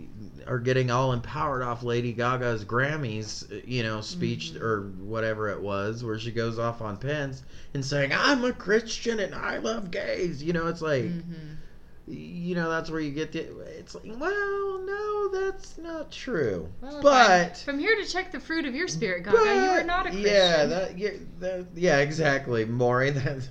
are 0.46 0.60
getting 0.60 0.92
all 0.92 1.14
empowered 1.14 1.62
off 1.64 1.84
Lady 1.84 2.12
Gaga's 2.14 2.66
Grammys, 2.66 3.46
you 3.66 3.82
know, 3.84 4.02
speech 4.02 4.54
Mm-hmm. 4.54 4.64
or 4.64 4.82
whatever 5.00 5.50
it 5.50 5.62
was, 5.62 6.04
where 6.04 6.20
she 6.20 6.32
goes 6.32 6.60
off 6.60 6.82
on 6.82 6.98
Pence 6.98 7.44
and 7.74 7.84
saying, 7.86 8.12
"I'm 8.14 8.44
a 8.44 8.52
Christian 8.54 9.20
and 9.20 9.34
I 9.34 9.58
love 9.58 9.90
gays." 9.92 10.44
You 10.44 10.52
know, 10.54 10.68
it's 10.68 10.82
like, 10.82 11.06
Mhm. 11.06 11.58
You 12.08 12.56
know, 12.56 12.70
that's 12.70 12.90
where 12.90 13.00
you 13.00 13.12
get 13.12 13.32
the. 13.32 13.60
It's 13.78 13.96
like, 13.96 14.04
well, 14.20 14.80
no, 14.80 15.30
that's 15.30 15.78
not 15.78 16.12
true. 16.12 16.68
Well, 16.82 17.02
but 17.02 17.58
from 17.58 17.80
here 17.80 17.96
to 17.96 18.06
check 18.06 18.32
the 18.32 18.40
fruit 18.40 18.66
of 18.66 18.76
your 18.76 18.88
spirit, 18.88 19.24
Gaga, 19.24 19.38
you 19.38 19.70
are 19.70 19.84
not 19.84 20.08
a 20.08 20.10
Christian. 20.10 20.34
Yeah, 20.34 20.66
that, 20.66 20.98
yeah, 20.98 21.12
that, 21.40 21.66
yeah, 21.76 22.00
exactly, 22.00 22.66
Maury. 22.66 23.12
That 23.12 23.48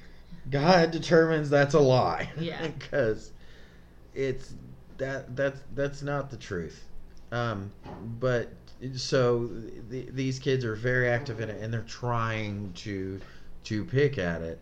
God 0.50 0.90
determines 0.90 1.48
that's 1.48 1.74
a 1.74 1.80
lie. 1.80 2.30
Yeah. 2.38 2.66
because 2.78 3.32
it's 4.14 4.54
that 4.98 5.34
that's 5.34 5.60
that's 5.74 6.02
not 6.02 6.30
the 6.30 6.36
truth. 6.36 6.84
Um, 7.32 7.72
but 8.20 8.50
so 8.94 9.50
th- 9.90 10.08
these 10.12 10.38
kids 10.38 10.64
are 10.64 10.74
very 10.74 11.08
active 11.08 11.40
in 11.40 11.48
it, 11.48 11.62
and 11.62 11.72
they're 11.72 11.80
trying 11.82 12.72
to 12.74 13.20
to 13.64 13.84
pick 13.84 14.18
at 14.18 14.42
it. 14.42 14.60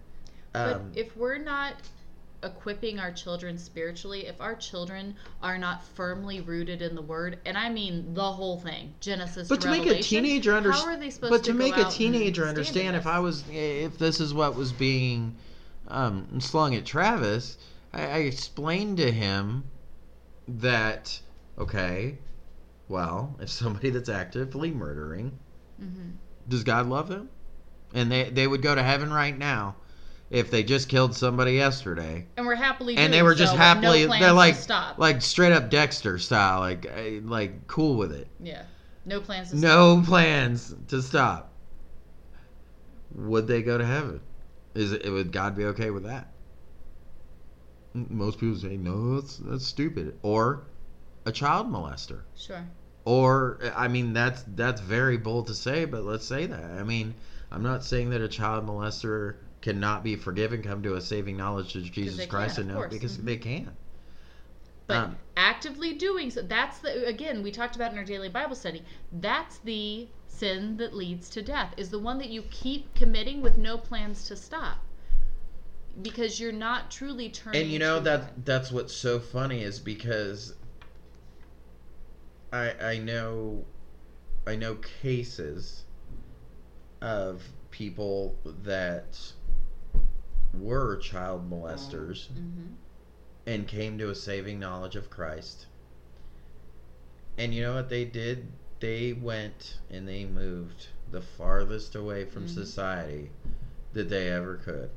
But 0.52 0.76
Um, 0.76 0.92
if 0.94 1.16
we're 1.16 1.38
not 1.38 1.74
equipping 2.44 2.98
our 2.98 3.10
children 3.10 3.58
spiritually, 3.58 4.26
if 4.26 4.40
our 4.40 4.54
children 4.54 5.16
are 5.42 5.58
not 5.58 5.82
firmly 5.84 6.40
rooted 6.40 6.82
in 6.82 6.94
the 6.94 7.02
Word, 7.02 7.38
and 7.46 7.56
I 7.56 7.68
mean 7.70 8.14
the 8.14 8.32
whole 8.32 8.60
thing, 8.60 8.94
Genesis 9.00 9.48
but 9.48 9.60
to 9.62 9.70
make 9.70 9.86
a 9.86 10.02
teenager 10.02 10.52
how 10.52 10.58
understand, 10.58 10.90
are 10.90 11.00
they 11.00 11.10
supposed 11.10 11.30
but 11.30 11.44
to, 11.44 11.52
to 11.52 11.58
make 11.58 11.76
a 11.76 11.84
teenager 11.90 12.46
understand, 12.46 12.96
if 12.96 13.06
I 13.06 13.16
this? 13.16 13.22
was, 13.22 13.44
if 13.50 13.98
this 13.98 14.20
is 14.20 14.34
what 14.34 14.54
was 14.54 14.72
being 14.72 15.34
um, 15.88 16.40
slung 16.40 16.74
at 16.74 16.84
Travis, 16.84 17.56
I, 17.92 18.02
I 18.02 18.18
explained 18.18 18.98
to 18.98 19.10
him 19.10 19.64
that 20.46 21.20
okay, 21.58 22.18
well, 22.88 23.36
if 23.40 23.48
somebody 23.48 23.90
that's 23.90 24.08
actively 24.08 24.70
murdering, 24.70 25.38
Mhm. 25.80 26.12
does 26.48 26.64
God 26.64 26.86
love 26.86 27.08
them? 27.08 27.30
And 27.92 28.10
they 28.10 28.28
they 28.30 28.46
would 28.46 28.62
go 28.62 28.74
to 28.74 28.82
heaven 28.82 29.12
right 29.12 29.36
now. 29.36 29.76
If 30.30 30.50
they 30.50 30.62
just 30.62 30.88
killed 30.88 31.14
somebody 31.14 31.52
yesterday 31.52 32.26
and 32.36 32.46
we're 32.46 32.54
happily 32.54 32.96
and 32.96 33.12
they 33.12 33.22
were 33.22 33.34
just 33.34 33.52
so 33.52 33.58
happily 33.58 34.06
no 34.06 34.18
they're 34.18 34.32
like 34.32 34.54
stop. 34.54 34.98
like 34.98 35.20
straight 35.22 35.52
up 35.52 35.70
Dexter 35.70 36.18
style 36.18 36.60
like 36.60 36.86
eh, 36.86 37.20
like 37.22 37.66
cool 37.66 37.96
with 37.96 38.12
it 38.12 38.26
yeah, 38.40 38.62
no 39.04 39.20
plans 39.20 39.50
to 39.50 39.58
stop. 39.58 39.62
no 39.68 40.02
plans 40.04 40.74
to 40.88 41.02
stop 41.02 41.52
would 43.14 43.46
they 43.46 43.62
go 43.62 43.78
to 43.78 43.84
heaven 43.84 44.20
is 44.74 44.92
it 44.92 45.08
would 45.10 45.30
God 45.30 45.56
be 45.56 45.64
okay 45.66 45.90
with 45.90 46.04
that 46.04 46.28
most 47.94 48.40
people 48.40 48.56
say 48.56 48.76
no 48.76 49.20
that's 49.20 49.36
that's 49.36 49.64
stupid 49.66 50.18
or 50.22 50.64
a 51.26 51.32
child 51.32 51.70
molester 51.70 52.22
Sure. 52.36 52.66
or 53.04 53.58
I 53.76 53.86
mean 53.88 54.12
that's 54.12 54.44
that's 54.48 54.80
very 54.80 55.16
bold 55.16 55.46
to 55.46 55.54
say, 55.54 55.84
but 55.84 56.02
let's 56.04 56.26
say 56.26 56.46
that. 56.46 56.64
I 56.72 56.82
mean, 56.82 57.14
I'm 57.52 57.62
not 57.62 57.84
saying 57.84 58.10
that 58.10 58.20
a 58.20 58.28
child 58.28 58.66
molester 58.66 59.36
cannot 59.64 60.04
be 60.04 60.14
forgiven, 60.14 60.62
come 60.62 60.82
to 60.82 60.94
a 60.94 61.00
saving 61.00 61.38
knowledge 61.38 61.74
of 61.74 61.90
Jesus 61.90 62.26
Christ, 62.26 62.56
can, 62.56 62.68
and 62.68 62.76
course. 62.76 62.92
because 62.92 63.16
Mhm. 63.16 63.24
they 63.24 63.38
can. 63.38 63.74
But 64.86 64.96
Um, 65.04 65.16
actively 65.38 65.94
doing 65.94 66.30
so, 66.30 66.42
that's 66.42 66.80
the, 66.80 67.06
again, 67.06 67.42
we 67.42 67.50
talked 67.50 67.74
about 67.74 67.90
in 67.90 67.96
our 67.96 68.04
daily 68.04 68.28
Bible 68.28 68.54
study, 68.56 68.84
that's 69.10 69.56
the 69.60 70.06
sin 70.28 70.76
that 70.76 70.94
leads 70.94 71.30
to 71.30 71.40
death, 71.40 71.72
is 71.78 71.88
the 71.88 71.98
one 71.98 72.18
that 72.18 72.28
you 72.28 72.42
keep 72.50 72.94
committing 72.94 73.40
with 73.40 73.56
no 73.56 73.78
plans 73.78 74.28
to 74.28 74.36
stop. 74.36 74.84
Because 76.02 76.38
you're 76.38 76.52
not 76.52 76.90
truly 76.90 77.30
turning. 77.30 77.62
And 77.62 77.70
you 77.70 77.78
know 77.78 78.00
that 78.00 78.20
God. 78.20 78.44
that's 78.44 78.70
what's 78.70 78.92
so 78.92 79.18
funny 79.18 79.62
is 79.62 79.80
because 79.80 80.56
I 82.52 82.74
I 82.82 82.98
know 82.98 83.64
I 84.46 84.56
know 84.56 84.74
cases 84.74 85.84
of 87.00 87.42
people 87.70 88.36
that 88.44 89.33
were 90.60 90.96
child 90.96 91.48
molesters 91.50 92.28
Mhm. 92.28 92.74
and 93.46 93.68
came 93.68 93.98
to 93.98 94.10
a 94.10 94.14
saving 94.14 94.58
knowledge 94.58 94.96
of 94.96 95.10
Christ. 95.10 95.66
And 97.36 97.54
you 97.54 97.62
know 97.62 97.74
what 97.74 97.88
they 97.88 98.04
did? 98.04 98.46
They 98.80 99.12
went 99.12 99.78
and 99.90 100.06
they 100.08 100.24
moved 100.24 100.88
the 101.10 101.22
farthest 101.22 101.94
away 101.94 102.24
from 102.24 102.44
Mhm. 102.46 102.50
society 102.50 103.30
that 103.92 104.08
they 104.08 104.28
ever 104.28 104.56
could 104.56 104.90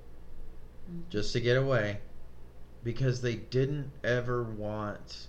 Mhm. 0.90 1.10
just 1.10 1.34
to 1.34 1.40
get 1.42 1.58
away 1.58 2.00
because 2.84 3.22
they 3.22 3.36
didn't 3.36 3.92
ever 4.04 4.44
want 4.44 5.28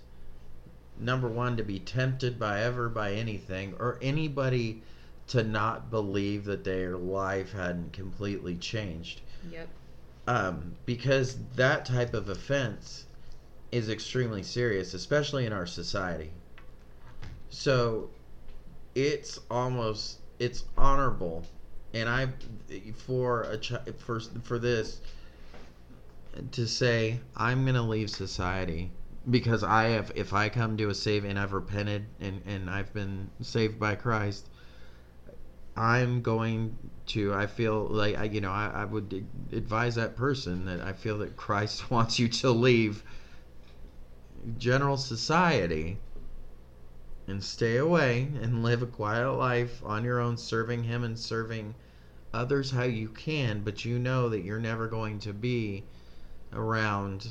number 0.97 1.27
one 1.29 1.55
to 1.57 1.63
be 1.63 1.79
tempted 1.79 2.37
by 2.37 2.61
ever 2.61 2.89
by 2.89 3.13
anything 3.13 3.73
or 3.79 3.97
anybody 4.01 4.81
to 5.27 5.43
not 5.43 5.89
believe 5.89 6.43
that 6.45 6.63
their 6.63 6.97
life 6.97 7.51
hadn't 7.53 7.93
completely 7.93 8.55
changed 8.57 9.21
Yep. 9.49 9.69
Um, 10.27 10.75
because 10.85 11.37
that 11.55 11.85
type 11.85 12.13
of 12.13 12.29
offense 12.29 13.05
is 13.71 13.89
extremely 13.89 14.43
serious, 14.43 14.93
especially 14.93 15.45
in 15.45 15.53
our 15.53 15.65
society. 15.65 16.31
So 17.49 18.09
it's 18.95 19.39
almost 19.49 20.19
it's 20.39 20.63
honorable, 20.77 21.45
and 21.93 22.07
I 22.07 22.29
for 22.95 23.43
a 23.43 23.57
chi- 23.57 23.91
for 23.97 24.19
for 24.19 24.59
this 24.59 25.01
to 26.51 26.67
say 26.67 27.19
I'm 27.35 27.65
gonna 27.65 27.87
leave 27.87 28.09
society 28.09 28.91
because 29.29 29.63
I 29.63 29.85
have 29.89 30.11
if 30.15 30.33
I 30.33 30.49
come 30.49 30.77
to 30.77 30.89
a 30.89 30.95
save 30.95 31.25
and 31.25 31.37
I've 31.37 31.53
repented 31.53 32.05
and 32.19 32.41
and 32.45 32.69
I've 32.69 32.93
been 32.93 33.29
saved 33.41 33.79
by 33.79 33.95
Christ. 33.95 34.47
I'm 35.75 36.21
going 36.21 36.75
to. 37.09 37.33
I 37.33 37.47
feel 37.47 37.85
like 37.85 38.17
I, 38.17 38.25
you 38.25 38.41
know, 38.41 38.51
I, 38.51 38.71
I 38.73 38.85
would 38.85 39.27
advise 39.51 39.95
that 39.95 40.15
person 40.15 40.65
that 40.65 40.81
I 40.81 40.93
feel 40.93 41.17
that 41.19 41.35
Christ 41.35 41.91
wants 41.91 42.19
you 42.19 42.27
to 42.27 42.51
leave 42.51 43.03
general 44.57 44.97
society 44.97 45.97
and 47.27 47.43
stay 47.43 47.77
away 47.77 48.27
and 48.41 48.63
live 48.63 48.81
a 48.81 48.87
quiet 48.87 49.31
life 49.33 49.81
on 49.85 50.03
your 50.03 50.19
own, 50.19 50.37
serving 50.37 50.83
Him 50.83 51.03
and 51.03 51.17
serving 51.17 51.75
others 52.33 52.71
how 52.71 52.83
you 52.83 53.09
can. 53.09 53.61
But 53.61 53.85
you 53.85 53.99
know 53.99 54.29
that 54.29 54.41
you're 54.41 54.59
never 54.59 54.87
going 54.87 55.19
to 55.19 55.33
be 55.33 55.83
around 56.53 57.27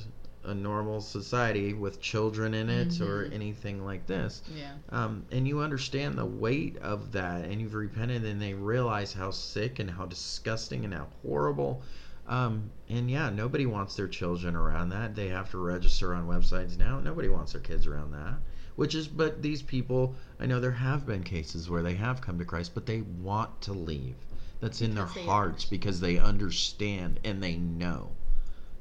a 0.49 0.55
normal 0.55 1.01
society 1.01 1.73
with 1.75 2.01
children 2.01 2.55
in 2.55 2.69
it 2.71 3.01
or 3.01 3.25
Mhm. 3.27 3.35
anything 3.35 3.85
like 3.85 4.07
this. 4.07 4.43
Yeah. 4.55 4.73
um, 4.91 5.25
and 5.31 5.47
you 5.47 5.61
understand 5.61 6.17
the 6.19 6.25
weight 6.27 6.77
of 6.79 7.13
that 7.13 7.45
and 7.45 7.61
you've 7.61 7.75
repented 7.75 8.25
and 8.25 8.41
they 8.41 8.55
realize 8.55 9.13
how 9.13 9.31
sick 9.31 9.79
and 9.79 9.91
how 9.91 10.07
disgusting 10.07 10.85
and 10.85 10.95
how 10.95 11.09
horrible. 11.23 11.83
Um, 12.27 12.71
and 12.89 13.11
yeah 13.11 13.31
nobody 13.31 13.67
wants 13.67 13.97
their 13.97 14.09
children 14.09 14.55
around 14.57 14.91
that. 14.91 15.15
They 15.15 15.29
have 15.29 15.51
to 15.53 15.59
register 15.59 16.15
on 16.15 16.27
websites 16.27 16.77
now. 16.79 17.01
Nobody 17.01 17.29
wants 17.29 17.53
their 17.53 17.61
kids 17.63 17.87
around 17.87 18.13
that 18.13 18.39
which 18.77 18.95
is 18.95 19.09
but 19.09 19.43
these 19.43 19.61
people 19.61 20.15
i 20.39 20.47
know 20.47 20.61
there 20.61 20.71
have 20.71 21.05
been 21.05 21.25
cases 21.25 21.69
where 21.69 21.83
they 21.83 21.95
have 21.95 22.21
come 22.21 22.39
to 22.39 22.45
christ 22.45 22.73
but 22.75 22.87
they 22.87 23.01
want 23.01 23.61
to 23.61 23.73
leave. 23.73 24.15
That's 24.61 24.81
in 24.81 24.95
Because 24.95 25.15
their 25.15 25.23
they 25.23 25.27
hearts 25.29 25.65
because 25.65 26.01
they 26.01 26.19
understand 26.19 27.19
and 27.25 27.43
they 27.43 27.57
know 27.57 28.11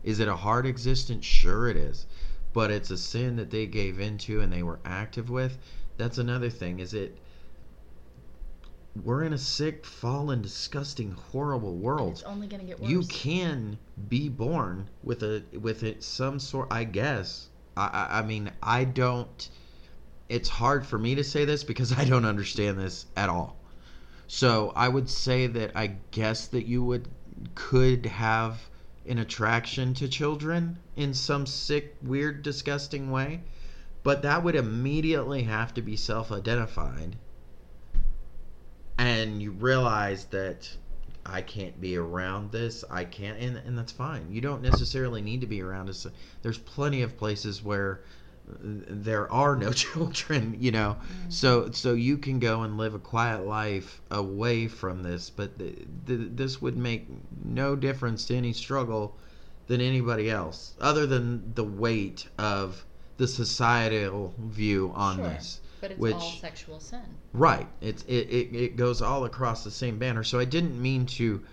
is 0.08 0.22
it 0.22 0.30
a 0.30 0.36
hard 0.38 0.66
existence? 0.66 1.26
Sure 1.26 1.68
it 1.68 1.76
is. 1.76 2.06
But 2.54 2.72
it's 2.72 2.90
a 2.92 2.98
sin 2.98 3.36
that 3.36 3.52
they 3.52 3.66
gave 3.66 4.00
into 4.00 4.40
and 4.40 4.54
they 4.54 4.64
were 4.64 4.80
active 4.86 5.30
with. 5.30 5.58
That's 5.98 6.18
another 6.18 6.50
thing 6.50 6.80
is 6.80 6.94
it 6.94 7.18
we're 9.04 9.24
in 9.24 9.34
a 9.34 9.38
sick 9.38 9.86
fallen 9.86 10.42
disgusting 10.42 11.12
horrible 11.12 11.76
world. 11.76 12.14
It's 12.14 12.24
only 12.24 12.48
gonna 12.48 12.64
get 12.64 12.80
worse. 12.80 12.90
you 12.90 13.04
can 13.04 13.78
be 14.08 14.30
born 14.30 14.88
with 15.04 15.24
a 15.24 15.44
with 15.60 15.84
it 15.84 16.02
some 16.06 16.40
sort 16.40 16.70
i 16.72 16.86
guess. 16.86 17.50
I, 17.76 17.88
I 17.88 18.20
i 18.20 18.22
mean 18.22 18.50
i 18.64 18.86
don't 18.86 19.50
it's 20.30 20.48
hard 20.48 20.86
for 20.86 20.98
me 20.98 21.16
to 21.16 21.24
say 21.24 21.44
this 21.44 21.66
because 21.66 21.92
i 21.98 22.06
don't 22.06 22.26
understand 22.26 22.80
this 22.80 23.08
at 23.18 23.28
all. 23.28 23.58
So 24.28 24.72
i 24.74 24.88
would 24.88 25.10
say 25.10 25.48
that 25.48 25.74
i 25.76 25.98
guess 26.12 26.48
that 26.48 26.66
you 26.66 26.82
would 26.86 27.10
could 27.56 28.06
have 28.06 28.70
an 29.08 29.20
attraction 29.20 29.94
to 29.94 30.08
children 30.08 30.78
in 30.96 31.14
some 31.14 31.46
sick 31.46 31.96
weird 32.02 32.42
disgusting 32.44 33.12
way 33.12 33.42
but 34.04 34.22
that 34.22 34.44
would 34.44 34.56
immediately 34.56 35.44
have 35.44 35.74
to 35.74 35.82
be 35.82 35.96
self-identified 35.96 37.16
and 38.98 39.42
you 39.42 39.52
realize 39.52 40.26
that 40.26 40.70
I 41.30 41.42
can't 41.42 41.80
be 41.80 41.98
around 41.98 42.52
this. 42.52 42.86
I 42.90 43.04
can't, 43.04 43.38
and, 43.40 43.58
and 43.58 43.78
that's 43.78 43.92
fine. 43.92 44.32
You 44.32 44.40
don't 44.40 44.62
necessarily 44.62 45.22
need 45.22 45.42
to 45.42 45.48
be 45.48 45.62
around 45.62 45.88
this. 45.88 46.08
There's 46.42 46.58
plenty 46.58 47.02
of 47.02 47.18
places 47.18 47.62
where 47.62 48.02
there 48.48 49.32
are 49.32 49.56
no 49.56 49.72
children, 49.84 50.56
you 50.60 50.72
know. 50.72 50.98
Mm. 51.28 51.34
So 51.34 51.72
so 51.72 51.94
you 51.94 52.18
can 52.18 52.40
go 52.40 52.62
and 52.64 52.78
live 52.78 52.94
a 52.94 53.00
quiet 53.00 53.46
life 53.46 54.02
away 54.12 54.68
from 54.68 55.04
this, 55.04 55.30
but 55.30 55.58
th- 55.60 55.76
th- 56.06 56.30
this 56.34 56.62
would 56.62 56.78
make 56.78 57.08
no 57.44 57.76
difference 57.76 58.26
to 58.26 58.36
any 58.36 58.54
struggle 58.54 59.16
than 59.68 59.82
anybody 59.82 60.30
else, 60.30 60.76
other 60.80 61.06
than 61.06 61.54
the 61.56 61.64
weight 61.64 62.28
of 62.38 62.86
the 63.18 63.28
societal 63.28 64.34
view 64.40 64.92
on 64.96 65.18
Sure. 65.18 65.26
this. 65.28 65.62
But 65.82 65.92
it's 65.92 66.00
which- 66.00 66.14
all 66.16 66.32
sexual 66.40 66.80
sin. 66.80 67.02
Right. 67.34 67.68
It's 67.82 68.04
it, 68.04 68.30
it, 68.30 68.56
it 68.56 68.76
goes 68.78 69.02
all 69.02 69.26
across 69.26 69.64
the 69.64 69.72
same 69.72 70.00
banner. 70.00 70.24
So 70.24 70.40
I 70.40 70.46
didn't 70.46 70.82
mean 70.82 71.06
to 71.18 71.44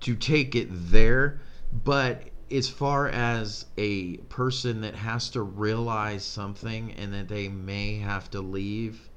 to 0.00 0.14
take 0.14 0.54
it 0.54 0.68
there, 0.70 1.40
but 1.84 2.22
as 2.50 2.68
far 2.68 3.08
as 3.08 3.66
a 3.76 4.16
person 4.28 4.80
that 4.82 4.94
has 4.94 5.30
to 5.30 5.42
realize 5.42 6.24
something 6.24 6.92
and 6.92 7.12
that 7.12 7.28
they 7.28 7.48
may 7.48 7.98
have 7.98 8.30
to 8.30 8.40
leave 8.40 9.08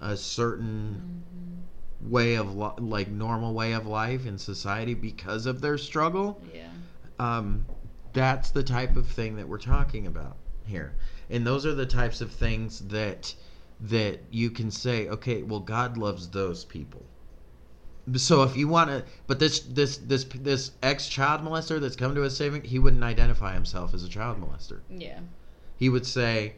a 0.00 0.16
certain 0.16 1.02
Mm-hmm. 1.02 2.10
way 2.10 2.34
of 2.36 2.56
li- 2.56 2.72
like 2.78 3.08
normal 3.08 3.52
way 3.52 3.72
of 3.72 3.86
life 3.86 4.24
in 4.26 4.38
society 4.38 4.94
because 4.94 5.44
of 5.44 5.60
their 5.60 5.76
struggle, 5.76 6.40
Yeah. 6.54 6.70
um, 7.18 7.66
that's 8.14 8.50
the 8.50 8.62
type 8.62 8.96
of 8.96 9.06
thing 9.06 9.36
that 9.36 9.46
we're 9.46 9.58
talking 9.58 10.06
about 10.06 10.36
here 10.64 10.94
and 11.28 11.46
those 11.46 11.66
are 11.66 11.74
the 11.74 11.86
types 11.86 12.20
of 12.20 12.30
things 12.30 12.80
that 12.88 13.34
that 13.80 14.20
you 14.30 14.50
can 14.50 14.70
say 14.70 15.08
okay 15.08 15.42
well 15.42 15.60
god 15.60 15.96
loves 15.96 16.28
those 16.28 16.64
people 16.64 17.04
so 18.16 18.42
if 18.42 18.56
you 18.56 18.68
want 18.68 18.90
to 18.90 19.04
but 19.26 19.38
this 19.38 19.60
this 19.60 19.98
this 19.98 20.24
this 20.24 20.72
ex 20.82 21.08
child 21.08 21.42
molester 21.42 21.80
that's 21.80 21.96
come 21.96 22.14
to 22.14 22.22
a 22.22 22.30
saving 22.30 22.62
he 22.62 22.78
wouldn't 22.78 23.04
identify 23.04 23.52
himself 23.54 23.94
as 23.94 24.04
a 24.04 24.08
child 24.08 24.40
molester. 24.40 24.80
Yeah. 24.88 25.20
he 25.76 25.88
would 25.88 26.06
say 26.06 26.54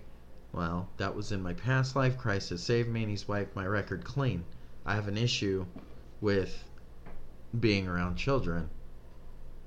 well 0.53 0.89
that 0.99 1.15
was 1.15 1.33
in 1.33 1.43
my 1.43 1.55
past 1.55 1.97
life. 1.97 2.17
Christ 2.19 2.51
has 2.51 2.63
saved 2.63 2.89
me 2.89 3.03
and 3.03 3.11
he's 3.11 3.27
wiped 3.27 3.57
my 3.57 3.67
record 3.67 4.05
clean. 4.05 4.45
I 4.85 4.95
have 4.95 5.09
an 5.09 5.17
issue 5.17 5.67
with 6.21 6.65
being 7.59 7.87
around 7.87 8.17
children 8.17 8.69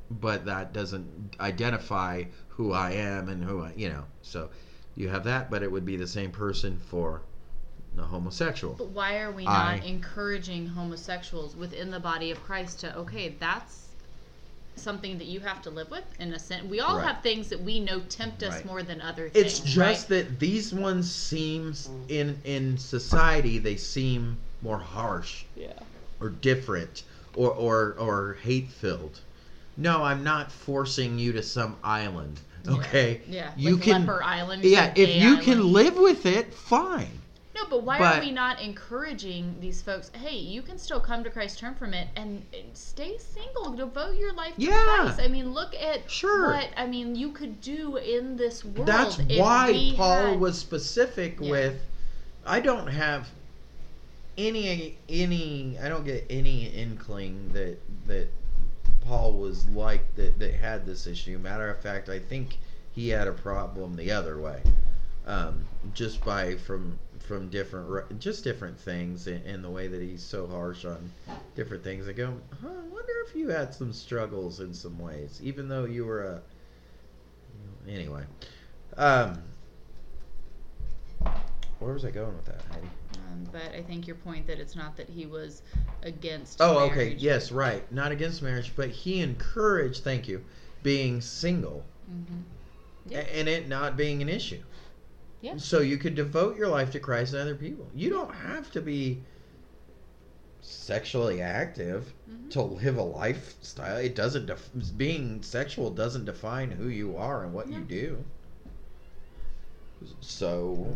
but 0.10 0.46
that 0.46 0.74
doesn't 0.74 1.36
identify 1.40 2.24
who 2.50 2.72
i 2.72 2.92
am 2.92 3.30
and 3.30 3.44
who 3.44 3.62
i 3.62 3.74
you 3.76 3.90
know 3.90 4.04
so 4.22 4.50
you 4.96 5.10
have 5.10 5.24
that 5.24 5.50
but 5.50 5.64
it 5.64 5.72
would 5.72 5.86
be 5.86 5.98
the 5.98 6.08
same 6.08 6.32
person 6.32 6.80
for 6.80 7.22
a 7.98 8.04
homosexual 8.04 8.74
But 8.76 8.90
why 8.90 9.20
are 9.20 9.32
we 9.32 9.46
I- 9.46 9.78
not 9.78 9.86
encouraging 9.86 10.68
homosexuals 10.68 11.56
within 11.56 11.92
the 11.92 12.00
body 12.00 12.32
of 12.32 12.44
Christ 12.44 12.80
to 12.82 12.96
okay, 12.98 13.36
that's 13.40 13.84
something 14.76 15.18
that 15.18 15.28
you 15.28 15.40
have 15.40 15.62
to 15.62 15.70
live 15.70 15.90
with 15.90 16.04
in 16.20 16.34
a 16.34 16.40
sense. 16.40 16.66
We 16.70 16.82
all 16.82 16.98
Right. 16.98 17.08
have 17.08 17.24
things 17.24 17.48
that 17.50 17.62
we 17.62 17.80
know 17.80 18.02
tempt 18.02 18.44
us 18.44 18.56
Right. 18.56 18.66
more 18.66 18.84
than 18.84 19.00
other 19.02 19.30
things. 19.30 19.46
It's 19.46 19.60
just 19.62 19.78
right? 19.78 20.08
that 20.10 20.40
these 20.40 20.74
ones 20.74 21.10
seems 21.14 21.90
in 22.10 22.40
in 22.44 22.78
society 22.78 23.58
they 23.58 23.78
seem 23.78 24.38
more 24.62 24.80
harsh 24.80 25.44
yeah. 25.56 25.80
or 26.20 26.30
different 26.30 27.04
or 27.36 27.52
or 27.52 27.96
or 27.98 28.38
hate 28.44 28.70
filled. 28.70 29.20
No, 29.78 30.04
I'm 30.04 30.24
not 30.24 30.52
forcing 30.52 31.20
you 31.20 31.32
to 31.34 31.44
some 31.44 31.78
island. 31.84 32.40
Okay. 32.68 33.22
Yeah. 33.28 33.52
You 33.56 33.76
like 33.76 33.84
can 33.84 34.02
Leper 34.06 34.24
Island. 34.24 34.64
Yeah, 34.64 34.92
if 34.96 35.22
you 35.22 35.38
can 35.38 35.72
live 35.72 35.96
with 35.96 36.26
it, 36.26 36.54
fine. 36.54 37.22
No, 37.56 37.62
but 37.70 37.84
why 37.84 37.98
But- 37.98 38.18
are 38.18 38.20
we 38.20 38.32
not 38.32 38.62
encouraging 38.62 39.56
these 39.62 39.82
folks? 39.82 40.12
Hey, 40.14 40.36
you 40.36 40.62
can 40.62 40.78
still 40.78 41.00
come 41.00 41.24
to 41.24 41.30
Christ, 41.30 41.58
turn 41.58 41.74
from 41.76 41.94
it, 41.94 42.10
and, 42.18 42.44
stay 42.74 43.18
single. 43.18 43.72
Devote 43.72 44.18
your 44.18 44.34
life 44.34 44.56
to 44.56 44.62
Yeah. 44.62 44.84
Christ. 44.84 45.22
I 45.22 45.30
mean, 45.30 45.54
look 45.54 45.74
at 45.74 46.12
Sure. 46.12 46.52
what 46.52 46.68
I 46.76 46.86
mean. 46.86 47.16
You 47.16 47.32
could 47.32 47.62
do 47.62 47.96
in 47.96 48.36
this 48.36 48.66
world. 48.66 48.88
That's 48.88 49.18
why 49.18 49.94
Paul 49.96 50.32
had- 50.32 50.40
was 50.40 50.58
specific 50.60 51.38
Yeah. 51.40 51.50
with 51.52 51.82
I 52.46 52.60
don't 52.60 52.88
have 52.88 53.30
any 54.38 54.98
any 55.10 55.78
I 55.82 55.88
don't 55.90 56.04
get 56.04 56.26
any 56.30 56.66
inkling 56.68 57.52
that 57.54 57.78
that 58.08 58.28
Paul 59.06 59.34
was 59.34 59.66
like 59.70 60.14
that 60.16 60.38
that 60.40 60.54
had 60.56 60.86
this 60.86 61.08
issue. 61.08 61.38
Matter 61.38 61.70
of 61.70 61.80
fact, 61.80 62.10
I 62.10 62.20
think 62.20 62.58
he 62.92 63.10
had 63.10 63.28
a 63.28 63.32
problem 63.34 63.96
the 63.96 64.12
other 64.12 64.38
way. 64.40 64.62
Um, 65.26 65.66
just 65.94 66.24
by 66.24 66.56
from 66.56 67.00
from 67.26 67.50
different 67.50 68.20
just 68.20 68.44
different 68.44 68.80
things 68.80 69.28
in, 69.28 69.42
in 69.44 69.62
the 69.62 69.70
way 69.70 69.88
that 69.88 70.02
he's 70.02 70.24
so 70.24 70.48
harsh 70.48 70.86
on 70.86 71.12
different 71.56 71.84
things. 71.84 72.08
I 72.08 72.14
go, 72.14 72.34
huh, 72.62 72.68
I 72.68 72.88
wonder 72.94 73.12
if 73.28 73.36
you 73.36 73.50
had 73.50 73.74
some 73.74 73.92
struggles 73.92 74.60
in 74.60 74.74
some 74.74 74.98
ways, 75.00 75.40
even 75.44 75.68
though 75.68 75.86
you 75.86 76.06
were 76.06 76.24
a 76.24 76.42
anyway. 77.88 78.24
Um, 78.98 79.42
where 81.80 81.94
was 81.94 82.06
I 82.06 82.12
going 82.12 82.36
with 82.36 82.46
that, 82.46 82.62
Heidi? 82.72 82.88
Um, 83.14 83.48
but 83.52 83.74
I 83.76 83.82
think 83.82 84.08
your 84.08 84.16
point 84.18 84.48
that 84.48 84.60
it's 84.60 84.76
not 84.76 84.96
that 84.98 85.10
he 85.10 85.26
was 85.26 85.62
against. 86.04 86.62
Oh, 86.62 86.90
okay. 86.90 87.16
Yes, 87.18 87.52
right. 87.52 87.90
Not 87.92 88.12
against 88.12 88.42
marriage, 88.42 88.72
but 88.76 88.90
he 88.90 89.20
encouraged, 89.20 90.04
thank 90.04 90.28
you, 90.28 90.44
being 90.84 91.22
single 91.22 91.84
Mhm. 92.10 92.44
Yeah. 93.08 93.20
and 93.20 93.48
it 93.48 93.68
not 93.68 93.98
being 93.98 94.22
an 94.22 94.30
issue. 94.30 94.62
Yeah. 95.46 95.58
So 95.58 95.82
you 95.82 95.98
could 95.98 96.16
devote 96.16 96.58
your 96.58 96.68
life 96.70 96.90
to 96.94 97.00
Christ 97.00 97.34
and 97.34 97.42
other 97.44 97.54
people. 97.54 97.88
You 97.94 98.10
don't 98.10 98.34
have 98.34 98.72
to 98.72 98.82
be 98.82 99.22
sexually 100.62 101.40
active 101.40 102.12
Mhm. 102.28 102.50
to 102.50 102.64
live 102.64 102.98
a 102.98 103.04
lifestyle. 103.04 103.98
It 103.98 104.16
doesn't 104.16 104.48
def- 104.48 104.98
being 104.98 105.44
sexual 105.44 105.92
doesn't 105.92 106.26
define 106.26 106.72
who 106.72 106.88
you 106.88 107.16
are 107.16 107.44
and 107.44 107.54
what 107.54 107.70
you 107.70 107.82
do. 107.82 108.26
So 110.20 110.96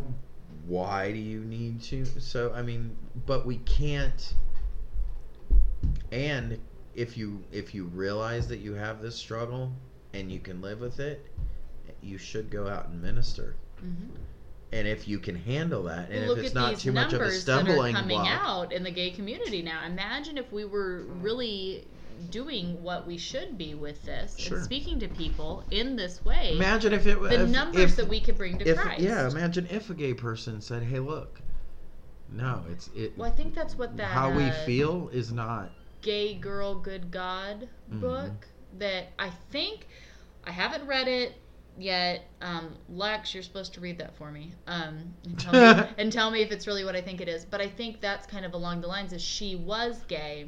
why 0.65 1.11
do 1.11 1.19
you 1.19 1.41
need 1.41 1.83
to 1.83 2.03
so 2.05 2.51
I 2.51 2.63
mean, 2.63 2.97
but 3.27 3.45
we 3.45 3.57
can't 3.57 4.33
and 6.11 6.59
if 6.95 7.15
you 7.15 7.43
if 7.51 7.75
you 7.75 7.85
realize 7.85 8.47
that 8.47 8.57
you 8.57 8.73
have 8.73 8.99
this 8.99 9.15
struggle 9.15 9.71
and 10.13 10.31
you 10.31 10.39
can 10.39 10.59
live 10.59 10.79
with 10.79 10.99
it, 10.99 11.23
you 12.01 12.17
should 12.17 12.49
go 12.49 12.67
out 12.67 12.87
and 12.89 12.99
minister. 12.99 13.55
Mhm. 13.83 14.09
And 14.71 14.87
if 14.87 15.07
you 15.07 15.17
can 15.19 15.35
handle 15.35 15.83
that, 15.83 16.09
and 16.09 16.21
Well, 16.27 16.37
if 16.37 16.45
it's 16.45 16.53
not 16.53 16.77
too 16.77 16.91
much 16.91 17.13
of 17.13 17.21
a 17.21 17.23
numbers 17.23 17.43
that 17.45 17.59
are 17.59 17.61
stumbling 17.63 17.95
coming 17.95 18.17
block, 18.17 18.39
out 18.39 18.71
in 18.71 18.83
the 18.83 18.91
gay 18.91 19.09
community 19.09 19.61
now. 19.63 19.83
Imagine 19.85 20.37
if 20.37 20.51
we 20.51 20.63
were 20.65 21.05
really 21.05 21.87
doing 22.29 22.83
what 22.83 23.07
we 23.07 23.17
should 23.17 23.57
be 23.57 23.73
with 23.73 24.03
this 24.05 24.37
Sure. 24.37 24.57
and 24.57 24.65
speaking 24.65 24.99
to 24.99 25.07
people 25.07 25.63
in 25.71 25.95
this 25.95 26.23
way. 26.23 26.53
imagine 26.53 26.93
if 26.93 27.07
it 27.07 27.19
the 27.19 27.43
if, 27.43 27.49
numbers 27.49 27.91
if, 27.91 27.95
that 27.95 28.07
we 28.07 28.19
could 28.19 28.37
bring 28.37 28.57
to 28.59 28.67
if 28.67 28.77
Christ. 28.77 28.99
yeah, 29.01 29.27
imagine 29.27 29.67
if 29.71 29.89
a 29.89 29.93
gay 29.93 30.13
person 30.13 30.61
said, 30.61 30.83
"Hey, 30.83 30.99
look, 30.99 31.41
no, 32.29 32.63
it's 32.69 32.89
it. 32.95 33.17
Well, 33.17 33.27
I 33.27 33.31
think 33.31 33.55
that's 33.55 33.77
what 33.77 33.97
that 33.97 34.07
how 34.07 34.29
we 34.31 34.43
uh, 34.43 34.51
feel 34.51 35.09
is 35.11 35.31
not 35.31 35.71
gay 36.01 36.33
girl 36.35 36.75
good 36.75 37.11
god 37.11 37.67
Mhm. 37.91 37.99
book 38.01 38.47
that 38.77 39.07
i 39.17 39.29
think 39.29 39.87
i 40.45 40.51
haven't 40.51 40.85
read 40.87 41.07
it 41.07 41.33
yet 41.77 42.25
um, 42.41 42.75
lex 42.89 43.33
you're 43.33 43.43
supposed 43.43 43.73
to 43.73 43.79
read 43.79 43.97
that 43.97 44.15
for 44.15 44.31
me 44.31 44.51
um, 44.67 45.13
and, 45.25 45.39
tell 45.39 45.53
me, 45.53 45.89
and 45.97 46.11
tell 46.11 46.31
me 46.31 46.41
if 46.41 46.51
it's 46.51 46.67
really 46.67 46.83
what 46.83 46.95
i 46.95 47.01
think 47.01 47.21
it 47.21 47.27
is 47.27 47.45
but 47.45 47.61
i 47.61 47.67
think 47.67 48.01
that's 48.01 48.25
kind 48.27 48.45
of 48.45 48.53
along 48.53 48.81
the 48.81 48.87
lines 48.87 49.13
of 49.13 49.21
she 49.21 49.55
was 49.55 50.03
gay 50.07 50.47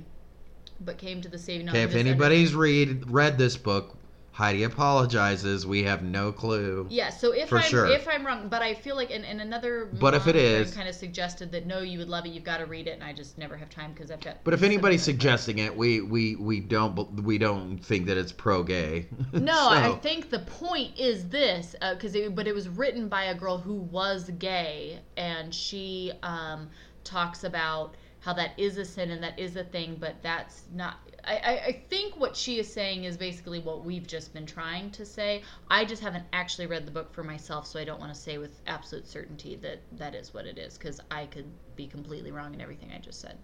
but 0.82 0.98
came 0.98 1.22
to 1.22 1.30
the 1.30 1.38
saving 1.38 1.70
okay." 1.70 1.84
If 1.84 1.96
anybody's 1.96 2.54
read 2.54 3.10
read 3.10 3.38
this 3.38 3.58
book, 3.58 3.98
Heidi 4.34 4.64
apologizes. 4.64 5.66
We 5.68 5.84
have 5.84 6.04
no 6.04 6.32
clue. 6.32 6.88
yeah 6.90 7.10
so 7.10 7.32
if 7.34 7.50
For 7.50 7.58
i'm 7.58 7.64
sure. 7.64 7.88
if 7.88 8.08
i'm 8.08 8.26
wrong 8.26 8.48
but 8.48 8.62
i 8.62 8.74
feel 8.74 8.96
like 8.96 9.12
in, 9.12 9.26
and 9.26 9.42
another 9.42 9.86
But 9.86 10.14
if 10.14 10.26
it 10.28 10.36
is- 10.36 10.74
kind 10.74 10.88
of 10.88 10.96
suggested 10.96 11.52
that 11.52 11.66
no 11.66 11.80
you 11.80 12.00
would 12.00 12.08
love 12.10 12.26
it 12.26 12.30
you've 12.30 12.44
got 12.46 12.58
to 12.58 12.66
read 12.66 12.88
it 12.88 12.92
and 12.92 13.04
i 13.04 13.12
just 13.14 13.38
never 13.38 13.58
have 13.58 13.70
time 13.70 13.92
because 13.94 14.10
i've 14.10 14.22
got 14.22 14.44
But 14.44 14.54
if 14.54 14.64
anybody's 14.64 15.04
suggesting 15.04 15.60
it, 15.60 15.76
we 15.76 16.02
we 16.02 16.36
we 16.38 16.60
don't 16.62 16.96
we 17.24 17.38
don't 17.38 17.78
think 17.80 18.06
that 18.08 18.18
it's 18.18 18.32
pro 18.32 18.64
gay. 18.64 19.08
No, 19.34 19.70
I 19.70 19.92
think 20.02 20.30
the 20.30 20.40
point 20.40 20.98
is 21.00 21.28
this, 21.30 21.76
because 21.94 22.16
it, 22.16 22.34
but 22.36 22.48
it 22.48 22.54
was 22.56 22.70
written 22.70 23.08
by 23.10 23.24
a 23.26 23.36
girl 23.36 23.58
who 23.58 23.76
was 23.76 24.30
gay, 24.40 25.00
and 25.18 25.54
she 25.54 26.12
um, 26.24 26.70
talks 27.04 27.44
about 27.44 27.96
how 28.20 28.34
that 28.34 28.52
is 28.58 28.78
a 28.78 28.86
sin 28.86 29.10
and 29.12 29.24
that 29.24 29.38
is 29.40 29.56
a 29.56 29.64
thing, 29.64 29.98
but 30.00 30.16
that's 30.22 30.64
not. 30.74 30.96
I, 31.24 31.62
I, 31.68 31.84
think 31.90 32.18
what 32.18 32.36
she 32.36 32.60
is 32.60 32.72
saying 32.72 33.04
is 33.04 33.16
basically 33.18 33.60
what 33.60 33.86
we've 33.86 34.08
just 34.08 34.34
been 34.34 34.46
trying 34.46 34.92
to 34.92 35.06
say. 35.06 35.44
I 35.70 35.86
just 35.86 36.02
haven't 36.02 36.26
actually 36.34 36.68
read 36.68 36.86
the 36.88 36.92
book 36.92 37.14
for 37.14 37.24
myself, 37.24 37.68
so 37.68 37.80
I 37.80 37.84
don't 37.84 38.00
want 38.00 38.14
to 38.14 38.20
say 38.20 38.38
with 38.38 38.62
absolute 38.68 39.08
certainty 39.08 39.56
that 39.58 39.80
that 39.98 40.16
is 40.16 40.34
what 40.34 40.46
it 40.46 40.58
is, 40.58 40.78
because 40.78 41.00
I 41.12 41.26
could 41.28 41.46
be 41.76 41.88
completely 41.88 42.32
wrong 42.32 42.54
in 42.54 42.62
everything 42.62 42.92
I 42.92 43.00
just 43.00 43.22
said. 43.22 43.38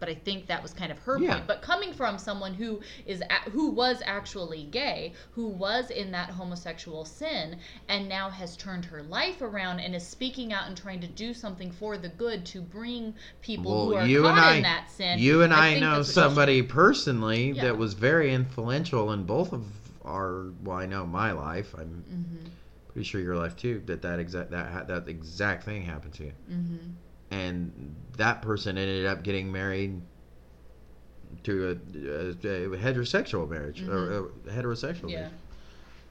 But 0.00 0.08
I 0.08 0.14
think 0.14 0.46
that 0.48 0.62
was 0.62 0.72
kind 0.74 0.90
of 0.92 0.98
her 1.00 1.18
Yeah. 1.18 1.34
point. 1.34 1.46
But 1.46 1.62
coming 1.62 1.92
from 1.92 2.18
someone 2.18 2.54
who 2.54 2.80
is 3.06 3.22
a- 3.22 3.50
who 3.50 3.70
was 3.70 4.02
actually 4.04 4.64
gay, 4.64 5.12
who 5.32 5.48
was 5.48 5.90
in 5.90 6.10
that 6.12 6.30
homosexual 6.30 7.04
sin, 7.04 7.58
and 7.88 8.08
now 8.08 8.28
has 8.30 8.56
turned 8.56 8.84
her 8.86 9.02
life 9.02 9.40
around 9.40 9.80
and 9.80 9.94
is 9.94 10.06
speaking 10.06 10.52
out 10.52 10.66
and 10.68 10.76
trying 10.76 11.00
to 11.00 11.06
do 11.06 11.32
something 11.32 11.70
for 11.70 11.96
the 11.96 12.08
good 12.08 12.44
to 12.46 12.60
bring 12.60 13.14
people 13.40 13.86
who 13.88 13.94
are 13.96 14.06
you 14.06 14.22
caught 14.22 14.30
and 14.32 14.40
I, 14.40 14.54
in 14.56 14.62
that 14.62 14.90
sin. 14.90 15.18
you 15.18 15.42
and 15.42 15.54
I, 15.54 15.70
think 15.70 15.80
know 15.80 15.96
that's 15.96 15.98
what 16.00 16.06
she's 16.06 16.14
somebody 16.14 16.62
personally 16.62 17.52
Yeah. 17.52 17.62
that 17.64 17.78
was 17.78 17.94
very 17.94 18.34
influential 18.34 19.12
in 19.12 19.24
both 19.24 19.52
of 19.52 19.64
our. 20.04 20.50
Well, 20.62 20.76
I 20.76 20.86
know 20.86 21.06
my 21.06 21.32
life. 21.32 21.74
I'm 21.78 22.04
Mhm, 22.10 22.50
pretty 22.88 23.04
sure 23.04 23.20
your 23.20 23.36
life 23.36 23.56
too. 23.56 23.82
That 23.86 24.02
that 24.02 24.18
exact 24.18 24.50
that 24.50 24.88
that 24.88 25.08
exact 25.08 25.64
thing 25.64 25.82
happened 25.82 26.12
to 26.14 26.24
you, 26.24 26.32
mhm. 26.50 26.92
And 27.34 27.94
that 28.16 28.42
person 28.42 28.78
ended 28.78 29.06
up 29.06 29.22
getting 29.24 29.50
married 29.50 30.00
to 31.42 31.68
a, 31.68 31.70
a, 31.70 32.64
a 32.72 32.78
heterosexual 32.78 33.48
marriage 33.48 33.82
or 33.82 34.18
a 34.18 34.22
heterosexual 34.50 35.00
Mm-hmm. 35.00 35.08
Yeah. 35.08 35.20
marriage. 35.20 35.32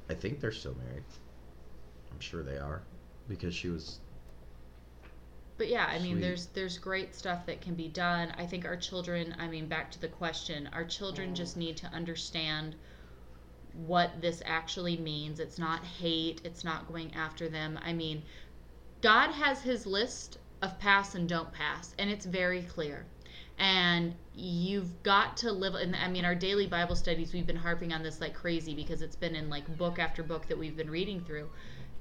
I 0.10 0.14
think 0.16 0.40
they're 0.42 0.52
still 0.52 0.76
married. 0.86 1.04
I'm 2.12 2.20
sure 2.20 2.44
they 2.44 2.58
are 2.58 2.82
because 3.28 3.56
she 3.56 3.70
was 3.70 4.00
But 5.58 5.70
yeah, 5.70 5.86
I 5.86 6.00
mean, 6.00 6.14
Sweet. 6.16 6.22
there's 6.22 6.46
there's 6.48 6.78
great 6.78 7.16
stuff 7.16 7.46
that 7.46 7.62
can 7.62 7.76
be 7.76 7.88
done. 7.88 8.34
I 8.38 8.46
think 8.46 8.66
our 8.66 8.76
children. 8.76 9.34
I 9.40 9.48
mean, 9.48 9.68
back 9.68 9.92
to 9.92 10.02
the 10.02 10.10
question, 10.10 10.70
our 10.74 10.84
children 10.84 11.34
just 11.34 11.56
need 11.58 11.78
to 11.78 11.88
understand 11.88 12.76
what 13.88 14.22
this 14.22 14.42
actually 14.46 14.98
means. 14.98 15.40
It's 15.40 15.58
not 15.58 15.84
hate. 15.86 16.42
It's 16.44 16.64
not 16.64 16.88
going 16.88 17.14
after 17.16 17.48
them. 17.50 17.80
I 17.84 17.94
mean, 17.94 18.24
God 19.02 19.32
has 19.32 19.62
His 19.62 19.86
list 19.88 20.38
of 20.64 20.80
pass 20.80 21.14
and 21.14 21.30
don't 21.30 21.52
pass, 21.52 21.94
and 22.00 22.10
it's 22.10 22.26
very 22.26 22.64
clear. 22.64 23.06
And 23.60 24.16
you've 24.34 25.04
got 25.04 25.38
to 25.38 25.52
live. 25.52 25.76
And 25.76 25.96
I 25.96 26.08
mean, 26.08 26.26
our 26.26 26.34
daily 26.34 26.66
Bible 26.66 26.96
studies, 26.96 27.34
we've 27.34 27.46
been 27.46 27.56
harping 27.56 27.94
on 27.94 28.02
this 28.02 28.20
like 28.20 28.34
crazy 28.34 28.74
because 28.74 29.04
it's 29.04 29.16
been 29.16 29.36
in 29.36 29.50
like 29.50 29.78
book 29.78 30.00
after 30.00 30.24
book 30.24 30.48
that 30.48 30.58
we've 30.58 30.76
been 30.76 30.90
reading 30.90 31.22
through 31.22 31.50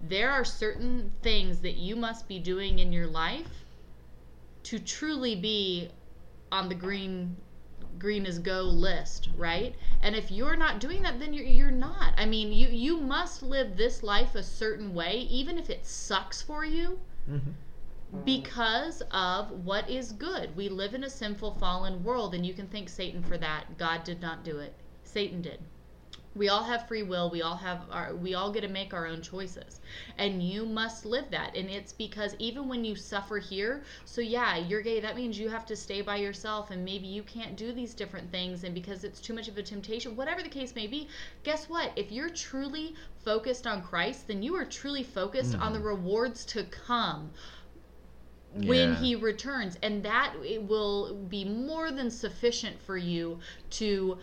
there 0.03 0.31
are 0.31 0.45
certain 0.45 1.13
things 1.23 1.61
that 1.61 1.77
you 1.77 1.95
must 1.95 2.27
be 2.27 2.39
doing 2.39 2.81
in 2.81 2.93
your 2.93 3.07
life 3.07 3.65
to 4.65 4.79
truly 4.79 5.37
be 5.37 5.89
on 6.51 6.69
the 6.69 6.75
green 6.75 7.37
green 7.99 8.27
is 8.27 8.39
go 8.39 8.63
list 8.63 9.29
right 9.37 9.77
and 10.03 10.17
if 10.17 10.31
you're 10.31 10.57
not 10.57 10.81
doing 10.81 11.03
that 11.03 11.21
then 11.21 11.33
you're, 11.33 11.45
you're 11.45 11.71
not 11.71 12.15
i 12.17 12.25
mean 12.25 12.53
you 12.53 12.69
you 12.69 12.97
must 12.97 13.43
live 13.43 13.77
this 13.77 14.03
life 14.03 14.35
a 14.35 14.43
certain 14.43 14.93
way 14.93 15.27
even 15.31 15.57
if 15.57 15.71
it 15.71 15.87
sucks 15.87 16.43
for 16.43 16.65
you 16.65 16.99
mm-hmm. 17.31 17.51
Because 18.25 19.03
of 19.11 19.51
what 19.65 19.89
is 19.89 20.13
good. 20.13 20.55
We 20.55 20.69
live 20.69 20.95
in 20.95 21.05
a 21.05 21.11
sinful 21.11 21.55
fallen 21.55 22.05
world 22.05 22.35
and 22.35 22.45
you 22.45 22.53
can 22.53 22.69
thank 22.69 22.89
satan 22.89 23.23
for 23.23 23.39
that. 23.39 23.79
God 23.79 24.05
did 24.05 24.21
not 24.21 24.45
do 24.45 24.59
it. 24.59 24.75
Satan 25.03 25.41
did. 25.41 25.61
We 26.35 26.49
all 26.49 26.65
have 26.65 26.89
free 26.89 27.03
will. 27.03 27.29
We 27.29 27.43
all 27.43 27.57
have 27.57 27.83
our 27.91 28.15
we 28.15 28.35
all 28.35 28.51
get 28.51 28.63
to 28.63 28.69
make 28.69 28.95
our 28.95 29.07
own 29.07 29.21
choices. 29.21 29.81
And 30.17 30.43
you 30.43 30.65
must 30.65 31.05
live 31.05 31.31
that. 31.31 31.55
And 31.57 31.69
it's 31.69 31.93
because 31.93 32.35
even 32.39 32.69
when 32.69 32.85
you 32.85 32.97
suffer 32.97 33.39
here 33.39 33.83
so 34.05 34.21
yeah 34.21 34.57
you're 34.57 34.83
gay 34.83 35.01
that 35.01 35.17
means 35.17 35.39
you 35.39 35.49
have 35.49 35.67
to 35.67 35.77
stay 35.77 36.01
by 36.01 36.17
yourself 36.17 36.71
and 36.71 36.85
maybe 36.85 37.07
you 37.07 37.23
can't 37.23 37.57
do 37.57 37.73
these 37.73 37.93
different 37.93 38.31
things 38.31 38.65
and 38.65 38.75
because 38.75 39.05
it's 39.05 39.21
too 39.21 39.35
much 39.35 39.49
of 39.49 39.59
a 39.59 39.63
temptation 39.63 40.17
whatever 40.17 40.43
the 40.43 40.49
case 40.49 40.75
may 40.75 40.87
be 40.87 41.09
guess 41.45 41.69
what? 41.69 41.93
If 41.97 42.13
you're 42.13 42.31
truly 42.31 42.95
focused 43.25 43.67
on 43.67 43.83
christ 43.83 44.27
then 44.27 44.43
you 44.43 44.55
are 44.57 44.65
truly 44.65 45.03
focused 45.03 45.53
mm-hmm. 45.53 45.63
on 45.63 45.73
the 45.73 45.81
rewards 45.81 46.45
to 46.47 46.65
come 46.65 47.31
when 48.55 48.91
Yeah. 48.91 48.95
he 48.97 49.15
returns 49.15 49.79
and 49.83 50.03
that 50.05 50.35
it 50.45 50.63
will 50.63 51.15
be 51.15 51.45
more 51.45 51.91
than 51.91 52.11
sufficient 52.11 52.81
for 52.83 52.97
you 52.97 53.39
to 53.71 54.19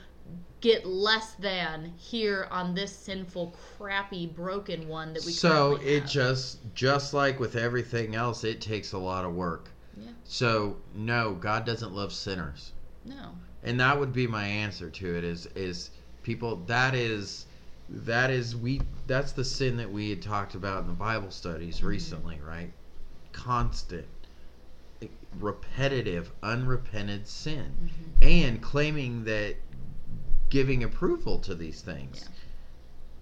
get 0.61 0.85
less 0.85 1.33
than 1.35 1.93
here 1.97 2.47
on 2.51 2.75
this 2.75 2.95
sinful 2.95 3.55
crappy 3.77 4.27
broken 4.27 4.87
one 4.87 5.13
that 5.13 5.25
we 5.25 5.31
so 5.31 5.75
it 5.77 6.01
have. 6.01 6.09
just 6.09 6.59
just 6.75 7.13
like 7.13 7.39
with 7.39 7.55
everything 7.55 8.13
else 8.15 8.43
it 8.43 8.61
takes 8.61 8.91
a 8.91 8.97
lot 8.97 9.25
of 9.25 9.33
work 9.33 9.69
Yeah. 9.97 10.09
so 10.25 10.77
no 10.93 11.33
god 11.33 11.65
doesn't 11.65 11.93
love 11.93 12.11
sinners 12.13 12.73
no 13.05 13.35
and 13.63 13.79
that 13.79 13.99
would 13.99 14.13
be 14.13 14.27
my 14.27 14.45
answer 14.45 14.89
to 14.89 15.15
it 15.17 15.23
is 15.23 15.47
is 15.55 15.89
people 16.23 16.57
that 16.67 16.93
is 16.93 17.45
that 17.89 18.29
is 18.29 18.55
we 18.55 18.81
that's 19.07 19.31
the 19.31 19.45
sin 19.45 19.77
that 19.77 19.91
we 19.91 20.09
had 20.11 20.21
talked 20.21 20.53
about 20.53 20.81
in 20.81 20.87
the 20.87 20.93
bible 20.93 21.31
studies 21.31 21.77
mm-hmm. 21.77 21.87
recently 21.87 22.39
right 22.45 22.71
constant 23.31 24.05
repetitive 25.39 26.31
unrepented 26.43 27.27
sin 27.27 27.71
mm-hmm. 27.83 28.27
and 28.27 28.61
claiming 28.61 29.23
that 29.23 29.55
giving 30.49 30.83
approval 30.83 31.39
to 31.39 31.55
these 31.55 31.81
things. 31.81 32.27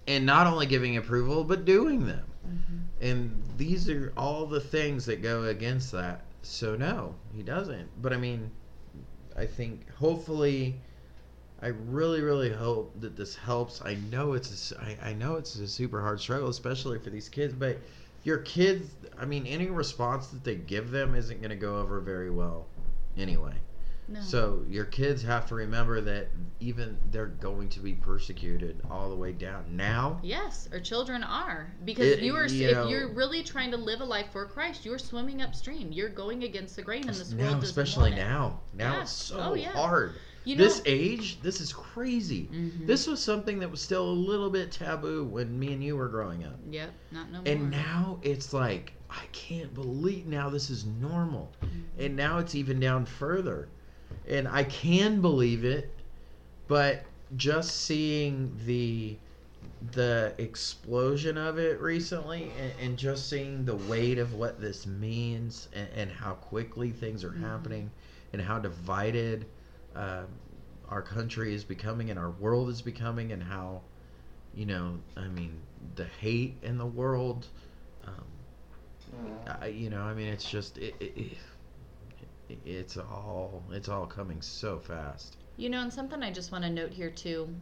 And 0.06 0.24
not 0.24 0.46
only 0.46 0.66
giving 0.66 0.96
approval 0.96 1.44
but 1.44 1.64
doing 1.64 2.06
them. 2.06 2.24
Mm-hmm. 2.46 3.04
And 3.04 3.42
these 3.56 3.90
are 3.90 4.12
all 4.16 4.46
the 4.46 4.60
things 4.60 5.04
that 5.06 5.22
go 5.22 5.44
against 5.44 5.92
that. 5.92 6.22
So 6.42 6.76
no 6.76 7.14
he 7.34 7.42
doesn't. 7.42 7.88
But 8.00 8.12
i 8.12 8.16
mean 8.16 8.50
i 9.36 9.44
think 9.44 9.88
hopefully 9.92 10.80
i 11.60 11.68
really 11.68 12.22
really 12.22 12.50
hope 12.50 12.98
that 13.00 13.16
this 13.16 13.36
helps. 13.36 13.82
I 13.84 13.96
know 14.10 14.32
it's 14.32 14.72
a 14.72 14.80
I 14.80 15.10
I 15.10 15.12
know 15.12 15.36
it's 15.36 15.56
a 15.56 15.68
super 15.68 16.00
hard 16.00 16.20
struggle 16.20 16.48
especially 16.48 16.98
for 16.98 17.10
these 17.10 17.28
kids 17.28 17.52
but 17.52 17.78
your 18.28 18.38
kids 18.38 18.90
i 19.18 19.24
mean 19.24 19.46
any 19.46 19.66
response 19.70 20.26
that 20.28 20.44
they 20.44 20.54
give 20.54 20.90
them 20.90 21.14
isn't 21.14 21.38
going 21.40 21.48
to 21.48 21.56
go 21.56 21.78
over 21.78 21.98
very 21.98 22.28
well 22.30 22.66
anyway 23.16 23.54
no 24.06 24.20
so 24.20 24.62
your 24.68 24.84
kids 24.84 25.22
have 25.22 25.46
to 25.48 25.54
remember 25.54 26.02
that 26.02 26.28
even 26.60 26.98
they're 27.10 27.26
going 27.26 27.70
to 27.70 27.80
be 27.80 27.94
persecuted 27.94 28.82
all 28.90 29.08
the 29.08 29.16
way 29.16 29.32
down 29.32 29.64
now 29.74 30.20
Yes, 30.22 30.68
our 30.72 30.80
children 30.80 31.22
are 31.24 31.72
because 31.86 32.04
It- 32.06 32.20
you 32.20 32.34
are. 32.36 32.46
you 32.46 32.68
if 32.68 32.76
know- 32.76 32.88
you're 32.88 33.08
really 33.14 33.42
trying 33.42 33.70
to 33.70 33.78
live 33.78 34.00
a 34.02 34.04
life 34.04 34.26
for 34.32 34.44
Christ, 34.46 34.84
you're 34.84 34.98
swimming 34.98 35.40
upstream. 35.42 35.90
You're 35.92 36.08
going 36.10 36.44
against 36.44 36.76
the 36.76 36.82
grain, 36.82 37.02
in 37.02 37.08
this 37.08 37.18
world 37.32 37.38
now, 37.38 37.44
doesn't 37.54 37.64
especially 37.64 38.10
now. 38.10 38.60
Now 38.74 38.92
Yeah. 38.94 39.02
it's 39.02 39.30
oh, 39.32 39.36
so 39.36 39.40
Oh, 39.50 39.54
yeah. 39.54 39.72
hard. 39.72 40.12
You 40.44 40.56
know, 40.56 40.64
this 40.64 40.80
age, 40.86 41.40
this 41.42 41.60
is 41.60 41.72
crazy. 41.72 42.48
Mhm. 42.52 42.86
This 42.86 43.06
was 43.06 43.22
something 43.22 43.58
that 43.58 43.70
was 43.70 43.80
still 43.80 44.08
a 44.08 44.12
little 44.12 44.50
bit 44.50 44.72
taboo 44.72 45.24
when 45.24 45.58
me 45.58 45.72
and 45.72 45.84
you 45.84 45.96
were 45.96 46.08
growing 46.08 46.44
up. 46.44 46.58
Yep, 46.70 46.90
not 47.12 47.30
no 47.30 47.42
more. 47.42 47.52
And 47.52 47.70
now 47.70 48.18
it's 48.22 48.52
like, 48.52 48.92
I 49.10 49.24
can't 49.32 49.74
believe 49.74 50.26
now 50.26 50.48
this 50.48 50.70
is 50.70 50.86
normal. 50.86 51.52
Mm-hmm. 51.62 52.00
And 52.00 52.16
now 52.16 52.38
it's 52.38 52.54
even 52.54 52.80
down 52.80 53.04
further. 53.04 53.68
And 54.26 54.48
I 54.48 54.64
can 54.64 55.20
believe 55.20 55.64
it, 55.64 55.90
but 56.66 57.04
just 57.36 57.82
seeing 57.82 58.56
the 58.64 59.18
the 59.92 60.34
explosion 60.38 61.36
of 61.38 61.58
it 61.58 61.80
recently 61.80 62.50
and, 62.58 62.72
and 62.80 62.98
just 62.98 63.28
seeing 63.28 63.64
the 63.64 63.76
weight 63.76 64.18
of 64.18 64.34
what 64.34 64.60
this 64.60 64.86
means 64.86 65.68
and, 65.72 65.88
and 65.94 66.10
how 66.10 66.32
quickly 66.32 66.90
things 66.90 67.22
are 67.22 67.32
happening 67.32 67.90
and 68.32 68.42
how 68.42 68.58
divided 68.58 69.46
um, 69.94 70.26
our 70.88 71.02
country 71.02 71.54
is 71.54 71.64
becoming 71.64 72.10
and 72.10 72.18
our 72.18 72.30
world 72.30 72.68
is 72.68 72.82
becoming 72.82 73.32
and 73.32 73.42
how 73.42 73.82
you 74.54 74.66
know 74.66 74.98
i 75.16 75.26
mean 75.28 75.60
the 75.96 76.04
hate 76.04 76.56
in 76.62 76.78
the 76.78 76.86
world 76.86 77.46
um, 78.06 78.24
I, 79.60 79.66
you 79.66 79.90
know 79.90 80.02
i 80.02 80.14
mean 80.14 80.28
it's 80.28 80.48
just 80.48 80.78
it, 80.78 80.94
it, 81.00 81.36
it, 82.48 82.58
it's 82.64 82.96
all 82.96 83.62
it's 83.72 83.88
all 83.88 84.06
coming 84.06 84.40
so 84.42 84.78
fast 84.78 85.36
You 85.56 85.68
know, 85.70 85.80
and 85.82 85.92
something 85.92 86.22
I 86.22 86.30
just 86.30 86.52
want 86.52 86.64
to 86.64 86.70
note 86.70 86.92
here 86.92 87.10
too 87.10 87.54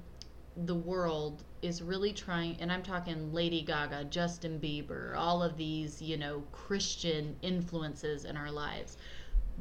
the 0.57 0.75
world 0.75 1.45
is 1.63 1.83
really 1.83 2.13
trying, 2.13 2.57
and 2.61 2.73
I'm 2.73 2.83
talking 2.83 3.33
Lady 3.33 3.63
Gaga, 3.63 4.05
Justin 4.05 4.59
Bieber, 4.59 5.15
all 5.17 5.43
of 5.43 5.57
these, 5.57 6.01
you 6.01 6.17
know, 6.17 6.45
Christian 6.53 7.37
influences 7.43 8.25
in 8.25 8.37
our 8.37 8.51
lives. 8.51 8.97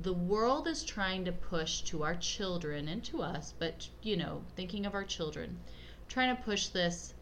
The 0.02 0.14
world 0.14 0.68
is 0.68 0.84
trying 0.84 1.26
to 1.26 1.32
push 1.32 1.82
to 1.82 2.04
our 2.04 2.16
children 2.16 2.88
and 2.88 3.04
to 3.06 3.22
us, 3.22 3.54
but, 3.58 3.88
you 4.02 4.18
know, 4.18 4.41
thinking 4.56 4.86
of 4.86 4.93
our 4.93 5.04
children, 5.04 5.58
trying 6.10 6.36
to 6.36 6.41
push 6.43 6.68
this 6.68 7.14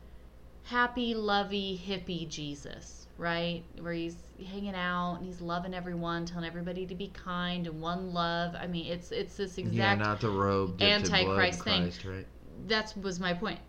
happy, 0.63 1.13
lovey, 1.13 1.79
hippie 1.87 2.27
Jesus, 2.27 3.07
right? 3.17 3.63
Where 3.79 3.93
he's 3.93 4.17
hanging 4.47 4.75
out 4.75 5.17
and 5.17 5.25
he's 5.25 5.41
loving 5.41 5.73
everyone, 5.73 6.25
telling 6.25 6.45
everybody 6.45 6.85
to 6.87 6.95
be 6.95 7.07
kind 7.07 7.67
and 7.67 7.81
one 7.81 8.13
love. 8.13 8.55
I 8.55 8.67
mean, 8.67 8.87
it's 8.87 9.11
it's 9.11 9.35
this 9.35 9.57
exact 9.57 9.99
yeah 9.99 10.05
not 10.05 10.21
the 10.21 10.29
robe 10.29 10.77
dipped 10.77 10.81
in 10.81 11.01
blood 11.01 11.19
Antichrist 11.19 11.63
thing. 11.63 11.81
Christ, 11.83 12.05
right? 12.05 12.27
that 12.67 12.93
was 13.01 13.19
my 13.19 13.33
point. 13.33 13.59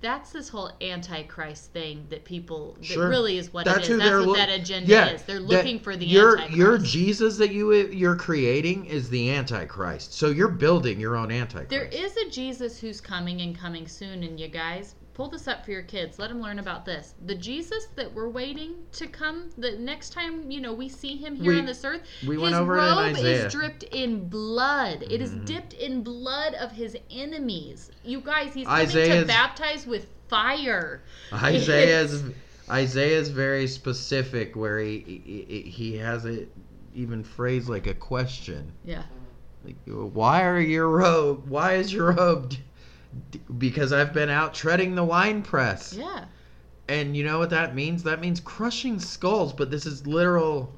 That's 0.00 0.30
this 0.30 0.48
whole 0.48 0.70
antichrist 0.80 1.72
thing 1.72 2.06
that 2.10 2.24
people 2.24 2.76
that 2.78 2.84
Sure. 2.86 3.08
really 3.08 3.36
is 3.36 3.52
what 3.52 3.64
That's 3.64 3.88
it 3.88 3.92
is. 3.94 3.98
That's 3.98 4.10
what 4.12 4.26
look- 4.26 4.36
that 4.36 4.48
agenda 4.48 4.88
yeah, 4.88 5.08
is. 5.08 5.22
They're 5.22 5.40
looking 5.40 5.80
for 5.80 5.96
the 5.96 6.06
your 6.06 6.36
antichrist. 6.38 6.56
your 6.56 6.78
Jesus 6.78 7.36
that 7.38 7.50
you 7.52 7.72
you're 7.74 8.14
creating 8.14 8.84
is 8.84 9.10
the 9.10 9.30
antichrist. 9.32 10.14
So 10.14 10.28
you're 10.28 10.48
building 10.48 11.00
your 11.00 11.16
own 11.16 11.32
antichrist. 11.32 11.70
there 11.70 11.86
is 11.86 12.16
a 12.16 12.30
Jesus 12.30 12.78
who's 12.78 13.00
coming 13.00 13.40
and 13.40 13.58
coming 13.58 13.88
soon, 13.88 14.22
and 14.22 14.38
you 14.38 14.46
guys 14.46 14.94
pull 15.18 15.28
this 15.28 15.48
up 15.48 15.64
for 15.64 15.72
your 15.72 15.82
kids. 15.82 16.20
Let 16.20 16.28
them 16.28 16.40
learn 16.40 16.60
about 16.60 16.84
this. 16.84 17.14
The 17.26 17.34
Jesus 17.34 17.88
that 17.96 18.14
we're 18.14 18.28
waiting 18.28 18.76
to 18.92 19.08
come, 19.08 19.50
the 19.58 19.72
next 19.72 20.12
time 20.12 20.48
you 20.48 20.60
know 20.60 20.72
we 20.72 20.88
see 20.88 21.16
him 21.16 21.34
here 21.34 21.52
We- 21.54 21.58
on 21.58 21.66
this 21.66 21.84
earth, 21.84 22.02
we 22.24 22.36
his 22.36 22.42
went 22.42 22.54
over 22.54 22.78
it 22.78 22.82
in 22.82 22.86
robe 22.96 23.16
is 23.18 23.52
dripped 23.52 23.82
in 23.82 24.28
blood. 24.28 25.02
It 25.10 25.20
is 25.20 25.32
Mhm. 25.32 25.44
dipped 25.44 25.72
in 25.72 26.02
blood 26.04 26.54
of 26.54 26.70
his 26.70 26.96
enemies. 27.10 27.90
You 28.04 28.20
guys, 28.20 28.54
he's 28.54 28.68
coming 28.68 28.86
Isaiah's- 28.86 29.22
to 29.22 29.26
baptize 29.26 29.86
with 29.88 30.06
fire. 30.28 31.02
Isaiah's 31.32 32.22
Isaiah's 32.70 33.28
very 33.28 33.66
specific 33.66 34.54
where 34.54 34.78
he 34.78 35.00
he, 35.48 35.62
he 35.68 35.96
has 35.96 36.26
it 36.26 36.48
even 36.94 37.24
phrased 37.24 37.68
like 37.68 37.88
a 37.88 37.94
question. 37.94 38.70
Yeah. 38.84 39.02
Like, 39.64 39.74
why 39.86 40.44
are 40.44 40.60
your 40.60 40.88
robe? 40.88 41.48
Why 41.48 41.72
is 41.74 41.92
your 41.92 42.12
robe? 42.12 42.54
D- 43.30 43.40
Because 43.58 43.92
I've 43.92 44.12
been 44.12 44.28
out 44.30 44.54
treading 44.54 44.94
the 44.94 45.04
wine 45.04 45.42
press. 45.42 45.94
Yeah. 45.94 46.24
And 46.88 47.16
you 47.16 47.24
know 47.24 47.38
what 47.38 47.50
that 47.50 47.74
means? 47.74 48.02
That 48.04 48.20
means 48.20 48.40
crushing 48.40 48.98
skulls, 48.98 49.52
but 49.52 49.70
this 49.70 49.84
is 49.86 50.06
literal 50.06 50.74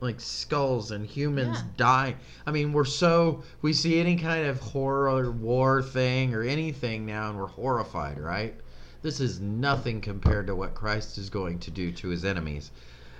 like 0.00 0.18
skulls 0.18 0.90
and 0.92 1.04
humans 1.04 1.58
Yeah. 1.58 1.64
dying. 1.76 2.16
I 2.46 2.50
mean, 2.52 2.72
we're 2.72 2.86
so 2.86 3.42
we 3.60 3.74
see 3.74 4.00
any 4.00 4.16
kind 4.16 4.46
of 4.46 4.58
horror 4.58 5.30
war 5.30 5.82
thing 5.82 6.34
or 6.34 6.42
anything 6.42 7.04
now 7.04 7.28
and 7.28 7.38
we're 7.38 7.46
horrified, 7.46 8.18
right? 8.18 8.54
This 9.02 9.20
is 9.20 9.40
nothing 9.40 10.00
compared 10.00 10.46
to 10.46 10.54
what 10.54 10.74
Christ 10.74 11.18
is 11.18 11.28
going 11.28 11.58
to 11.60 11.70
do 11.70 11.92
to 11.92 12.08
his 12.08 12.24
enemies. 12.24 12.70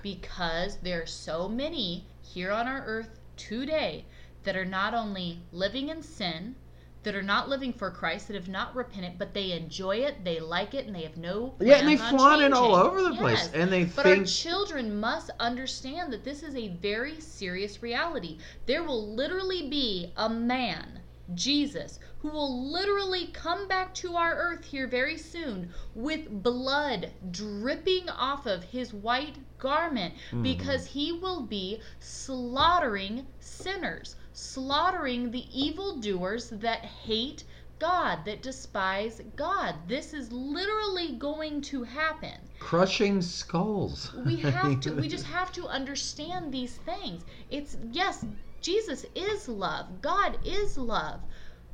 because 0.03 0.79
there 0.79 1.03
are 1.03 1.07
so 1.07 1.47
many 1.47 2.07
here 2.23 2.51
on 2.51 2.67
our 2.67 2.83
earth 2.87 3.21
today 3.37 4.07
that 4.45 4.57
are 4.57 4.65
not 4.65 4.95
only 4.95 5.41
living 5.53 5.91
in 5.91 6.03
sin, 6.03 6.55
that 7.03 7.15
are 7.15 7.23
not 7.23 7.49
living 7.49 7.73
for 7.73 7.91
Christ, 7.91 8.29
that 8.29 8.35
have 8.35 8.49
not 8.49 8.75
repented, 8.75 9.19
but 9.19 9.33
they 9.35 9.53
enjoy 9.53 9.97
it, 9.97 10.25
they 10.25 10.39
like 10.41 10.75
it, 10.75 10.87
and 10.87 10.95
they 10.95 11.03
have 11.03 11.17
no 11.17 11.55
Yeah, 11.61 11.77
and 11.77 11.89
they 11.89 11.97
flaunt 11.97 12.43
it 12.43 12.53
all 12.53 12.75
over 12.75 13.03
the 13.03 13.15
place. 13.15 13.51
And 13.55 13.73
they 13.73 13.85
But 13.85 14.07
our 14.07 14.25
children 14.25 15.01
must 15.01 15.31
understand 15.41 16.13
that 16.13 16.25
this 16.25 16.43
is 16.43 16.55
a 16.55 16.69
very 16.69 17.21
serious 17.21 17.83
reality. 17.83 18.39
There 18.67 18.83
will 18.83 19.15
literally 19.15 19.69
be 19.69 20.13
a 20.17 20.29
man, 20.29 21.01
Jesus, 21.35 21.99
who 22.19 22.29
will 22.29 22.71
literally 22.71 23.29
come 23.29 23.67
back 23.69 23.95
to 23.95 24.17
our 24.17 24.35
earth 24.35 24.65
here 24.65 24.87
very 24.87 25.17
soon 25.17 25.71
with 25.95 26.43
blood 26.43 27.11
dripping 27.31 28.09
off 28.11 28.47
of 28.47 28.65
his 28.65 28.93
white 28.93 29.37
garment 29.59 30.15
Mm-hmm. 30.31 30.43
because 30.43 30.87
he 30.87 31.13
will 31.13 31.43
be 31.47 31.81
slaughtering 31.99 33.27
sinners, 33.41 34.17
slaughtering 34.33 35.31
the 35.31 35.47
evildoers 35.53 36.51
that 36.51 36.85
hate 36.85 37.45
God, 37.78 38.24
that 38.26 38.43
despise 38.43 39.22
God. 39.37 39.74
This 39.89 40.12
is 40.12 40.31
literally 40.31 41.16
going 41.16 41.62
to 41.62 41.83
happen 41.83 42.35
crushing 42.59 43.22
skulls. 43.22 44.12
we 44.26 44.37
have 44.37 44.81
to 44.81 44.93
we 44.93 45.09
just 45.09 45.24
have 45.39 45.51
to 45.51 45.66
understand 45.66 46.53
these 46.53 46.76
things 46.76 47.24
it's 47.51 47.78
yes 47.91 48.26
jesus 48.61 49.07
is 49.14 49.49
love 49.49 49.87
god 50.03 50.37
is 50.45 50.76
love 50.76 51.20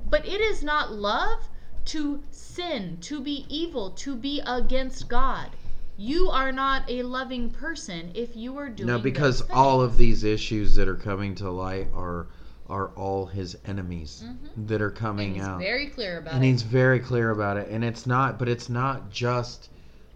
but 0.09 0.25
it 0.25 0.41
is 0.41 0.63
not 0.63 0.93
love 0.93 1.49
to 1.87 2.23
sin, 2.31 2.99
to 3.01 3.21
be 3.21 3.47
evil, 3.49 3.91
to 3.93 4.17
be 4.17 4.43
against 4.45 5.09
God. 5.09 5.51
You 5.97 6.29
are 6.29 6.53
not 6.53 6.91
a 6.91 7.03
loving 7.03 7.49
person 7.51 8.11
if 8.15 8.37
you 8.37 8.59
are 8.59 8.69
doing 8.69 8.89
No, 8.89 8.99
because 8.99 9.41
all 9.51 9.81
of 9.81 9.97
these 9.97 10.25
issues 10.25 10.75
that 10.75 10.89
are 10.89 10.97
coming 10.97 11.35
to 11.37 11.51
light 11.51 11.89
are 11.95 12.27
are 12.69 12.89
all 12.97 13.27
his 13.27 13.57
enemies 13.65 14.25
Mhm. 14.27 14.67
that 14.69 14.81
are 14.83 14.89
and 14.89 14.97
coming 14.97 15.35
he's 15.35 15.43
out. 15.45 15.59
very 15.61 15.87
clear 15.89 16.19
about 16.19 16.33
it. 16.33 16.37
and 16.37 16.45
he's 16.45 16.63
very 16.63 16.99
clear 17.01 17.31
about 17.31 17.57
it 17.57 17.69
and 17.71 17.85
it's 17.85 18.07
not 18.07 18.39
but 18.39 18.49
it's 18.49 18.69
not 18.69 19.11
just 19.11 19.71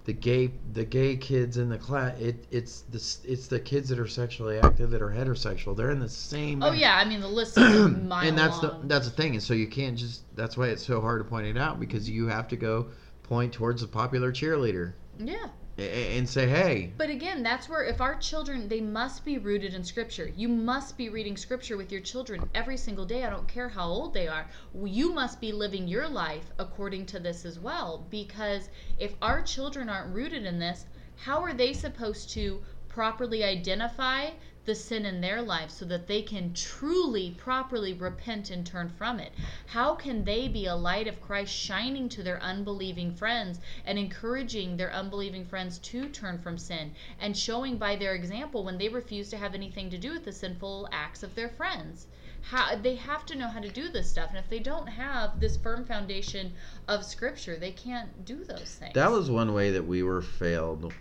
the 0.05 0.13
gay 0.13 0.51
the 0.73 0.85
gay 0.85 1.15
kids 1.17 1.57
in 1.59 1.69
the 1.69 1.79
class 1.79 2.19
it 2.19 2.47
it's 2.51 2.81
the 2.83 2.99
it's 3.31 3.47
the 3.49 3.61
kids 3.61 3.89
that 3.91 3.99
are 3.99 4.07
sexually 4.09 4.59
active 4.59 4.91
that 4.91 5.03
are 5.03 5.11
heterosexual 5.11 5.77
they're 5.77 5.91
in 5.91 6.01
the 6.01 6.09
same 6.09 6.63
Oh 6.63 6.73
yeah, 6.73 6.97
I 6.97 7.05
mean 7.05 7.21
the 7.21 7.29
list 7.29 7.57
is 7.59 7.89
mile 8.03 8.27
and 8.27 8.37
that's 8.37 8.63
long. 8.63 8.81
the 8.83 8.87
that's 8.89 9.07
the 9.09 9.15
thing 9.15 9.35
and 9.35 9.43
so 9.43 9.55
you 9.55 9.69
can't 9.69 9.97
just 9.97 10.23
that's 10.35 10.57
why 10.57 10.69
it's 10.69 10.85
so 10.85 11.01
hard 11.01 11.21
to 11.23 11.29
point 11.29 11.47
it 11.47 11.57
out 11.59 11.79
because 11.79 12.09
you 12.09 12.27
have 12.29 12.49
to 12.49 12.57
go 12.57 12.89
point 13.23 13.53
towards 13.53 13.83
the 13.83 13.89
popular 13.89 14.33
cheerleader 14.33 14.95
yeah. 15.19 15.37
And 15.81 16.29
say 16.29 16.47
hey 16.47 16.93
But 16.97 17.11
again, 17.11 17.43
that's 17.43 17.69
where 17.69 17.85
if 17.85 18.01
our 18.01 18.17
children, 18.17 18.69
they 18.69 18.81
must 18.81 19.25
be 19.25 19.39
rooted 19.39 19.75
in 19.75 19.85
Scripture. 19.85 20.31
You 20.37 20.49
must 20.49 20.97
be 20.97 21.09
reading 21.09 21.37
Scripture 21.37 21.77
with 21.77 21.91
your 21.91 22.01
children 22.01 22.49
every 22.55 22.77
single 22.77 23.05
day. 23.07 23.25
I 23.25 23.31
don't 23.31 23.49
care 23.49 23.69
how 23.69 23.87
old 23.89 24.13
they 24.13 24.29
are. 24.29 24.47
You 24.85 25.15
must 25.15 25.41
be 25.41 25.53
living 25.53 25.89
your 25.89 26.09
life 26.09 26.51
according 26.59 27.07
to 27.07 27.19
this 27.19 27.45
as 27.45 27.59
well. 27.59 28.07
Because 28.11 28.69
if 28.99 29.15
our 29.23 29.43
children 29.43 29.89
aren't 29.89 30.15
rooted 30.15 30.45
in 30.45 30.59
this, 30.59 30.85
how 31.17 31.43
are 31.43 31.55
they 31.55 31.73
supposed 31.73 32.31
to 32.31 32.63
properly 32.89 33.45
identify 33.45 34.31
the 34.65 34.75
sin 34.75 35.07
in 35.07 35.21
their 35.21 35.43
life 35.43 35.71
so 35.71 35.85
that 35.87 36.07
they 36.07 36.23
can 36.23 36.53
truly, 36.53 37.31
properly 37.39 37.93
repent 37.93 38.51
and 38.51 38.67
turn 38.67 38.89
from 38.89 39.19
it? 39.19 39.33
How 39.67 39.95
can 39.95 40.25
they 40.25 40.49
be 40.49 40.67
a 40.67 40.75
light 40.75 41.09
of 41.09 41.21
Christ 41.21 41.53
shining 41.53 42.09
to 42.11 42.23
their 42.23 42.43
unbelieving 42.43 43.15
friends 43.15 43.61
and 43.85 43.99
encouraging 43.99 44.77
their 44.77 44.93
unbelieving 44.93 45.45
friends 45.45 45.79
to 45.79 46.09
turn 46.09 46.39
from 46.39 46.59
sin 46.59 46.93
and 47.21 47.37
showing 47.37 47.79
by 47.79 47.97
their 47.97 48.15
example 48.15 48.65
when 48.65 48.79
they 48.79 48.89
refuse 48.89 49.31
to 49.31 49.37
have 49.37 49.55
anything 49.55 49.91
to 49.91 49.99
do 49.99 50.13
with 50.13 50.25
the 50.25 50.33
sinful 50.33 50.89
acts 50.93 51.23
of 51.23 51.35
their 51.35 51.49
friends? 51.49 52.07
How, 52.43 52.75
they 52.75 52.95
have 52.95 53.27
to 53.27 53.37
know 53.37 53.49
how 53.49 53.61
to 53.61 53.69
do 53.69 53.91
this 53.91 54.09
stuff, 54.09 54.31
and 54.31 54.39
if 54.39 54.49
they 54.49 54.61
don't 54.61 54.87
have 54.87 55.41
this 55.41 55.59
firm 55.59 55.85
foundation 55.85 56.53
of 56.89 57.05
Scripture, 57.05 57.57
they 57.57 57.73
can't 57.73 58.25
do 58.25 58.45
those 58.45 58.77
things. 58.79 58.95
That 58.95 59.11
was 59.11 59.31
one 59.31 59.53
way 59.53 59.71
that 59.73 59.87
we 59.87 60.03
were 60.03 60.23
failed, 60.23 60.93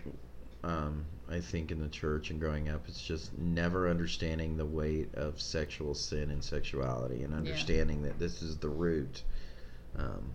um, 0.62 1.06
I 1.30 1.40
think, 1.40 1.70
in 1.70 1.80
the 1.80 1.88
church 1.88 2.30
and 2.30 2.40
growing 2.40 2.68
up. 2.68 2.82
It's 2.88 3.02
just 3.02 3.36
never 3.38 3.88
understanding 3.88 4.56
the 4.56 4.66
weight 4.66 5.14
of 5.14 5.40
sexual 5.40 5.94
sin 5.94 6.30
and 6.30 6.42
sexuality 6.42 7.22
and 7.22 7.32
understanding 7.34 8.02
that 8.02 8.18
this 8.18 8.42
is 8.42 8.56
the 8.58 8.68
root 8.68 9.22
um, 9.96 10.32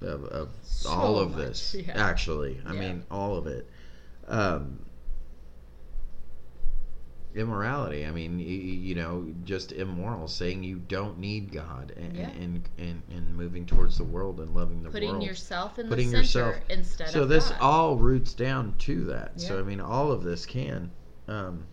of, 0.00 0.24
of 0.24 0.48
So 0.62 0.88
all 0.88 1.18
of 1.18 1.32
much, 1.32 1.38
this. 1.40 1.74
yeah. 1.86 1.92
Actually, 1.94 2.60
I 2.64 2.72
Yeah. 2.72 2.80
mean, 2.80 3.04
all 3.10 3.36
of 3.36 3.46
it. 3.46 3.66
Um, 4.26 4.78
immorality. 7.34 8.04
I 8.06 8.10
mean, 8.10 8.38
you 8.40 8.94
know, 8.94 9.26
just 9.44 9.72
immoral, 9.72 10.26
saying 10.26 10.62
you 10.64 10.76
don't 10.88 11.18
need 11.18 11.52
God 11.52 11.92
and, 11.96 12.16
Yeah. 12.16 12.28
and, 12.30 12.68
and, 12.78 13.02
and 13.10 13.36
moving 13.36 13.66
towards 13.66 13.96
the 13.98 14.04
world 14.04 14.40
and 14.40 14.54
loving 14.54 14.82
the 14.82 14.90
putting 14.90 15.10
world 15.10 15.22
yourself 15.22 15.78
in 15.78 15.88
Putting 15.88 16.10
the 16.10 16.24
center 16.24 16.48
yourself- 16.50 16.70
instead 16.70 17.08
so 17.10 17.24
this 17.26 17.48
God. 17.50 17.58
all 17.60 17.96
roots 17.96 18.34
down 18.34 18.74
to 18.78 19.04
that 19.04 19.40
so 19.40 19.58
i 19.60 19.62
mean 19.62 19.80
all 19.80 20.10
of 20.10 20.22
this 20.24 20.44
can 20.44 20.90
um, 21.28 21.64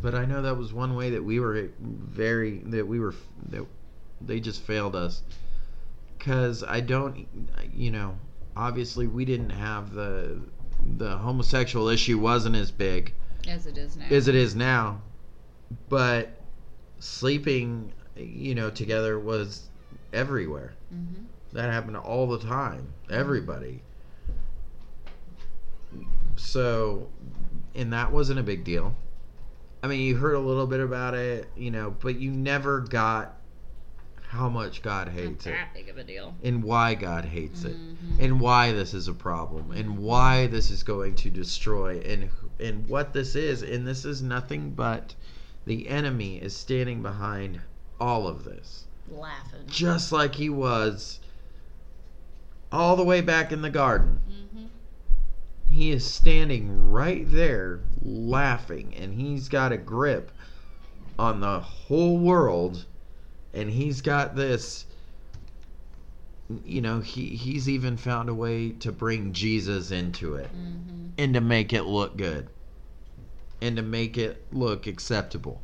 but 0.00 0.14
i 0.14 0.24
know 0.24 0.40
that 0.42 0.56
was 0.56 0.72
one 0.72 0.94
way 0.96 1.10
that 1.10 1.22
we 1.22 1.40
were 1.40 1.68
very 1.80 2.58
that 2.66 2.86
we 2.86 2.98
were 2.98 3.14
that 3.50 3.64
they 4.22 4.40
just 4.40 4.62
failed 4.62 4.96
us 4.96 5.22
because 6.18 6.62
i 6.64 6.80
don't 6.80 7.26
you 7.74 7.90
know 7.90 8.16
obviously 8.56 9.06
we 9.06 9.24
didn't 9.24 9.50
have 9.50 9.92
the 9.92 10.40
the 10.96 11.16
homosexual 11.18 11.88
issue 11.88 12.18
wasn't 12.18 12.54
as 12.56 12.70
big 12.70 13.12
as 13.48 13.66
it 13.66 13.76
is 13.78 13.96
now. 13.96 14.06
as 14.10 14.28
it 14.28 14.34
is 14.34 14.54
now 14.54 15.00
but 15.88 16.40
sleeping 16.98 17.92
you 18.16 18.54
know 18.54 18.70
together 18.70 19.18
was 19.18 19.68
everywhere 20.12 20.74
hmm 20.90 21.24
that 21.52 21.70
happened 21.70 21.98
all 21.98 22.26
the 22.26 22.38
time. 22.38 22.94
Everybody. 23.10 23.82
So, 26.36 27.08
and 27.74 27.92
that 27.92 28.10
wasn't 28.10 28.38
a 28.38 28.42
big 28.42 28.64
deal. 28.64 28.94
I 29.82 29.86
mean, 29.88 30.00
you 30.00 30.16
heard 30.16 30.34
a 30.34 30.38
little 30.40 30.66
bit 30.66 30.80
about 30.80 31.12
it, 31.12 31.48
you 31.54 31.70
know, 31.70 31.94
but 32.00 32.18
you 32.18 32.30
never 32.30 32.80
got 32.80 33.36
how 34.22 34.48
much 34.48 34.80
God 34.80 35.08
hates 35.08 35.46
it 35.46 35.50
that 35.50 35.74
big 35.74 35.90
of 35.90 35.98
a 35.98 36.04
deal. 36.04 36.34
and 36.42 36.62
why 36.64 36.94
God 36.94 37.26
hates 37.26 37.64
it 37.64 37.76
Mhm. 37.76 38.18
and 38.24 38.40
why 38.40 38.72
this 38.72 38.94
is 38.94 39.06
a 39.08 39.12
problem 39.12 39.72
and 39.72 39.98
why 39.98 40.46
this 40.46 40.70
is 40.70 40.82
going 40.82 41.14
to 41.16 41.28
destroy 41.28 42.00
and 42.00 42.30
and 42.62 42.88
what 42.88 43.12
this 43.12 43.34
is 43.34 43.62
and 43.62 43.86
this 43.86 44.04
is 44.04 44.22
nothing 44.22 44.70
but 44.70 45.14
the 45.66 45.88
enemy 45.88 46.36
is 46.38 46.56
standing 46.56 47.02
behind 47.02 47.60
all 48.00 48.26
of 48.26 48.44
this 48.44 48.86
Laughing. 49.10 49.60
just 49.66 50.12
like 50.12 50.34
he 50.36 50.48
was 50.48 51.20
all 52.72 52.96
the 52.96 53.04
way 53.04 53.20
back 53.20 53.52
in 53.52 53.60
the 53.62 53.70
garden. 53.70 54.18
hmm 54.52 54.64
He 55.70 55.90
is 55.90 56.04
standing 56.04 56.90
right 56.90 57.24
there 57.30 57.80
laughing, 58.02 58.94
and 58.96 59.14
he's 59.14 59.48
got 59.48 59.72
a 59.72 59.76
grip 59.76 60.32
on 61.18 61.40
the 61.40 61.60
whole 61.60 62.18
world, 62.18 62.86
and 63.52 63.70
he's 63.70 64.00
got 64.00 64.34
this. 64.34 64.86
You 66.64 66.80
know, 66.80 67.00
he, 67.00 67.28
he's 67.30 67.68
even 67.68 67.96
found 67.96 68.28
a 68.28 68.34
way 68.34 68.70
to 68.70 68.92
bring 68.92 69.32
Jesus 69.32 69.90
into 69.90 70.34
it 70.34 70.46
hmm 70.48 70.78
and 71.18 71.34
to 71.34 71.40
make 71.42 71.74
it 71.74 71.82
look 71.82 72.16
good 72.16 72.48
and 73.60 73.76
to 73.76 73.82
make 73.82 74.16
it 74.16 74.44
look 74.50 74.86
acceptable. 74.86 75.62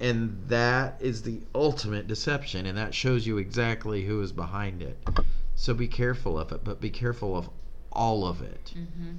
And 0.00 0.42
that 0.48 0.96
is 1.00 1.22
the 1.22 1.40
ultimate 1.54 2.08
deception, 2.08 2.66
and 2.66 2.76
that 2.76 2.92
shows 2.92 3.24
you 3.24 3.38
exactly 3.38 4.04
who 4.04 4.20
is 4.20 4.32
behind 4.32 4.82
it. 4.82 4.98
So 5.54 5.74
be 5.74 5.86
careful 5.86 6.38
of 6.38 6.50
it, 6.50 6.64
but 6.64 6.80
be 6.80 6.90
careful 6.90 7.36
of 7.36 7.48
all 7.92 8.26
of 8.26 8.42
it. 8.42 8.74
hmm 8.74 9.12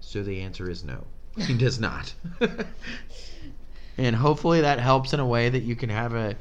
So 0.00 0.22
the 0.22 0.40
answer 0.40 0.68
is 0.68 0.82
no. 0.82 1.04
He 1.38 1.54
does 1.54 1.78
not. 1.78 2.14
and 3.98 4.16
hopefully 4.16 4.60
that 4.60 4.80
helps 4.80 5.12
in 5.12 5.20
a 5.20 5.26
way 5.26 5.48
that 5.48 5.62
you 5.62 5.76
can 5.76 5.88
have 5.90 6.14
a 6.14 6.36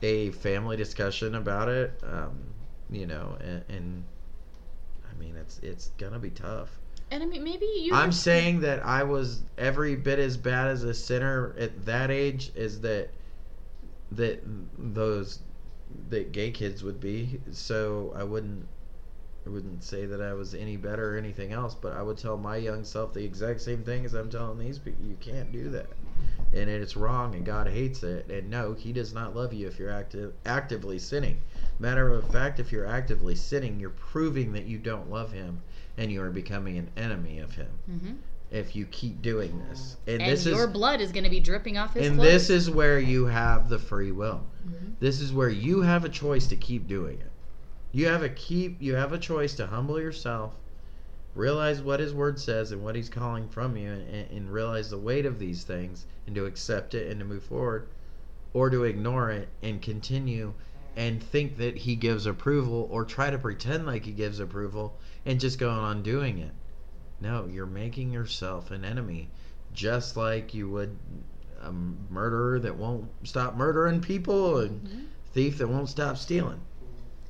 a 0.00 0.30
family 0.30 0.76
discussion 0.76 1.34
about 1.34 1.68
it. 1.68 2.00
Um, 2.04 2.38
you 2.90 3.06
know, 3.06 3.36
and, 3.40 3.64
and 3.68 4.04
I 5.10 5.18
mean 5.18 5.36
it's 5.36 5.58
it's 5.60 5.90
gonna 5.98 6.18
be 6.18 6.30
tough. 6.30 6.70
And 7.10 7.22
I 7.22 7.26
mean, 7.26 7.42
maybe 7.42 7.66
you. 7.66 7.94
I'm 7.94 8.12
saying 8.12 8.60
that 8.60 8.84
I 8.84 9.02
was 9.02 9.42
every 9.56 9.96
bit 9.96 10.18
as 10.18 10.36
bad 10.36 10.68
as 10.68 10.84
a 10.84 10.92
sinner 10.92 11.54
at 11.58 11.86
that 11.86 12.10
age 12.10 12.52
as 12.56 12.80
that 12.82 13.10
that 14.12 14.42
those 14.78 15.40
that 16.10 16.32
gay 16.32 16.50
kids 16.50 16.82
would 16.82 17.00
be. 17.00 17.40
So 17.52 18.12
I 18.14 18.24
wouldn't 18.24 18.66
I 19.46 19.50
wouldn't 19.50 19.82
say 19.82 20.04
that 20.04 20.20
I 20.20 20.34
was 20.34 20.54
any 20.54 20.76
better 20.76 21.14
or 21.14 21.18
anything 21.18 21.52
else, 21.52 21.74
but 21.74 21.94
I 21.94 22.02
would 22.02 22.18
tell 22.18 22.36
my 22.36 22.56
young 22.56 22.84
self 22.84 23.14
the 23.14 23.24
exact 23.24 23.62
same 23.62 23.82
thing 23.82 24.04
as 24.04 24.12
I'm 24.12 24.28
telling 24.28 24.58
these 24.58 24.78
people. 24.78 25.06
You 25.06 25.16
can't 25.20 25.50
do 25.50 25.70
that. 25.70 25.86
And 26.52 26.68
it's 26.68 26.96
wrong 26.96 27.34
and 27.34 27.46
God 27.46 27.68
hates 27.68 28.02
it. 28.02 28.30
And 28.30 28.50
no, 28.50 28.74
he 28.74 28.92
does 28.92 29.14
not 29.14 29.34
love 29.34 29.54
you 29.54 29.66
if 29.66 29.78
you're 29.78 29.90
active 29.90 30.34
actively 30.44 30.98
sinning. 30.98 31.38
Matter 31.78 32.12
of 32.12 32.28
fact, 32.30 32.58
if 32.58 32.72
you're 32.72 32.86
actively 32.86 33.34
sinning, 33.34 33.78
you're 33.78 33.90
proving 33.90 34.52
that 34.52 34.64
you 34.64 34.78
don't 34.78 35.10
love 35.10 35.32
him 35.32 35.60
and 35.96 36.10
you 36.10 36.22
are 36.22 36.30
becoming 36.30 36.76
an 36.78 36.90
enemy 36.96 37.38
of 37.38 37.54
him 37.54 37.70
hmm 37.86 38.12
if 38.50 38.74
you 38.74 38.86
keep 38.86 39.20
doing 39.20 39.62
this. 39.68 39.98
And, 40.06 40.22
And 40.22 40.32
this 40.32 40.46
your 40.46 40.64
is 40.64 40.72
blood 40.72 41.02
is 41.02 41.12
going 41.12 41.24
to 41.24 41.28
be 41.30 41.38
dripping 41.38 41.76
off 41.76 41.92
his 41.92 42.06
and 42.06 42.16
clothes. 42.16 42.30
this 42.32 42.48
is 42.48 42.70
where 42.70 42.98
you 42.98 43.26
have 43.26 43.68
the 43.68 43.78
free 43.78 44.10
will. 44.10 44.46
Mhm. 44.66 44.94
This 45.00 45.20
is 45.20 45.34
where 45.34 45.50
you 45.50 45.82
have 45.82 46.06
a 46.06 46.08
choice 46.08 46.46
to 46.46 46.56
keep 46.56 46.88
doing 46.88 47.18
it. 47.20 47.30
You 47.92 48.06
have 48.06 48.22
a 48.22 48.30
keep 48.30 48.80
you 48.80 48.94
have 48.94 49.12
a 49.12 49.18
choice 49.18 49.54
to 49.56 49.66
humble 49.66 50.00
yourself, 50.00 50.54
realize 51.34 51.82
what 51.82 52.00
his 52.00 52.14
word 52.14 52.38
says 52.38 52.72
and 52.72 52.82
what 52.82 52.96
he's 52.96 53.10
calling 53.10 53.48
from 53.48 53.76
you 53.76 53.90
and, 53.90 54.30
and 54.30 54.50
realize 54.52 54.88
the 54.88 54.98
weight 54.98 55.26
of 55.26 55.38
these 55.38 55.62
things 55.64 56.06
and 56.26 56.34
to 56.34 56.46
accept 56.46 56.94
it 56.94 57.10
and 57.10 57.20
to 57.20 57.26
move 57.26 57.42
forward 57.42 57.86
or 58.54 58.70
to 58.70 58.84
ignore 58.84 59.30
it 59.30 59.48
and 59.62 59.82
continue 59.82 60.54
and 60.98 61.22
think 61.22 61.56
that 61.58 61.76
he 61.76 61.94
gives 61.94 62.26
approval 62.26 62.88
or 62.90 63.04
try 63.04 63.30
to 63.30 63.38
pretend 63.38 63.86
like 63.86 64.04
he 64.04 64.10
gives 64.10 64.40
approval 64.40 64.98
and 65.24 65.38
just 65.38 65.56
go 65.56 65.70
on 65.70 66.02
doing 66.02 66.38
it. 66.38 66.50
No, 67.20 67.46
you're 67.46 67.66
making 67.66 68.12
yourself 68.12 68.72
an 68.72 68.84
enemy 68.84 69.30
just 69.72 70.16
like 70.16 70.52
you 70.54 70.68
would 70.68 70.98
a 71.62 71.70
murderer 71.72 72.58
that 72.58 72.74
won't 72.76 73.08
stop 73.22 73.56
murdering 73.56 74.00
people 74.00 74.58
and 74.58 74.82
Mhm. 74.82 75.04
thief 75.32 75.58
that 75.58 75.68
won't 75.68 75.88
stop 75.88 76.16
stealing. 76.16 76.60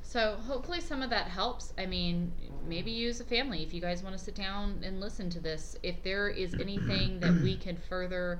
So 0.01 0.37
hopefully 0.37 0.81
some 0.81 1.03
of 1.03 1.11
that 1.11 1.27
helps. 1.27 1.71
I 1.77 1.85
mean, 1.85 2.31
maybe 2.67 2.89
you 2.89 3.09
as 3.09 3.19
a 3.19 3.23
family, 3.23 3.61
if 3.61 3.71
you 3.71 3.81
guys 3.81 4.01
want 4.01 4.17
to 4.17 4.23
sit 4.23 4.33
down 4.33 4.79
and 4.83 4.99
listen 4.99 5.29
to 5.29 5.39
this, 5.39 5.75
if 5.83 6.01
there 6.01 6.27
is 6.29 6.55
anything 6.59 7.19
that 7.19 7.39
we 7.43 7.55
can 7.55 7.77
further 7.77 8.39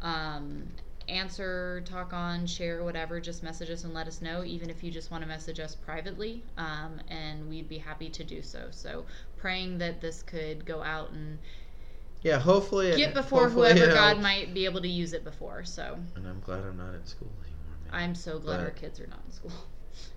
um, 0.00 0.68
answer, 1.10 1.82
talk 1.84 2.12
on, 2.12 2.46
share, 2.46 2.82
whatever, 2.84 3.20
just 3.20 3.42
message 3.42 3.70
us 3.70 3.84
and 3.84 3.92
let 3.92 4.06
us 4.06 4.22
know, 4.22 4.44
even 4.44 4.70
if 4.70 4.82
you 4.84 4.90
just 4.90 5.10
want 5.10 5.22
to 5.22 5.28
message 5.28 5.60
us 5.60 5.74
privately. 5.74 6.42
Um, 6.56 7.00
and 7.08 7.48
we'd 7.48 7.68
be 7.68 7.78
happy 7.78 8.08
to 8.10 8.24
do 8.24 8.42
so. 8.42 8.68
So, 8.70 9.04
praying 9.36 9.78
that 9.78 10.00
this 10.00 10.22
could 10.22 10.64
go 10.64 10.82
out 10.82 11.10
and 11.10 11.38
Yeah, 12.22 12.38
hopefully. 12.38 12.94
get 12.96 13.14
before 13.14 13.44
hopefully 13.44 13.72
whoever 13.78 13.92
God 13.92 14.20
might 14.20 14.54
be 14.54 14.64
able 14.66 14.80
to 14.82 14.88
use 14.88 15.12
it 15.12 15.24
before. 15.24 15.64
So, 15.64 15.98
And 16.16 16.26
I'm 16.26 16.40
glad 16.40 16.64
I'm 16.64 16.76
not 16.76 16.94
in 16.94 17.04
school 17.06 17.28
anymore, 17.42 17.76
man. 17.92 18.02
I'm 18.02 18.14
so 18.14 18.38
glad 18.38 18.58
But- 18.58 18.64
our 18.64 18.70
kids 18.70 19.00
are 19.00 19.06
not 19.06 19.20
in 19.26 19.32
school. 19.32 19.52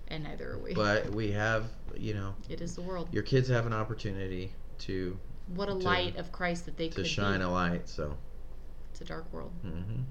And 0.08 0.22
neither 0.24 0.52
are 0.52 0.58
we. 0.58 0.74
But 0.74 1.10
we 1.14 1.32
have, 1.32 1.64
you 1.96 2.12
know, 2.12 2.34
it 2.50 2.60
is 2.60 2.74
the 2.76 2.82
world. 2.82 3.08
your 3.10 3.22
kids 3.22 3.48
have 3.48 3.66
an 3.66 3.72
opportunity 3.72 4.52
to 4.80 5.18
What 5.54 5.68
a 5.70 5.72
to- 5.72 5.78
light 5.78 6.16
of 6.16 6.30
Christ 6.30 6.66
that 6.66 6.76
they 6.76 6.88
to 6.90 6.94
could 6.96 7.06
shine 7.06 7.38
be. 7.40 7.44
a 7.46 7.48
light. 7.48 7.88
So, 7.88 8.14
It's 8.90 9.00
a 9.00 9.04
dark 9.04 9.24
world. 9.32 9.50
hmm 9.62 10.02